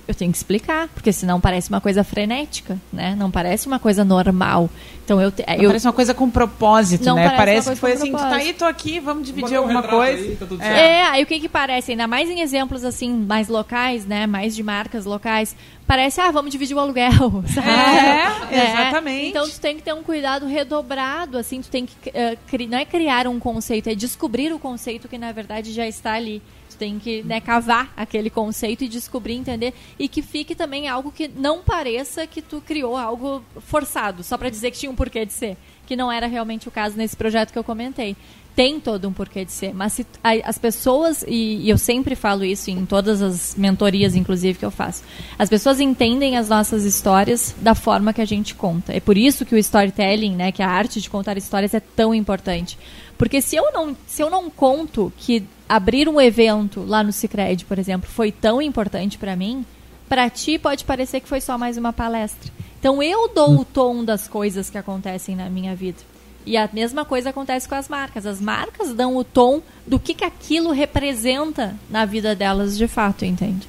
eu 0.08 0.14
tenho 0.14 0.30
que 0.30 0.38
explicar, 0.38 0.88
porque 0.88 1.12
senão 1.12 1.40
parece 1.40 1.68
uma 1.68 1.80
coisa 1.80 2.04
frenética, 2.04 2.78
né? 2.92 3.14
Não 3.16 3.30
parece 3.30 3.66
uma 3.66 3.78
coisa 3.78 4.04
normal. 4.04 4.70
Então 5.04 5.20
eu, 5.20 5.32
eu 5.58 5.66
parece 5.68 5.86
uma 5.86 5.92
coisa 5.92 6.14
com 6.14 6.30
propósito, 6.30 7.04
não 7.04 7.16
né? 7.16 7.30
Parece, 7.30 7.66
parece 7.66 7.70
que 7.70 7.76
foi 7.76 7.92
assim, 7.92 8.12
tu 8.12 8.18
tá 8.18 8.36
aí, 8.36 8.52
tô 8.52 8.64
aqui, 8.64 9.00
vamos 9.00 9.26
dividir 9.26 9.56
alguma 9.56 9.82
coisa. 9.82 10.22
Aí, 10.22 10.36
tá 10.36 10.46
é. 10.60 10.80
é, 10.80 11.06
aí 11.06 11.22
o 11.22 11.26
que 11.26 11.40
que 11.40 11.48
parece? 11.48 11.92
Ainda 11.92 12.06
mais 12.06 12.30
em 12.30 12.40
exemplos 12.40 12.84
assim 12.84 13.12
mais 13.12 13.48
locais, 13.48 14.04
né? 14.04 14.26
Mais 14.26 14.54
de 14.54 14.62
marcas 14.62 15.04
locais, 15.04 15.56
parece, 15.86 16.20
ah, 16.20 16.30
vamos 16.30 16.52
dividir 16.52 16.76
o 16.76 16.80
aluguel, 16.80 17.12
sabe? 17.52 17.68
É, 17.68 18.58
é, 18.58 18.72
exatamente. 18.72 19.28
Então 19.28 19.48
tu 19.48 19.60
tem 19.60 19.76
que 19.76 19.82
ter 19.82 19.92
um 19.92 20.02
cuidado 20.02 20.46
redobrado, 20.46 21.38
assim, 21.38 21.60
tu 21.60 21.68
tem 21.68 21.86
que 21.86 22.10
uh, 22.10 22.38
cri... 22.46 22.66
não 22.66 22.78
é 22.78 22.84
criar 22.84 23.26
um 23.26 23.40
conceito, 23.40 23.88
é 23.88 23.94
descobrir 23.94 24.52
o 24.52 24.58
conceito 24.58 25.08
que 25.08 25.18
na 25.18 25.32
verdade 25.32 25.72
já 25.72 25.86
está 25.86 26.12
ali 26.12 26.42
tem 26.76 26.98
que 26.98 27.22
né, 27.22 27.40
cavar 27.40 27.92
aquele 27.96 28.30
conceito 28.30 28.84
e 28.84 28.88
descobrir, 28.88 29.34
entender 29.34 29.74
e 29.98 30.08
que 30.08 30.22
fique 30.22 30.54
também 30.54 30.88
algo 30.88 31.10
que 31.10 31.28
não 31.28 31.62
pareça 31.62 32.26
que 32.26 32.40
tu 32.40 32.60
criou 32.60 32.96
algo 32.96 33.42
forçado, 33.60 34.22
só 34.22 34.36
para 34.36 34.50
dizer 34.50 34.70
que 34.70 34.78
tinha 34.78 34.92
um 34.92 34.96
porquê 34.96 35.24
de 35.24 35.32
ser, 35.32 35.56
que 35.86 35.96
não 35.96 36.10
era 36.10 36.26
realmente 36.26 36.68
o 36.68 36.70
caso 36.70 36.96
nesse 36.96 37.16
projeto 37.16 37.52
que 37.52 37.58
eu 37.58 37.64
comentei. 37.64 38.16
Tem 38.56 38.80
todo 38.80 39.06
um 39.06 39.12
porquê 39.12 39.44
de 39.44 39.52
ser, 39.52 39.74
mas 39.74 39.92
se, 39.92 40.06
as 40.42 40.56
pessoas, 40.56 41.22
e, 41.28 41.58
e 41.58 41.68
eu 41.68 41.76
sempre 41.76 42.16
falo 42.16 42.42
isso 42.42 42.70
em 42.70 42.86
todas 42.86 43.20
as 43.20 43.54
mentorias, 43.54 44.16
inclusive, 44.16 44.58
que 44.58 44.64
eu 44.64 44.70
faço, 44.70 45.02
as 45.38 45.50
pessoas 45.50 45.78
entendem 45.78 46.38
as 46.38 46.48
nossas 46.48 46.86
histórias 46.86 47.54
da 47.60 47.74
forma 47.74 48.14
que 48.14 48.22
a 48.22 48.24
gente 48.24 48.54
conta. 48.54 48.94
É 48.94 49.00
por 49.00 49.18
isso 49.18 49.44
que 49.44 49.54
o 49.54 49.58
storytelling, 49.58 50.34
né, 50.34 50.52
que 50.52 50.62
a 50.62 50.70
arte 50.70 51.02
de 51.02 51.10
contar 51.10 51.36
histórias 51.36 51.74
é 51.74 51.80
tão 51.80 52.14
importante. 52.14 52.78
Porque 53.18 53.42
se 53.42 53.56
eu 53.56 53.70
não, 53.72 53.94
se 54.06 54.22
eu 54.22 54.30
não 54.30 54.48
conto 54.48 55.12
que 55.18 55.44
abrir 55.68 56.08
um 56.08 56.18
evento 56.18 56.82
lá 56.82 57.02
no 57.02 57.12
Cicred, 57.12 57.62
por 57.66 57.78
exemplo, 57.78 58.08
foi 58.08 58.32
tão 58.32 58.62
importante 58.62 59.18
para 59.18 59.36
mim, 59.36 59.66
para 60.08 60.30
ti 60.30 60.58
pode 60.58 60.82
parecer 60.82 61.20
que 61.20 61.28
foi 61.28 61.42
só 61.42 61.58
mais 61.58 61.76
uma 61.76 61.92
palestra. 61.92 62.50
Então 62.80 63.02
eu 63.02 63.28
dou 63.28 63.60
o 63.60 63.64
tom 63.66 64.02
das 64.02 64.26
coisas 64.26 64.70
que 64.70 64.78
acontecem 64.78 65.36
na 65.36 65.50
minha 65.50 65.76
vida. 65.76 65.98
E 66.46 66.56
a 66.56 66.68
mesma 66.72 67.04
coisa 67.04 67.30
acontece 67.30 67.68
com 67.68 67.74
as 67.74 67.88
marcas. 67.88 68.24
As 68.24 68.40
marcas 68.40 68.94
dão 68.94 69.16
o 69.16 69.24
tom 69.24 69.60
do 69.86 69.98
que, 69.98 70.14
que 70.14 70.24
aquilo 70.24 70.70
representa 70.70 71.74
na 71.90 72.04
vida 72.04 72.34
delas 72.34 72.78
de 72.78 72.86
fato, 72.86 73.24
entende? 73.24 73.68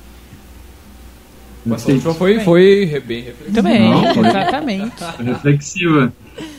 Essa 1.70 1.92
última 1.92 2.14
foi, 2.14 2.40
foi 2.40 3.04
bem 3.06 3.24
reflexiva. 3.24 3.54
Também, 3.54 3.90
Não, 3.90 4.26
exatamente. 4.26 4.96
reflexiva. 5.20 6.14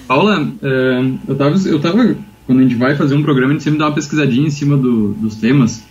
Paula, 0.06 0.42
uh, 0.42 1.18
eu, 1.28 1.36
tava, 1.36 1.56
eu 1.68 1.80
tava 1.80 2.16
quando 2.48 2.60
a 2.60 2.62
gente 2.62 2.74
vai 2.74 2.96
fazer 2.96 3.14
um 3.14 3.22
programa, 3.22 3.50
a 3.50 3.52
gente 3.52 3.62
sempre 3.62 3.78
dá 3.78 3.86
uma 3.86 3.94
pesquisadinha 3.94 4.46
em 4.46 4.50
cima 4.50 4.74
do, 4.74 5.12
dos 5.12 5.36
temas. 5.36 5.84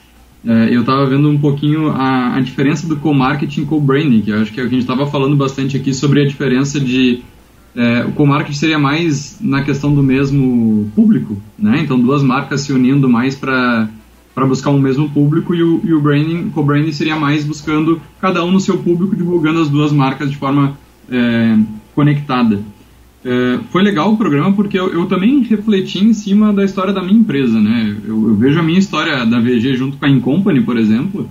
É, 0.44 0.74
eu 0.74 0.82
estava 0.82 1.06
vendo 1.06 1.30
um 1.30 1.38
pouquinho 1.38 1.90
a, 1.92 2.36
a 2.36 2.42
diferença 2.42 2.88
do 2.88 2.98
co-marketing 2.98 3.62
e 3.62 3.66
co-branding, 3.66 4.22
que 4.22 4.32
eu 4.32 4.42
acho 4.42 4.52
que 4.52 4.60
é 4.60 4.64
o 4.64 4.68
que 4.68 4.76
a 4.76 4.80
gente 4.80 4.90
estava 4.90 5.06
falando 5.06 5.36
bastante 5.36 5.78
aqui 5.78 5.94
sobre 5.94 6.22
a 6.22 6.28
diferença 6.28 6.80
de. 6.80 7.22
É, 7.78 8.04
o 8.06 8.12
co-marketing 8.14 8.58
seria 8.58 8.80
mais 8.80 9.38
na 9.40 9.62
questão 9.62 9.94
do 9.94 10.02
mesmo 10.02 10.92
público, 10.96 11.38
né? 11.60 11.80
Então, 11.84 12.00
duas 12.00 12.24
marcas 12.24 12.62
se 12.62 12.74
unindo 12.74 13.08
mais 13.08 13.36
para 13.36 13.88
para 14.34 14.46
buscar 14.46 14.70
um 14.70 14.80
mesmo 14.80 15.10
público 15.10 15.56
e 15.56 15.64
o, 15.64 15.82
e 15.84 15.94
o 15.96 16.00
branding, 16.00 16.52
co-branding 16.52 16.92
seria 16.92 17.16
mais 17.16 17.44
buscando 17.44 18.00
cada 18.22 18.46
um 18.46 18.52
no 18.52 18.60
seu 18.60 18.78
público, 18.78 19.16
divulgando 19.16 19.60
as 19.60 19.68
duas 19.68 19.92
marcas 19.92 20.30
de 20.30 20.38
forma 20.38 20.78
é, 21.10 21.58
conectada. 21.96 22.62
É, 23.26 23.60
foi 23.72 23.82
legal 23.82 24.14
o 24.14 24.18
programa 24.18 24.54
porque 24.54 24.80
eu, 24.80 24.94
eu, 24.94 25.08
também 25.08 25.42
refleti 25.42 26.06
em 26.06 26.14
cima 26.14 26.54
da 26.54 26.64
história 26.64 26.94
da 26.94 27.02
minha 27.02 27.20
empresa, 27.20 27.60
né? 27.60 27.98
Eu, 28.06 28.30
eu, 28.30 28.36
vejo 28.36 28.60
a 28.60 28.64
minha 28.64 28.78
história 28.78 29.26
da 29.26 29.40
VG 29.40 29.76
junto 29.76 29.98
com 29.98 30.06
a 30.06 30.10
Incompany, 30.10 30.62
por 30.62 30.78
exemplo, 30.78 31.28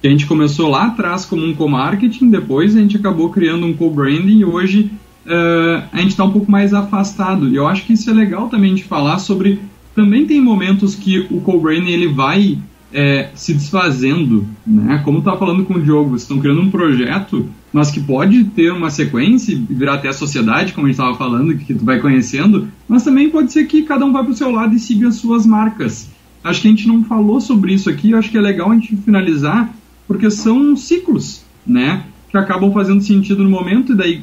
que 0.00 0.08
a 0.08 0.10
gente 0.10 0.24
começou 0.24 0.70
lá 0.70 0.86
atrás 0.86 1.26
como 1.26 1.44
um 1.44 1.54
co-marketing, 1.54 2.30
depois 2.30 2.74
a 2.74 2.80
gente 2.80 2.96
acabou 2.96 3.28
criando 3.28 3.66
um 3.66 3.74
co-branding 3.74 4.38
e 4.38 4.44
hoje 4.46 4.90
uh, 5.26 5.84
a 5.92 5.98
gente 5.98 6.10
está 6.10 6.24
um 6.24 6.32
pouco 6.32 6.50
mais 6.50 6.72
afastado. 6.72 7.48
E 7.48 7.56
eu 7.56 7.66
acho 7.66 7.84
que 7.84 7.92
isso 7.92 8.08
é 8.08 8.12
legal 8.12 8.48
também 8.48 8.74
de 8.74 8.84
falar 8.84 9.18
sobre... 9.18 9.60
Também 9.94 10.26
tem 10.26 10.40
momentos 10.40 10.94
que 10.94 11.26
o 11.30 11.40
co-branding 11.40 11.90
ele 11.90 12.08
vai 12.08 12.58
é, 12.92 13.30
se 13.34 13.52
desfazendo, 13.52 14.46
né? 14.66 15.00
Como 15.04 15.22
tá 15.22 15.36
falando 15.36 15.64
com 15.64 15.74
o 15.74 15.82
Diogo, 15.82 16.10
vocês 16.10 16.22
estão 16.22 16.38
criando 16.38 16.60
um 16.60 16.70
projeto, 16.70 17.46
mas 17.72 17.90
que 17.90 18.00
pode 18.00 18.44
ter 18.44 18.72
uma 18.72 18.90
sequência 18.90 19.52
e 19.52 19.56
virar 19.56 19.94
até 19.94 20.08
a 20.08 20.12
sociedade, 20.12 20.72
como 20.72 20.86
a 20.86 20.90
gente 20.90 20.98
estava 20.98 21.16
falando, 21.16 21.56
que 21.56 21.74
tu 21.74 21.84
vai 21.84 21.98
conhecendo, 21.98 22.68
mas 22.88 23.04
também 23.04 23.28
pode 23.28 23.52
ser 23.52 23.64
que 23.66 23.82
cada 23.82 24.04
um 24.04 24.12
vá 24.12 24.22
para 24.22 24.32
o 24.32 24.36
seu 24.36 24.50
lado 24.50 24.74
e 24.74 24.78
siga 24.78 25.08
as 25.08 25.16
suas 25.16 25.44
marcas. 25.44 26.10
Acho 26.42 26.62
que 26.62 26.68
a 26.68 26.70
gente 26.70 26.88
não 26.88 27.02
falou 27.04 27.40
sobre 27.40 27.74
isso 27.74 27.90
aqui, 27.90 28.14
acho 28.14 28.30
que 28.30 28.38
é 28.38 28.40
legal 28.40 28.70
a 28.70 28.74
gente 28.74 28.96
finalizar, 28.96 29.74
porque 30.06 30.30
são 30.30 30.76
ciclos, 30.76 31.42
né? 31.66 32.04
Que 32.30 32.38
acabam 32.38 32.72
fazendo 32.72 33.02
sentido 33.02 33.42
no 33.42 33.50
momento, 33.50 33.92
e 33.92 33.96
daí, 33.96 34.22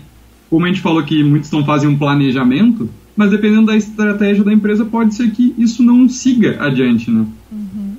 como 0.53 0.67
a 0.67 0.67
gente 0.67 0.81
falou 0.81 1.03
que 1.03 1.23
muitos 1.23 1.49
não 1.49 1.65
fazem 1.65 1.89
um 1.89 1.97
planejamento, 1.97 2.87
mas 3.15 3.31
dependendo 3.31 3.65
da 3.65 3.75
estratégia 3.75 4.43
da 4.43 4.53
empresa, 4.53 4.85
pode 4.85 5.15
ser 5.15 5.31
que 5.31 5.51
isso 5.57 5.81
não 5.81 6.07
siga 6.07 6.63
adiante, 6.63 7.09
né? 7.09 7.25
Uhum. 7.51 7.95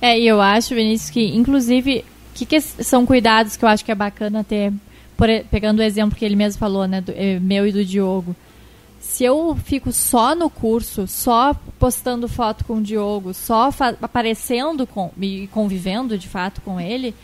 É, 0.00 0.18
e 0.18 0.26
eu 0.26 0.40
acho, 0.40 0.74
Vinícius, 0.74 1.10
que 1.10 1.36
inclusive, 1.36 2.02
que, 2.32 2.46
que 2.46 2.58
são 2.62 3.04
cuidados 3.04 3.58
que 3.58 3.64
eu 3.66 3.68
acho 3.68 3.84
que 3.84 3.92
é 3.92 3.94
bacana 3.94 4.42
ter, 4.42 4.72
por, 5.18 5.28
pegando 5.50 5.80
o 5.80 5.82
exemplo 5.82 6.16
que 6.16 6.24
ele 6.24 6.34
mesmo 6.34 6.58
falou, 6.58 6.88
né, 6.88 7.02
do, 7.02 7.12
eh, 7.14 7.38
meu 7.38 7.66
e 7.66 7.72
do 7.72 7.84
Diogo. 7.84 8.34
se 8.98 9.24
eu 9.24 9.54
fico 9.62 9.92
só 9.92 10.34
no 10.34 10.48
curso, 10.48 11.06
só 11.06 11.54
postando 11.78 12.26
foto 12.26 12.64
com 12.64 12.78
o 12.78 12.82
Diogo, 12.82 13.34
só 13.34 13.68
aparecendo 14.00 14.86
com, 14.86 15.10
e 15.20 15.46
convivendo 15.48 16.16
de 16.16 16.26
fato 16.26 16.62
com 16.62 16.80
ele, 16.80 17.14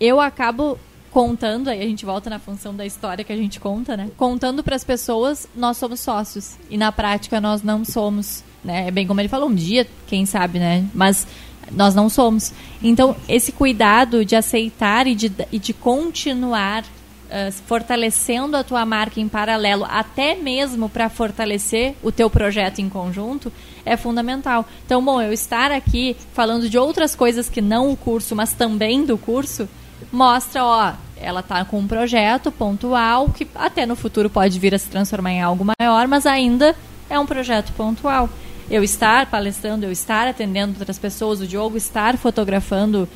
eu 0.00 0.18
acabo 0.18 0.78
contando, 1.14 1.68
aí 1.68 1.80
a 1.80 1.86
gente 1.86 2.04
volta 2.04 2.28
na 2.28 2.40
função 2.40 2.74
da 2.74 2.84
história 2.84 3.24
que 3.24 3.32
a 3.32 3.36
gente 3.36 3.60
conta, 3.60 3.96
né? 3.96 4.10
Contando 4.16 4.64
para 4.64 4.74
as 4.74 4.82
pessoas, 4.82 5.48
nós 5.54 5.76
somos 5.76 6.00
sócios 6.00 6.56
e 6.68 6.76
na 6.76 6.90
prática 6.90 7.40
nós 7.40 7.62
não 7.62 7.84
somos, 7.84 8.42
né? 8.64 8.88
É 8.88 8.90
bem 8.90 9.06
como 9.06 9.20
ele 9.20 9.28
falou, 9.28 9.48
um 9.48 9.54
dia, 9.54 9.86
quem 10.08 10.26
sabe, 10.26 10.58
né? 10.58 10.84
Mas 10.92 11.24
nós 11.70 11.94
não 11.94 12.08
somos. 12.08 12.52
Então, 12.82 13.14
esse 13.28 13.52
cuidado 13.52 14.24
de 14.24 14.34
aceitar 14.34 15.06
e 15.06 15.14
de, 15.14 15.30
e 15.52 15.58
de 15.60 15.72
continuar 15.72 16.82
uh, 16.82 17.52
fortalecendo 17.64 18.56
a 18.56 18.64
tua 18.64 18.84
marca 18.84 19.20
em 19.20 19.28
paralelo, 19.28 19.86
até 19.88 20.34
mesmo 20.34 20.88
para 20.88 21.08
fortalecer 21.08 21.94
o 22.02 22.10
teu 22.10 22.28
projeto 22.28 22.80
em 22.80 22.88
conjunto, 22.88 23.52
é 23.86 23.96
fundamental. 23.96 24.66
Então, 24.84 25.00
bom, 25.02 25.22
eu 25.22 25.32
estar 25.32 25.70
aqui 25.70 26.16
falando 26.32 26.68
de 26.68 26.76
outras 26.76 27.14
coisas 27.14 27.48
que 27.48 27.60
não 27.60 27.92
o 27.92 27.96
curso, 27.96 28.34
mas 28.34 28.52
também 28.52 29.04
do 29.04 29.16
curso, 29.16 29.68
mostra, 30.12 30.64
ó, 30.64 30.92
ela 31.16 31.40
está 31.40 31.64
com 31.64 31.78
um 31.78 31.86
projeto 31.86 32.50
pontual 32.52 33.28
que 33.30 33.46
até 33.54 33.86
no 33.86 33.96
futuro 33.96 34.28
pode 34.28 34.58
vir 34.58 34.74
a 34.74 34.78
se 34.78 34.88
transformar 34.88 35.32
em 35.32 35.42
algo 35.42 35.64
maior, 35.64 36.06
mas 36.06 36.26
ainda 36.26 36.74
é 37.08 37.18
um 37.18 37.26
projeto 37.26 37.72
pontual. 37.72 38.28
Eu 38.70 38.82
estar 38.82 39.26
palestrando, 39.26 39.84
eu 39.84 39.92
estar 39.92 40.26
atendendo 40.26 40.78
outras 40.78 40.98
pessoas, 40.98 41.40
o 41.40 41.46
Diogo 41.46 41.76
estar 41.76 42.16
fotografando 42.16 43.08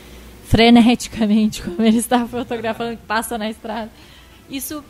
freneticamente, 0.44 1.60
como 1.62 1.82
ele 1.82 1.98
está 1.98 2.26
fotografando 2.26 2.96
que 2.96 3.06
passa 3.06 3.38
na 3.38 3.48
estrada. 3.48 3.90
Isso 4.48 4.84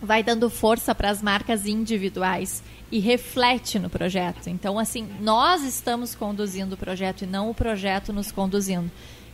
vai 0.00 0.22
dando 0.22 0.50
força 0.50 0.94
para 0.94 1.10
as 1.10 1.22
marcas 1.22 1.66
individuais 1.66 2.62
e 2.90 2.98
reflete 2.98 3.78
no 3.78 3.88
projeto. 3.88 4.48
Então, 4.48 4.78
assim, 4.78 5.08
nós 5.20 5.62
estamos 5.62 6.14
conduzindo 6.14 6.74
o 6.74 6.76
projeto 6.76 7.22
e 7.22 7.26
não 7.26 7.48
o 7.48 7.54
projeto 7.54 8.12
nos 8.12 8.30
conduzindo. 8.32 8.90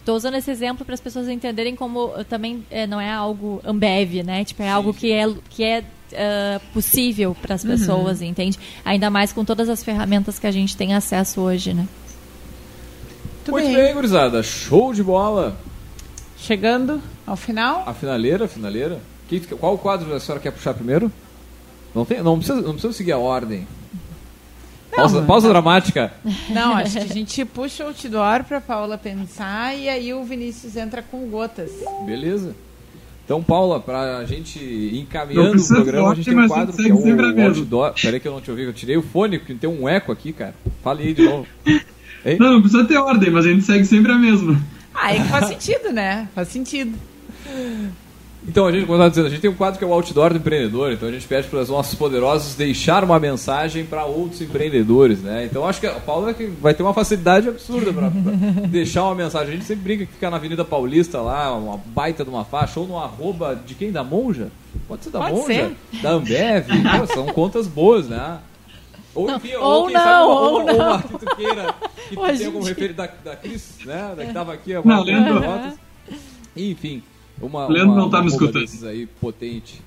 Estou 0.08 0.16
usando 0.16 0.36
esse 0.36 0.50
exemplo 0.50 0.86
para 0.86 0.94
as 0.94 1.02
pessoas 1.02 1.28
entenderem 1.28 1.76
como 1.76 2.14
eh, 2.16 2.24
também 2.24 2.64
é, 2.70 2.86
não 2.86 2.98
é 2.98 3.12
algo 3.12 3.60
Ambev, 3.62 4.22
né? 4.24 4.42
Tipo, 4.42 4.62
é 4.62 4.64
sim, 4.64 4.72
algo 4.72 4.94
que 4.94 5.12
é, 5.12 5.30
que 5.50 5.62
é 5.62 5.80
uh, 5.80 6.72
possível 6.72 7.36
para 7.42 7.54
as 7.54 7.62
uhum. 7.62 7.70
pessoas, 7.72 8.20
uhum. 8.22 8.28
entende? 8.28 8.58
Ainda 8.86 9.10
mais 9.10 9.34
com 9.34 9.44
todas 9.44 9.68
as 9.68 9.84
ferramentas 9.84 10.38
que 10.38 10.46
a 10.46 10.50
gente 10.50 10.74
tem 10.74 10.94
acesso 10.94 11.42
hoje, 11.42 11.74
né? 11.74 11.86
Muito, 13.46 13.50
Muito 13.50 13.66
bem. 13.66 13.76
bem, 13.76 13.92
gurizada. 13.92 14.42
Show 14.42 14.94
de 14.94 15.02
bola. 15.02 15.58
Chegando 16.38 17.02
ao 17.26 17.36
final. 17.36 17.82
A 17.84 17.92
finaleira, 17.92 18.46
a 18.46 18.48
finaleira. 18.48 19.02
Que, 19.28 19.40
qual 19.40 19.76
quadro 19.76 20.14
a 20.14 20.20
senhora 20.20 20.40
quer 20.40 20.52
puxar 20.52 20.72
primeiro? 20.72 21.12
Não, 21.94 22.06
tem, 22.06 22.22
não, 22.22 22.38
precisa, 22.38 22.62
não 22.62 22.72
precisa 22.72 22.94
seguir 22.94 23.12
a 23.12 23.18
ordem. 23.18 23.68
Pausa, 24.98 25.22
pausa 25.22 25.48
dramática. 25.48 26.12
Não, 26.50 26.74
acho 26.74 26.92
que 26.92 27.04
a 27.04 27.06
gente 27.06 27.44
puxa 27.44 27.84
o 27.84 27.88
outdoor 27.88 28.44
para 28.44 28.60
Paula 28.60 28.98
pensar 28.98 29.76
e 29.76 29.88
aí 29.88 30.12
o 30.12 30.24
Vinícius 30.24 30.76
entra 30.76 31.02
com 31.02 31.28
gotas. 31.28 31.70
Beleza. 32.04 32.54
Então, 33.24 33.42
Paula, 33.42 33.78
para 33.78 34.18
a 34.18 34.24
gente 34.24 34.58
ir 34.58 34.98
encaminhando 34.98 35.60
o 35.60 35.66
programa, 35.68 36.12
a 36.12 36.14
gente 36.14 36.24
tem 36.24 36.38
um 36.38 36.48
quadro 36.48 36.72
que 36.74 36.90
é 36.90 36.92
o 36.92 37.46
outdoor. 37.46 37.92
Peraí 38.00 38.18
que 38.18 38.26
eu 38.26 38.32
não 38.32 38.40
te 38.40 38.50
ouvi, 38.50 38.62
eu 38.62 38.72
tirei 38.72 38.96
o 38.96 39.02
fone, 39.02 39.38
porque 39.38 39.54
tem 39.54 39.68
um 39.68 39.88
eco 39.88 40.10
aqui, 40.10 40.32
cara. 40.32 40.54
Fale 40.82 41.02
aí 41.02 41.12
de 41.14 41.24
novo. 41.24 41.46
Hein? 42.24 42.36
Não, 42.40 42.54
não 42.54 42.60
precisa 42.60 42.84
ter 42.84 42.96
ordem, 42.96 43.30
mas 43.30 43.46
a 43.46 43.50
gente 43.50 43.64
segue 43.64 43.84
sempre 43.84 44.10
a 44.12 44.16
mesma. 44.16 44.60
Ah, 44.94 45.14
é 45.14 45.18
que 45.18 45.28
faz 45.28 45.46
sentido, 45.46 45.92
né? 45.92 46.26
Faz 46.34 46.48
sentido. 46.48 46.98
Então, 48.48 48.66
a 48.66 48.72
gente, 48.72 48.86
como 48.86 49.00
eu 49.02 49.10
dizendo, 49.10 49.26
a 49.26 49.30
gente 49.30 49.42
tem 49.42 49.50
um 49.50 49.54
quadro 49.54 49.78
que 49.78 49.84
é 49.84 49.86
o 49.86 49.92
outdoor 49.92 50.30
do 50.30 50.38
empreendedor, 50.38 50.90
então 50.90 51.06
a 51.06 51.12
gente 51.12 51.26
pede 51.28 51.46
para 51.48 51.60
os 51.60 51.68
nossos 51.68 51.94
poderosos 51.94 52.54
deixar 52.54 53.04
uma 53.04 53.20
mensagem 53.20 53.84
para 53.84 54.06
outros 54.06 54.40
empreendedores, 54.40 55.20
né? 55.20 55.44
Então 55.44 55.68
acho 55.68 55.78
que 55.78 55.86
a 55.86 55.92
Paula 56.00 56.30
é 56.30 56.46
vai 56.58 56.72
ter 56.72 56.82
uma 56.82 56.94
facilidade 56.94 57.46
absurda 57.46 57.92
para 57.92 58.08
deixar 58.68 59.04
uma 59.04 59.14
mensagem. 59.14 59.48
A 59.48 59.52
gente 59.52 59.66
sempre 59.66 59.84
brinca 59.84 60.06
que 60.06 60.14
fica 60.14 60.30
na 60.30 60.38
Avenida 60.38 60.64
Paulista 60.64 61.20
lá, 61.20 61.54
uma 61.54 61.76
baita 61.76 62.24
de 62.24 62.30
uma 62.30 62.42
faixa, 62.42 62.80
ou 62.80 62.86
no 62.86 62.96
arroba 62.98 63.54
de 63.54 63.74
quem? 63.74 63.92
Da 63.92 64.02
Monja? 64.02 64.48
Pode 64.88 65.04
ser 65.04 65.10
da 65.10 65.18
Pode 65.18 65.34
Monja? 65.34 65.46
Ser. 65.46 66.00
Da 66.02 66.10
Ambev? 66.12 66.66
Pô, 66.98 67.06
são 67.12 67.26
contas 67.26 67.66
boas, 67.66 68.08
né? 68.08 68.38
Ou, 69.14 69.30
enfim, 69.30 69.54
ou, 69.56 69.64
ou 69.64 69.90
não, 69.90 70.00
sabe, 70.00 70.22
ou, 70.22 70.52
ou, 70.52 70.64
não. 70.64 70.74
uma 70.74 71.02
que 71.02 71.18
tu 71.18 71.36
queira, 71.36 71.74
que 72.08 72.16
tu 72.16 72.38
tenha 72.38 72.50
como 72.50 72.64
referir 72.64 72.92
da, 72.94 73.08
da 73.24 73.36
Cris, 73.36 73.78
né? 73.84 74.14
Da 74.16 74.24
que 74.24 74.32
tava 74.32 74.54
aqui 74.54 74.74
agora. 74.74 74.96
Não, 74.96 75.02
lembro. 75.02 75.42
Enfim. 76.56 77.02
Uma, 77.40 77.68
Leandro 77.68 77.92
uma, 77.92 78.02
não 78.02 78.10
tá 78.10 78.20
me 78.20 78.28
escutando. 78.28 78.66
aí, 78.86 79.06
potente. 79.06 79.80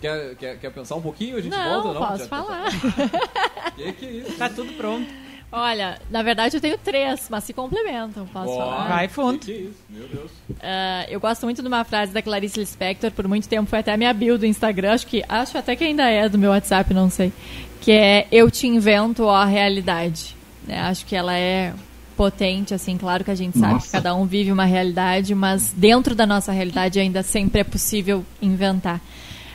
Quer, 0.00 0.34
quer, 0.36 0.58
quer 0.58 0.70
pensar 0.70 0.96
um 0.96 1.02
pouquinho? 1.02 1.36
A 1.36 1.40
gente 1.40 1.52
não, 1.52 1.82
volta? 1.82 1.98
Não, 2.00 2.06
posso 2.08 2.28
falar. 2.28 2.64
que 3.76 3.92
que 3.92 4.06
é 4.06 4.10
isso? 4.10 4.36
Tá 4.36 4.48
tudo 4.50 4.72
pronto. 4.74 5.08
Olha, 5.56 6.00
na 6.10 6.20
verdade 6.20 6.56
eu 6.56 6.60
tenho 6.60 6.76
três, 6.76 7.28
mas 7.30 7.44
se 7.44 7.52
complementam, 7.52 8.26
posso 8.26 8.46
Boa. 8.46 8.64
falar? 8.64 8.88
Vai 8.88 9.08
fundo. 9.08 9.38
Que, 9.38 9.46
que 9.46 9.52
é 9.52 9.56
isso? 9.56 9.84
Meu 9.88 10.08
Deus. 10.08 10.30
Uh, 10.50 11.08
eu 11.08 11.20
gosto 11.20 11.44
muito 11.44 11.62
de 11.62 11.68
uma 11.68 11.84
frase 11.84 12.12
da 12.12 12.20
Clarice 12.20 12.58
Lispector, 12.58 13.12
por 13.12 13.28
muito 13.28 13.48
tempo 13.48 13.70
foi 13.70 13.78
até 13.78 13.92
a 13.92 13.96
minha 13.96 14.12
bio 14.12 14.36
do 14.36 14.44
Instagram, 14.44 14.92
acho 14.92 15.06
que 15.06 15.22
acho 15.28 15.56
até 15.56 15.76
que 15.76 15.84
ainda 15.84 16.10
é 16.10 16.28
do 16.28 16.36
meu 16.36 16.50
WhatsApp, 16.50 16.92
não 16.92 17.08
sei. 17.08 17.32
Que 17.80 17.92
é 17.92 18.26
eu 18.32 18.50
te 18.50 18.66
invento 18.66 19.28
a 19.28 19.44
realidade. 19.44 20.34
É, 20.68 20.80
acho 20.80 21.06
que 21.06 21.14
ela 21.14 21.36
é 21.36 21.72
potente, 22.16 22.74
assim, 22.74 22.96
claro 22.96 23.24
que 23.24 23.30
a 23.30 23.34
gente 23.34 23.58
sabe 23.58 23.82
que 23.82 23.90
cada 23.90 24.14
um 24.14 24.24
vive 24.24 24.50
uma 24.50 24.64
realidade, 24.64 25.34
mas 25.34 25.72
dentro 25.76 26.14
da 26.14 26.26
nossa 26.26 26.52
realidade 26.52 26.98
ainda 26.98 27.22
sempre 27.22 27.60
é 27.60 27.64
possível 27.64 28.24
inventar. 28.40 29.00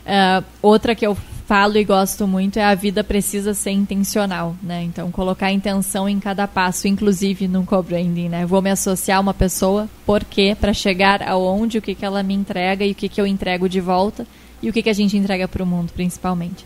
Uh, 0.01 0.43
outra 0.61 0.95
que 0.95 1.05
eu 1.05 1.15
falo 1.49 1.77
e 1.77 1.83
gosto 1.83 2.27
muito 2.27 2.59
é 2.59 2.63
a 2.63 2.75
vida 2.75 3.03
precisa 3.03 3.55
ser 3.55 3.71
intencional, 3.71 4.55
né? 4.61 4.83
Então 4.83 5.09
colocar 5.09 5.51
intenção 5.51 6.07
em 6.07 6.19
cada 6.19 6.47
passo, 6.47 6.87
inclusive 6.87 7.47
no 7.47 7.65
co-branding, 7.65 8.29
né? 8.29 8.45
Vou 8.45 8.61
me 8.61 8.69
associar 8.69 9.17
a 9.17 9.21
uma 9.21 9.33
pessoa, 9.33 9.89
por 10.05 10.23
quê? 10.23 10.55
Para 10.59 10.73
chegar 10.73 11.23
aonde, 11.23 11.79
o 11.79 11.81
que, 11.81 11.95
que 11.95 12.05
ela 12.05 12.21
me 12.21 12.35
entrega 12.35 12.85
e 12.85 12.91
o 12.91 12.95
que, 12.95 13.09
que 13.09 13.19
eu 13.19 13.25
entrego 13.25 13.67
de 13.67 13.81
volta 13.81 14.27
e 14.61 14.69
o 14.69 14.73
que, 14.73 14.83
que 14.83 14.89
a 14.91 14.93
gente 14.93 15.17
entrega 15.17 15.47
para 15.47 15.63
o 15.63 15.65
mundo, 15.65 15.91
principalmente. 15.91 16.63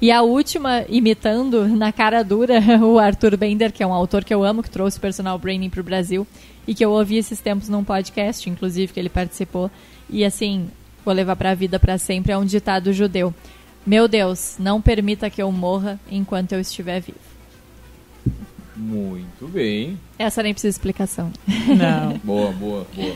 E 0.00 0.10
a 0.10 0.22
última, 0.22 0.84
imitando 0.88 1.66
na 1.68 1.90
cara 1.90 2.22
dura 2.22 2.60
o 2.84 2.98
Arthur 2.98 3.36
Bender, 3.36 3.72
que 3.72 3.82
é 3.82 3.86
um 3.86 3.94
autor 3.94 4.24
que 4.24 4.34
eu 4.34 4.44
amo, 4.44 4.62
que 4.62 4.70
trouxe 4.70 5.00
personal 5.00 5.38
branding 5.38 5.70
para 5.70 5.80
o 5.80 5.84
Brasil 5.84 6.26
e 6.66 6.74
que 6.74 6.84
eu 6.84 6.90
ouvi 6.90 7.16
esses 7.16 7.40
tempos 7.40 7.68
num 7.68 7.84
podcast, 7.84 8.48
inclusive, 8.50 8.92
que 8.92 9.00
ele 9.00 9.08
participou. 9.08 9.70
E 10.10 10.24
assim, 10.24 10.68
vou 11.04 11.14
levar 11.14 11.36
para 11.36 11.52
a 11.52 11.54
vida 11.54 11.78
para 11.78 11.96
sempre, 11.96 12.32
é 12.32 12.38
um 12.38 12.44
ditado 12.44 12.92
judeu. 12.92 13.32
Meu 13.86 14.08
Deus, 14.08 14.56
não 14.58 14.82
permita 14.82 15.30
que 15.30 15.40
eu 15.40 15.50
morra 15.52 15.98
enquanto 16.10 16.52
eu 16.52 16.60
estiver 16.60 17.00
vivo. 17.00 17.18
Muito 18.74 19.46
bem. 19.48 19.98
Essa 20.18 20.42
nem 20.42 20.52
precisa 20.52 20.72
de 20.72 20.74
explicação. 20.74 21.32
Não. 21.46 22.18
boa, 22.22 22.52
boa, 22.52 22.86
boa. 22.94 23.14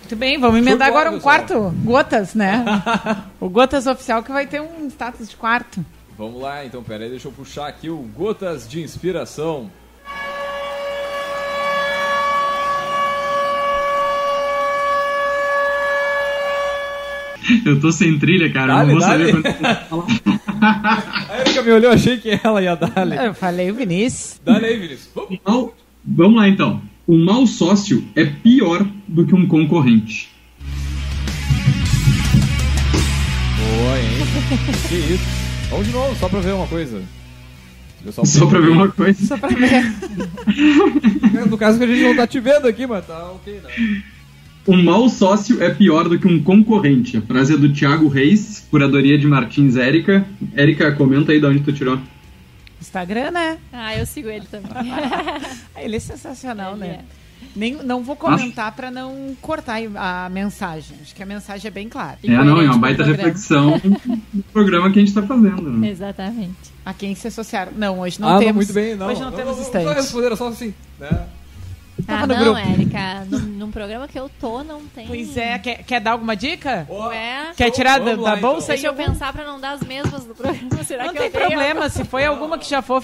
Muito 0.00 0.16
bem, 0.16 0.38
vamos 0.38 0.58
emendar 0.58 0.88
agora 0.88 1.10
um 1.10 1.20
quarto. 1.20 1.74
Gotas, 1.84 2.34
né? 2.34 2.64
o 3.40 3.48
Gotas 3.48 3.86
oficial 3.86 4.22
que 4.22 4.32
vai 4.32 4.46
ter 4.46 4.62
um 4.62 4.86
status 4.88 5.28
de 5.28 5.36
quarto. 5.36 5.84
Vamos 6.16 6.40
lá, 6.40 6.64
então, 6.64 6.82
pera 6.82 7.04
aí, 7.04 7.10
deixa 7.10 7.28
eu 7.28 7.32
puxar 7.32 7.68
aqui 7.68 7.88
o 7.88 7.96
Gotas 7.96 8.68
de 8.68 8.82
Inspiração. 8.82 9.70
Eu 17.64 17.80
tô 17.80 17.90
sem 17.90 18.18
trilha, 18.18 18.52
cara. 18.52 18.74
Dale, 18.76 18.92
não 18.92 19.00
vou 19.00 19.08
dale. 19.08 19.32
saber 19.32 19.58
A 20.60 21.40
Erika 21.40 21.62
me 21.62 21.72
olhou, 21.72 21.92
achei 21.92 22.16
que 22.18 22.38
ela 22.42 22.62
ia 22.62 22.76
dar. 22.76 23.24
Eu 23.24 23.34
falei 23.34 23.70
o 23.70 23.74
Vinícius. 23.74 24.40
Dale 24.44 24.66
aí, 24.66 24.76
Vinícius. 24.76 25.10
Vamos. 25.14 25.32
Então, 25.32 25.72
vamos 26.04 26.36
lá, 26.36 26.48
então. 26.48 26.80
Um 27.08 27.24
mau 27.24 27.46
sócio 27.46 28.04
é 28.14 28.24
pior 28.24 28.86
do 29.08 29.26
que 29.26 29.34
um 29.34 29.46
concorrente. 29.46 30.30
Boa, 33.58 33.98
hein? 33.98 34.08
que 34.88 34.94
isso. 34.94 35.41
Vamos 35.72 35.86
de 35.86 35.92
novo, 35.94 36.14
só 36.16 36.28
pra 36.28 36.40
ver 36.40 36.52
uma 36.52 36.66
coisa. 36.66 37.02
Só, 38.10 38.26
só 38.26 38.46
pra 38.46 38.60
ver 38.60 38.68
uma 38.68 38.90
coisa. 38.90 39.26
Só 39.26 39.38
pra 39.38 39.48
ver. 39.48 39.82
no 41.48 41.56
caso 41.56 41.78
que 41.78 41.84
a 41.84 41.86
gente 41.86 42.02
não 42.02 42.14
tá 42.14 42.26
te 42.26 42.40
vendo 42.40 42.68
aqui, 42.68 42.86
mas 42.86 43.06
tá 43.06 43.30
ok, 43.30 43.58
né? 43.64 44.02
Um 44.68 44.82
mau 44.82 45.08
sócio 45.08 45.62
é 45.62 45.70
pior 45.70 46.10
do 46.10 46.18
que 46.18 46.28
um 46.28 46.42
concorrente. 46.42 47.16
A 47.16 47.22
frase 47.22 47.54
é 47.54 47.56
do 47.56 47.72
Thiago 47.72 48.06
Reis, 48.06 48.66
curadoria 48.70 49.16
de 49.16 49.26
Martins 49.26 49.76
Érica. 49.76 50.26
Érica, 50.54 50.92
comenta 50.92 51.32
aí 51.32 51.40
de 51.40 51.46
onde 51.46 51.60
tu 51.60 51.72
tirou. 51.72 51.98
Instagram, 52.78 53.30
né? 53.30 53.56
Ah, 53.72 53.96
eu 53.96 54.04
sigo 54.04 54.28
ele 54.28 54.44
também. 54.50 54.92
ele 55.80 55.96
é 55.96 56.00
sensacional, 56.00 56.72
ele 56.72 56.80
né? 56.80 56.88
É. 56.88 57.21
Nem, 57.54 57.74
não 57.74 58.02
vou 58.02 58.16
comentar 58.16 58.72
para 58.72 58.90
não 58.90 59.36
cortar 59.40 59.80
a 59.96 60.28
mensagem. 60.28 60.96
Acho 61.00 61.14
que 61.14 61.22
a 61.22 61.26
mensagem 61.26 61.68
é 61.68 61.70
bem 61.70 61.88
clara. 61.88 62.18
É, 62.22 62.28
não, 62.28 62.60
é 62.60 62.64
uma 62.64 62.78
baita 62.78 63.04
reflexão 63.04 63.80
do 64.32 64.42
programa 64.52 64.90
que 64.90 64.98
a 64.98 65.04
gente 65.04 65.08
está 65.08 65.22
fazendo. 65.22 65.62
Né? 65.62 65.88
Exatamente. 65.88 66.72
A 66.84 66.92
quem 66.92 67.14
se 67.14 67.28
associaram. 67.28 67.72
Não, 67.76 68.00
hoje 68.00 68.20
não 68.20 68.28
ah, 68.28 68.38
temos. 68.38 68.46
Não, 68.46 68.54
muito 68.54 68.72
bem, 68.72 68.96
não. 68.96 69.06
Hoje 69.06 69.20
não, 69.20 69.30
não 69.30 69.36
temos 69.36 69.58
estante. 69.58 69.84
Não 69.84 69.94
responder 69.94 70.36
só 70.36 70.48
assim, 70.48 70.74
né? 70.98 71.26
Ah, 72.08 72.26
no 72.26 72.34
não, 72.34 72.44
grupo. 72.44 72.58
Érica. 72.58 73.26
Num, 73.30 73.38
num 73.38 73.70
programa 73.70 74.08
que 74.08 74.18
eu 74.18 74.30
tô, 74.40 74.64
não 74.64 74.80
tem. 74.86 75.06
Pois 75.06 75.36
é, 75.36 75.58
quer, 75.58 75.82
quer 75.84 76.00
dar 76.00 76.12
alguma 76.12 76.34
dica? 76.34 76.86
Ué, 76.88 77.52
Quer 77.56 77.70
tirar 77.70 77.98
da, 77.98 78.16
lá, 78.16 78.30
da 78.32 78.38
então. 78.38 78.52
bolsa 78.52 78.68
deixa 78.68 78.86
eu 78.86 78.94
pensar 78.94 79.32
pra 79.32 79.44
não 79.44 79.60
dar 79.60 79.72
as 79.72 79.82
mesmas 79.82 80.24
do 80.24 80.34
programa. 80.34 80.82
Será 80.84 81.04
Não 81.04 81.12
que 81.12 81.18
tem 81.18 81.30
problema, 81.30 81.88
se 81.88 82.04
foi 82.04 82.24
alguma 82.24 82.58
que 82.58 82.68
já 82.68 82.82
for, 82.82 83.02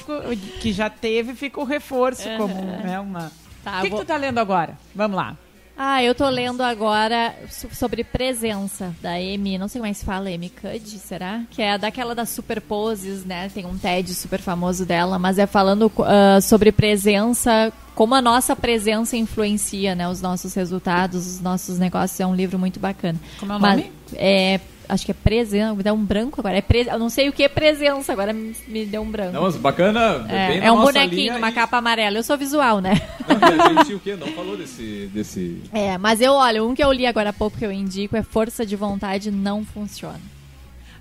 que 0.61 0.73
já 0.73 0.91
teve, 0.91 1.35
fica 1.35 1.61
o 1.61 1.65
reforço 1.65 2.29
Aham. 2.29 2.39
como 2.39 2.55
né, 2.55 2.99
uma. 2.99 3.31
Tá, 3.71 3.79
o 3.79 3.83
que, 3.83 3.89
vou- 3.91 3.99
que 4.01 4.05
tu 4.05 4.09
tá 4.09 4.17
lendo 4.17 4.39
agora? 4.39 4.79
Vamos 4.95 5.17
lá. 5.17 5.37
Ah, 5.81 6.03
eu 6.03 6.13
tô 6.13 6.29
lendo 6.29 6.61
agora 6.61 7.33
so- 7.49 7.69
sobre 7.73 8.03
presença 8.03 8.93
da 9.01 9.13
Amy, 9.13 9.57
não 9.59 9.69
sei 9.69 9.81
como 9.81 9.89
é 9.89 9.95
se 9.95 10.05
fala, 10.05 10.29
Amy 10.29 10.51
Cuddy, 10.51 10.99
será? 10.99 11.43
Que 11.51 11.63
é 11.63 11.79
daquela 11.79 12.17
das 12.17 12.31
super 12.31 12.61
poses, 12.61 13.25
né? 13.25 13.49
Tem 13.55 13.65
um 13.65 13.79
TED 13.79 14.13
super 14.13 14.41
famoso 14.41 14.85
dela, 14.85 15.21
mas 15.21 15.39
é 15.39 15.47
falando 15.47 15.91
ah, 16.01 16.41
sobre 16.41 16.73
presença, 16.73 17.73
como 17.95 18.15
a 18.17 18.21
nossa 18.21 18.57
presença 18.57 19.17
influencia, 19.17 19.95
né? 19.95 20.09
Os 20.09 20.21
nossos 20.21 20.53
resultados, 20.53 21.27
os 21.29 21.41
nossos 21.41 21.79
negócios. 21.79 22.19
É 22.19 22.27
um 22.27 22.35
livro 22.35 22.59
muito 22.59 22.81
bacana. 22.81 23.19
Como 23.39 23.53
é 23.53 23.57
o 23.57 23.61
Mas 23.61 23.77
nome? 23.77 23.93
é, 24.17 24.61
acho 24.89 25.05
que 25.05 25.11
é 25.11 25.15
presença, 25.15 25.75
me 25.75 25.83
deu 25.83 25.95
um 25.95 26.05
branco 26.05 26.41
agora. 26.41 26.57
É 26.57 26.63
pre, 26.63 26.87
eu 26.89 26.99
não 26.99 27.09
sei 27.11 27.29
o 27.29 27.33
que 27.33 27.43
é 27.43 27.49
presença, 27.49 28.13
agora 28.13 28.33
me, 28.33 28.55
me 28.67 28.87
deu 28.87 29.03
um 29.03 29.11
branco. 29.11 29.33
Não, 29.33 29.43
mas 29.43 29.57
bacana. 29.57 30.21
bem 30.21 30.37
é, 30.37 30.61
na 30.61 30.67
é 30.67 30.73
um 30.73 30.77
nossa 30.77 30.93
bonequinho, 30.93 31.21
linha 31.33 31.37
uma 31.37 31.51
e- 31.51 31.53
capa 31.53 31.77
amarela. 31.79 32.17
Eu 32.19 32.23
sou 32.23 32.37
visual, 32.39 32.81
né? 32.81 32.95
Não, 33.29 33.37
e 33.37 33.61
a 33.61 33.83
gente 33.83 33.95
o 33.95 34.01
quê? 34.01 34.17
Não 34.17 34.27
falou 34.29 34.57
desse. 34.57 35.11
desse... 35.13 35.63
É, 35.73 35.97
mas 35.99 36.21
eu, 36.21 36.33
olha, 36.33 36.65
um 36.65 36.75
que 36.75 36.83
eu 36.83 36.93
li 36.93 37.07
agora 37.07 37.31
há 37.31 37.33
pouco 37.33 37.57
que 37.59 37.65
eu 37.67 37.73
indico 37.73 38.17
é 38.17 38.23
Força 38.23 38.65
de 38.65 38.75
Vontade 38.77 39.31
Não 39.31 39.65
Funciona. 39.65 40.21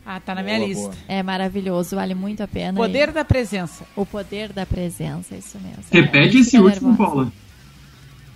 Ah, 0.06 0.22
tá 0.22 0.34
na 0.34 0.42
minha 0.42 0.56
Boa, 0.56 0.68
lista. 0.70 0.84
boa. 0.84 0.96
É 1.08 1.22
maravilhoso, 1.22 1.96
vale 1.96 2.16
muito 2.16 2.42
a 2.42 2.48
pena. 2.48 2.74
Poder 2.78 3.12
da 3.12 3.26
presença. 3.26 3.84
E- 3.84 4.00
O 4.00 4.06
poder 4.06 4.54
da 4.54 4.66
presença, 4.66 5.36
isso 5.36 5.58
mesmo. 5.60 5.84
Repete 5.92 6.38
É, 6.38 6.40
esse 6.40 6.58
último, 6.58 6.92
nervosa. 6.92 6.98
Paula. 7.12 7.32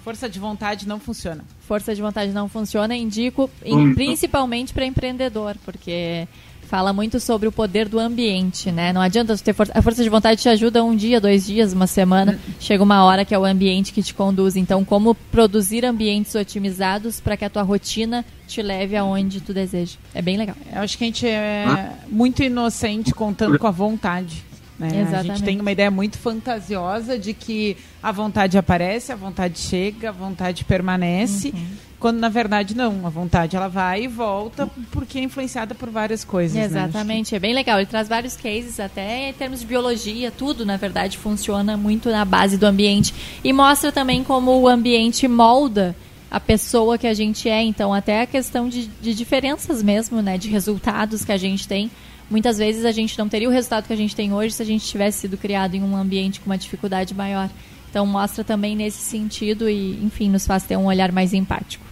Força 0.03 0.27
de 0.29 0.39
vontade 0.39 0.87
não 0.87 0.99
funciona. 0.99 1.43
Força 1.67 1.93
de 1.93 2.01
vontade 2.01 2.31
não 2.31 2.49
funciona, 2.49 2.95
indico 2.95 3.49
em- 3.63 3.75
Hum. 3.89 3.93
principalmente 3.93 4.73
para 4.73 4.85
empreendedor, 4.85 5.55
porque 5.63 6.27
fala 6.63 6.91
muito 6.93 7.19
sobre 7.19 7.47
o 7.47 7.51
poder 7.51 7.87
do 7.89 7.99
ambiente, 7.99 8.71
né? 8.71 8.93
Não 8.93 9.01
adianta 9.01 9.35
tu 9.35 9.43
ter 9.43 9.53
força, 9.53 9.73
a 9.75 9.81
força 9.81 10.01
de 10.01 10.09
vontade 10.09 10.41
te 10.41 10.47
ajuda 10.49 10.81
um 10.83 10.95
dia, 10.95 11.19
dois 11.19 11.45
dias, 11.45 11.73
uma 11.73 11.85
semana, 11.85 12.39
chega 12.61 12.81
uma 12.81 13.03
hora 13.03 13.25
que 13.25 13.35
é 13.35 13.37
o 13.37 13.43
ambiente 13.45 13.91
que 13.91 14.01
te 14.01 14.13
conduz. 14.13 14.55
Então, 14.55 14.83
como 14.85 15.13
produzir 15.13 15.85
ambientes 15.85 16.33
otimizados 16.33 17.19
para 17.19 17.35
que 17.35 17.43
a 17.45 17.49
tua 17.49 17.61
rotina 17.61 18.23
te 18.47 18.61
leve 18.61 18.95
aonde 18.95 19.41
tu 19.41 19.53
deseja. 19.53 19.97
É 20.15 20.21
bem 20.21 20.37
legal. 20.37 20.55
Eu 20.73 20.81
acho 20.81 20.97
que 20.97 21.03
a 21.03 21.07
gente 21.07 21.27
é 21.27 21.91
muito 22.09 22.41
inocente 22.41 23.13
contando 23.13 23.59
com 23.59 23.67
a 23.67 23.71
vontade. 23.71 24.43
Né? 24.81 25.17
A 25.17 25.23
gente 25.23 25.43
tem 25.43 25.59
uma 25.59 25.71
ideia 25.71 25.91
muito 25.91 26.17
fantasiosa 26.17 27.17
de 27.17 27.33
que 27.33 27.77
a 28.01 28.11
vontade 28.11 28.57
aparece, 28.57 29.11
a 29.11 29.15
vontade 29.15 29.59
chega, 29.59 30.09
a 30.09 30.11
vontade 30.11 30.65
permanece, 30.65 31.49
Uhum. 31.49 31.65
quando 31.99 32.17
na 32.19 32.29
verdade 32.29 32.75
não. 32.75 33.05
A 33.05 33.09
vontade 33.09 33.55
ela 33.55 33.67
vai 33.67 34.03
e 34.03 34.07
volta 34.07 34.67
porque 34.91 35.19
é 35.19 35.23
influenciada 35.23 35.75
por 35.75 35.89
várias 35.89 36.23
coisas. 36.23 36.57
né? 36.57 36.65
Exatamente, 36.65 37.35
é 37.35 37.39
bem 37.39 37.53
legal. 37.53 37.77
Ele 37.79 37.85
traz 37.85 38.07
vários 38.09 38.35
cases, 38.35 38.79
até 38.79 39.29
em 39.29 39.33
termos 39.33 39.59
de 39.59 39.65
biologia, 39.65 40.31
tudo 40.31 40.65
na 40.65 40.77
verdade 40.77 41.17
funciona 41.17 41.77
muito 41.77 42.09
na 42.09 42.25
base 42.25 42.57
do 42.57 42.65
ambiente. 42.65 43.13
E 43.43 43.53
mostra 43.53 43.91
também 43.91 44.23
como 44.23 44.59
o 44.59 44.67
ambiente 44.67 45.27
molda 45.27 45.95
a 46.29 46.39
pessoa 46.39 46.97
que 46.97 47.05
a 47.07 47.13
gente 47.13 47.49
é. 47.49 47.61
Então, 47.61 47.93
até 47.93 48.21
a 48.21 48.25
questão 48.25 48.69
de, 48.69 48.87
de 49.01 49.13
diferenças 49.13 49.83
mesmo, 49.83 50.21
né? 50.21 50.37
De 50.37 50.47
resultados 50.49 51.23
que 51.25 51.31
a 51.31 51.37
gente 51.37 51.67
tem. 51.67 51.91
Muitas 52.31 52.57
vezes 52.57 52.85
a 52.85 52.91
gente 52.93 53.19
não 53.19 53.27
teria 53.29 53.47
o 53.47 53.51
resultado 53.51 53.85
que 53.85 53.93
a 53.93 53.97
gente 53.97 54.15
tem 54.15 54.33
hoje 54.33 54.55
se 54.55 54.61
a 54.63 54.65
gente 54.65 54.85
tivesse 54.85 55.19
sido 55.19 55.37
criado 55.37 55.75
em 55.75 55.83
um 55.83 55.95
ambiente 55.95 56.39
com 56.39 56.45
uma 56.49 56.57
dificuldade 56.57 57.13
maior. 57.13 57.49
Então, 57.89 58.05
mostra 58.07 58.41
também 58.43 58.73
nesse 58.73 58.99
sentido 58.99 59.69
e, 59.69 59.99
enfim, 60.03 60.29
nos 60.29 60.47
faz 60.47 60.63
ter 60.63 60.77
um 60.77 60.85
olhar 60.85 61.11
mais 61.11 61.33
empático. 61.33 61.83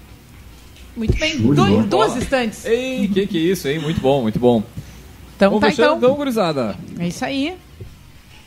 Muito 0.96 1.18
bem. 1.20 1.38
Du- 1.38 1.84
duas 1.84 2.16
estantes. 2.16 2.66
Ei, 2.66 3.08
que 3.10 3.28
que 3.28 3.38
é 3.38 3.42
isso, 3.52 3.68
hein? 3.68 3.80
Muito 3.80 4.00
bom, 4.00 4.22
muito 4.22 4.40
bom. 4.40 4.64
Então 5.36 5.50
Vamos 5.52 5.62
tá, 5.62 5.70
fechando 5.70 5.98
então. 5.98 5.98
então, 6.10 6.16
gurizada. 6.16 6.76
É 6.98 7.08
isso 7.08 7.24
aí. 7.26 7.56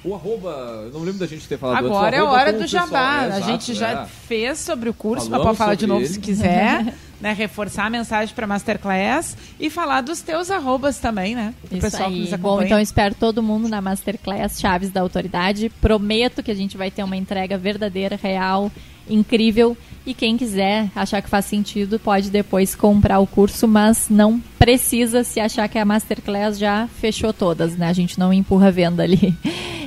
O 0.04 0.14
arroba, 0.14 0.82
eu 0.86 0.90
não 0.92 1.00
lembro 1.00 1.20
da 1.20 1.26
gente 1.26 1.46
ter 1.46 1.56
falado 1.56 1.86
Agora 1.86 2.16
antes. 2.16 2.18
é 2.18 2.22
hora 2.22 2.52
do 2.52 2.58
pessoal, 2.58 2.86
jabá. 2.86 2.98
é, 2.98 3.24
a 3.24 3.26
exato, 3.36 3.46
gente 3.46 3.74
já 3.74 3.90
é. 4.02 4.06
fez 4.06 4.58
sobre 4.58 4.88
o 4.88 4.94
curso, 4.94 5.30
mas 5.30 5.38
Falamos 5.38 5.46
pode 5.46 5.58
falar 5.58 5.74
de 5.76 5.86
novo 5.86 6.00
ele. 6.00 6.08
se 6.08 6.18
quiser. 6.18 6.92
né, 7.22 7.32
reforçar 7.32 7.86
a 7.86 7.90
mensagem 7.90 8.34
para 8.34 8.48
Masterclass 8.48 9.36
e 9.60 9.70
falar 9.70 10.00
dos 10.00 10.20
teus 10.22 10.50
arrobas 10.50 10.98
também, 10.98 11.36
né? 11.36 11.54
Do 11.70 11.76
Isso 11.76 11.80
pessoal 11.80 12.10
que 12.10 12.16
aí. 12.16 12.20
nos 12.22 12.30
Bom, 12.30 12.48
acompanha. 12.48 12.66
então 12.66 12.80
espero 12.80 13.14
todo 13.14 13.40
mundo 13.40 13.68
na 13.68 13.80
Masterclass 13.80 14.60
Chaves 14.60 14.90
da 14.90 15.00
Autoridade. 15.00 15.70
Prometo 15.80 16.42
que 16.42 16.50
a 16.50 16.54
gente 16.54 16.76
vai 16.76 16.90
ter 16.90 17.04
uma 17.04 17.16
entrega 17.16 17.56
verdadeira, 17.56 18.18
real, 18.20 18.72
incrível. 19.08 19.76
E 20.04 20.14
quem 20.14 20.36
quiser 20.36 20.90
achar 20.96 21.22
que 21.22 21.30
faz 21.30 21.44
sentido, 21.44 22.00
pode 22.00 22.28
depois 22.28 22.74
comprar 22.74 23.20
o 23.20 23.26
curso, 23.26 23.68
mas 23.68 24.08
não 24.10 24.42
precisa 24.58 25.22
se 25.22 25.38
achar 25.38 25.68
que 25.68 25.78
a 25.78 25.84
Masterclass 25.84 26.58
já 26.58 26.88
fechou 27.00 27.32
todas, 27.32 27.76
né? 27.76 27.88
A 27.88 27.92
gente 27.92 28.18
não 28.18 28.32
empurra 28.32 28.66
a 28.66 28.72
venda 28.72 29.04
ali. 29.04 29.32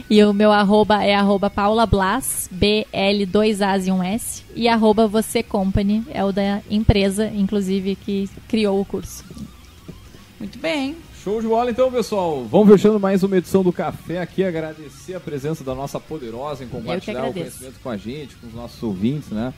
E 0.08 0.24
o 0.24 0.34
meu 0.34 0.52
arroba 0.52 1.04
é 1.04 1.16
arroba 1.16 1.50
Paula 1.50 1.86
Blas, 1.86 2.48
B-L-2-As 2.52 3.88
e 3.88 3.92
um 3.92 4.04
S. 4.04 4.44
E 4.54 4.68
arroba 4.68 5.08
Você 5.08 5.42
Company, 5.42 6.04
é 6.12 6.24
o 6.24 6.32
da 6.32 6.62
empresa, 6.70 7.28
inclusive, 7.34 7.96
que 7.96 8.30
criou 8.48 8.80
o 8.80 8.86
curso. 8.86 9.26
Muito 10.40 10.60
bem. 10.60 10.96
Show 11.24 11.42
de 11.42 11.48
bola 11.48 11.72
então, 11.72 11.92
pessoal. 11.92 12.46
Vamos 12.46 12.70
fechando 12.70 13.00
mais 13.00 13.24
uma 13.24 13.36
edição 13.36 13.64
do 13.64 13.74
Café 13.74 14.22
aqui. 14.22 14.44
Agradecer 14.44 15.16
a 15.16 15.20
presença 15.20 15.64
da 15.64 15.74
nossa 15.74 16.00
poderosa 16.00 16.64
em 16.64 16.68
compartilhar 16.68 17.26
o 17.26 17.34
conhecimento 17.34 17.80
com 17.82 17.90
a 17.90 17.98
gente, 17.98 18.36
com 18.36 18.46
os 18.46 18.54
nossos 18.54 18.82
ouvintes, 18.84 19.30
né? 19.30 19.52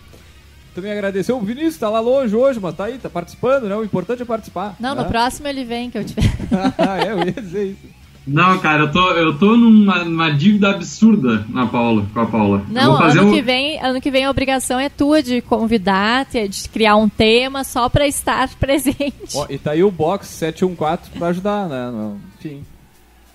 Também 0.73 0.93
agradecer 0.93 1.33
o 1.33 1.41
Vinícius, 1.41 1.77
tá 1.77 1.89
lá 1.89 1.99
longe 1.99 2.33
hoje, 2.33 2.57
mas 2.57 2.73
tá 2.73 2.85
aí, 2.85 2.97
tá 2.97 3.09
participando, 3.09 3.67
né? 3.67 3.75
O 3.75 3.83
importante 3.83 4.21
é 4.21 4.25
participar. 4.25 4.77
Não, 4.79 4.95
né? 4.95 5.03
no 5.03 5.09
próximo 5.09 5.47
ele 5.49 5.65
vem 5.65 5.91
que 5.91 5.97
eu 5.97 6.05
tiver. 6.05 6.23
é, 7.05 7.11
eu 7.11 7.17
ia 7.25 7.33
dizer 7.33 7.71
isso. 7.71 7.96
Não, 8.27 8.59
cara, 8.59 8.83
eu 8.83 8.91
tô, 8.91 9.09
eu 9.11 9.37
tô 9.37 9.55
numa, 9.55 10.03
numa 10.03 10.29
dívida 10.31 10.69
absurda 10.71 11.45
na 11.47 11.65
Paula, 11.65 12.05
com 12.13 12.19
a 12.19 12.25
Paula. 12.25 12.61
Não, 12.69 12.91
vou 12.91 12.97
fazer 12.97 13.19
ano 13.19 13.29
um- 13.29 13.33
que 13.33 13.41
vem, 13.41 13.79
ano 13.81 14.01
que 14.01 14.11
vem 14.11 14.25
a 14.25 14.29
obrigação 14.29 14.77
é 14.79 14.89
tua 14.89 15.23
de 15.23 15.39
convidar, 15.41 16.25
de 16.25 16.67
criar 16.69 16.97
um 16.97 17.07
tema 17.07 17.63
só 17.63 17.87
pra 17.87 18.05
estar 18.05 18.49
presente. 18.59 19.13
Ó, 19.33 19.45
e 19.49 19.57
tá 19.57 19.71
aí 19.71 19.83
o 19.83 19.89
box 19.89 20.27
714 20.27 21.09
pra 21.17 21.27
ajudar, 21.27 21.69
né? 21.69 21.89
Não, 21.91 22.17
Enfim. 22.37 22.63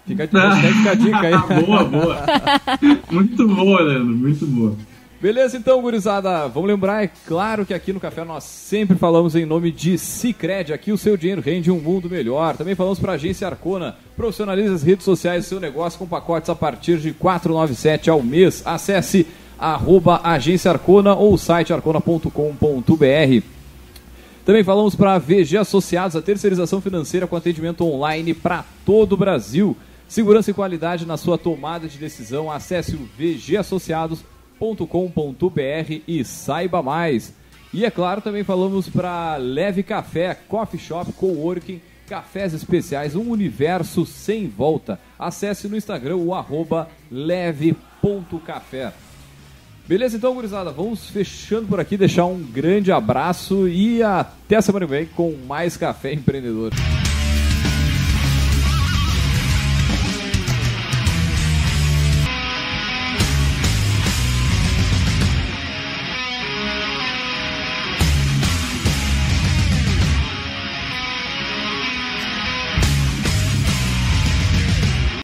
Fica, 0.07 0.27
fica 0.29 0.91
a 0.91 0.95
dica 0.95 1.21
aí. 1.21 1.65
boa, 1.65 1.85
boa. 1.85 2.19
muito 3.11 3.49
boa, 3.49 3.81
Leandro, 3.81 4.15
muito 4.15 4.47
boa. 4.47 4.77
Beleza, 5.23 5.57
então, 5.57 5.81
gurizada. 5.81 6.49
Vamos 6.49 6.69
lembrar, 6.69 7.05
é 7.05 7.11
claro 7.29 7.65
que 7.65 7.73
aqui 7.73 7.93
no 7.93 8.01
Café 8.01 8.25
nós 8.25 8.43
sempre 8.43 8.99
falamos 8.99 9.37
em 9.37 9.47
nome 9.47 9.71
de 9.71 9.97
Cicred. 9.97 10.73
Aqui 10.73 10.91
o 10.91 10.99
seu 10.99 11.17
dinheiro 11.17 11.41
rende 11.41 11.71
um 11.71 11.79
mundo 11.79 12.11
melhor. 12.11 12.57
Também 12.57 12.75
falamos 12.75 12.99
para 12.99 13.13
a 13.13 13.15
agência 13.15 13.47
Arcona. 13.47 13.95
Profissionalize 14.17 14.75
as 14.75 14.83
redes 14.83 15.05
sociais 15.05 15.45
do 15.45 15.49
seu 15.49 15.61
negócio 15.61 15.97
com 15.97 16.09
pacotes 16.09 16.51
a 16.51 16.57
partir 16.57 16.99
de 16.99 17.13
497 17.13 18.11
ao 18.11 18.21
mês. 18.21 18.63
Acesse 18.65 19.25
arroba 19.57 20.21
agência 20.25 20.73
Arcona 20.73 21.15
ou 21.15 21.39
site 21.39 21.73
arcona.com.br. 21.73 23.47
Também 24.45 24.65
falamos 24.65 24.97
para 24.97 25.15
a 25.15 25.19
VG 25.21 25.57
Associados, 25.57 26.17
a 26.17 26.21
terceirização 26.21 26.81
financeira 26.81 27.29
com 27.29 27.37
atendimento 27.37 27.85
online 27.85 28.35
para 28.35 28.65
todo 28.85 29.13
o 29.13 29.17
Brasil. 29.17 29.77
Segurança 30.09 30.51
e 30.51 30.55
qualidade 30.55 31.07
na 31.07 31.17
sua 31.17 31.39
tomada 31.39 31.87
de 31.87 31.97
decisão. 31.97 32.51
Acesse 32.51 32.97
o 32.97 33.09
vgassociados.com.br 34.61 36.03
e 36.07 36.25
saiba 36.25 36.83
mais. 36.83 37.35
E 37.73 37.85
é 37.85 37.91
claro, 37.91 38.21
também 38.21 38.45
falamos 38.45 38.89
para 38.89 39.37
Leve 39.37 39.83
Café, 39.83 40.35
Coffee 40.35 40.79
Shop, 40.79 41.11
Coworking, 41.13 41.81
cafés 42.07 42.53
especiais, 42.53 43.17
um 43.17 43.31
universo 43.31 44.05
sem 44.05 44.47
volta. 44.47 45.01
Acesse 45.19 45.69
no 45.69 45.77
Instagram 45.77 46.17
o 46.17 46.35
arroba 46.35 46.89
leve.café. 47.11 48.93
Beleza, 49.87 50.17
então, 50.17 50.35
gurizada, 50.35 50.71
vamos 50.71 51.09
fechando 51.11 51.67
por 51.67 51.81
aqui, 51.81 51.97
deixar 51.97 52.27
um 52.27 52.39
grande 52.39 52.93
abraço 52.93 53.67
e 53.67 54.03
até 54.03 54.61
semana 54.61 54.87
que 54.87 54.93
vem 54.93 55.07
com 55.07 55.35
mais 55.47 55.77
Café 55.77 56.13
Empreendedor. 56.13 56.73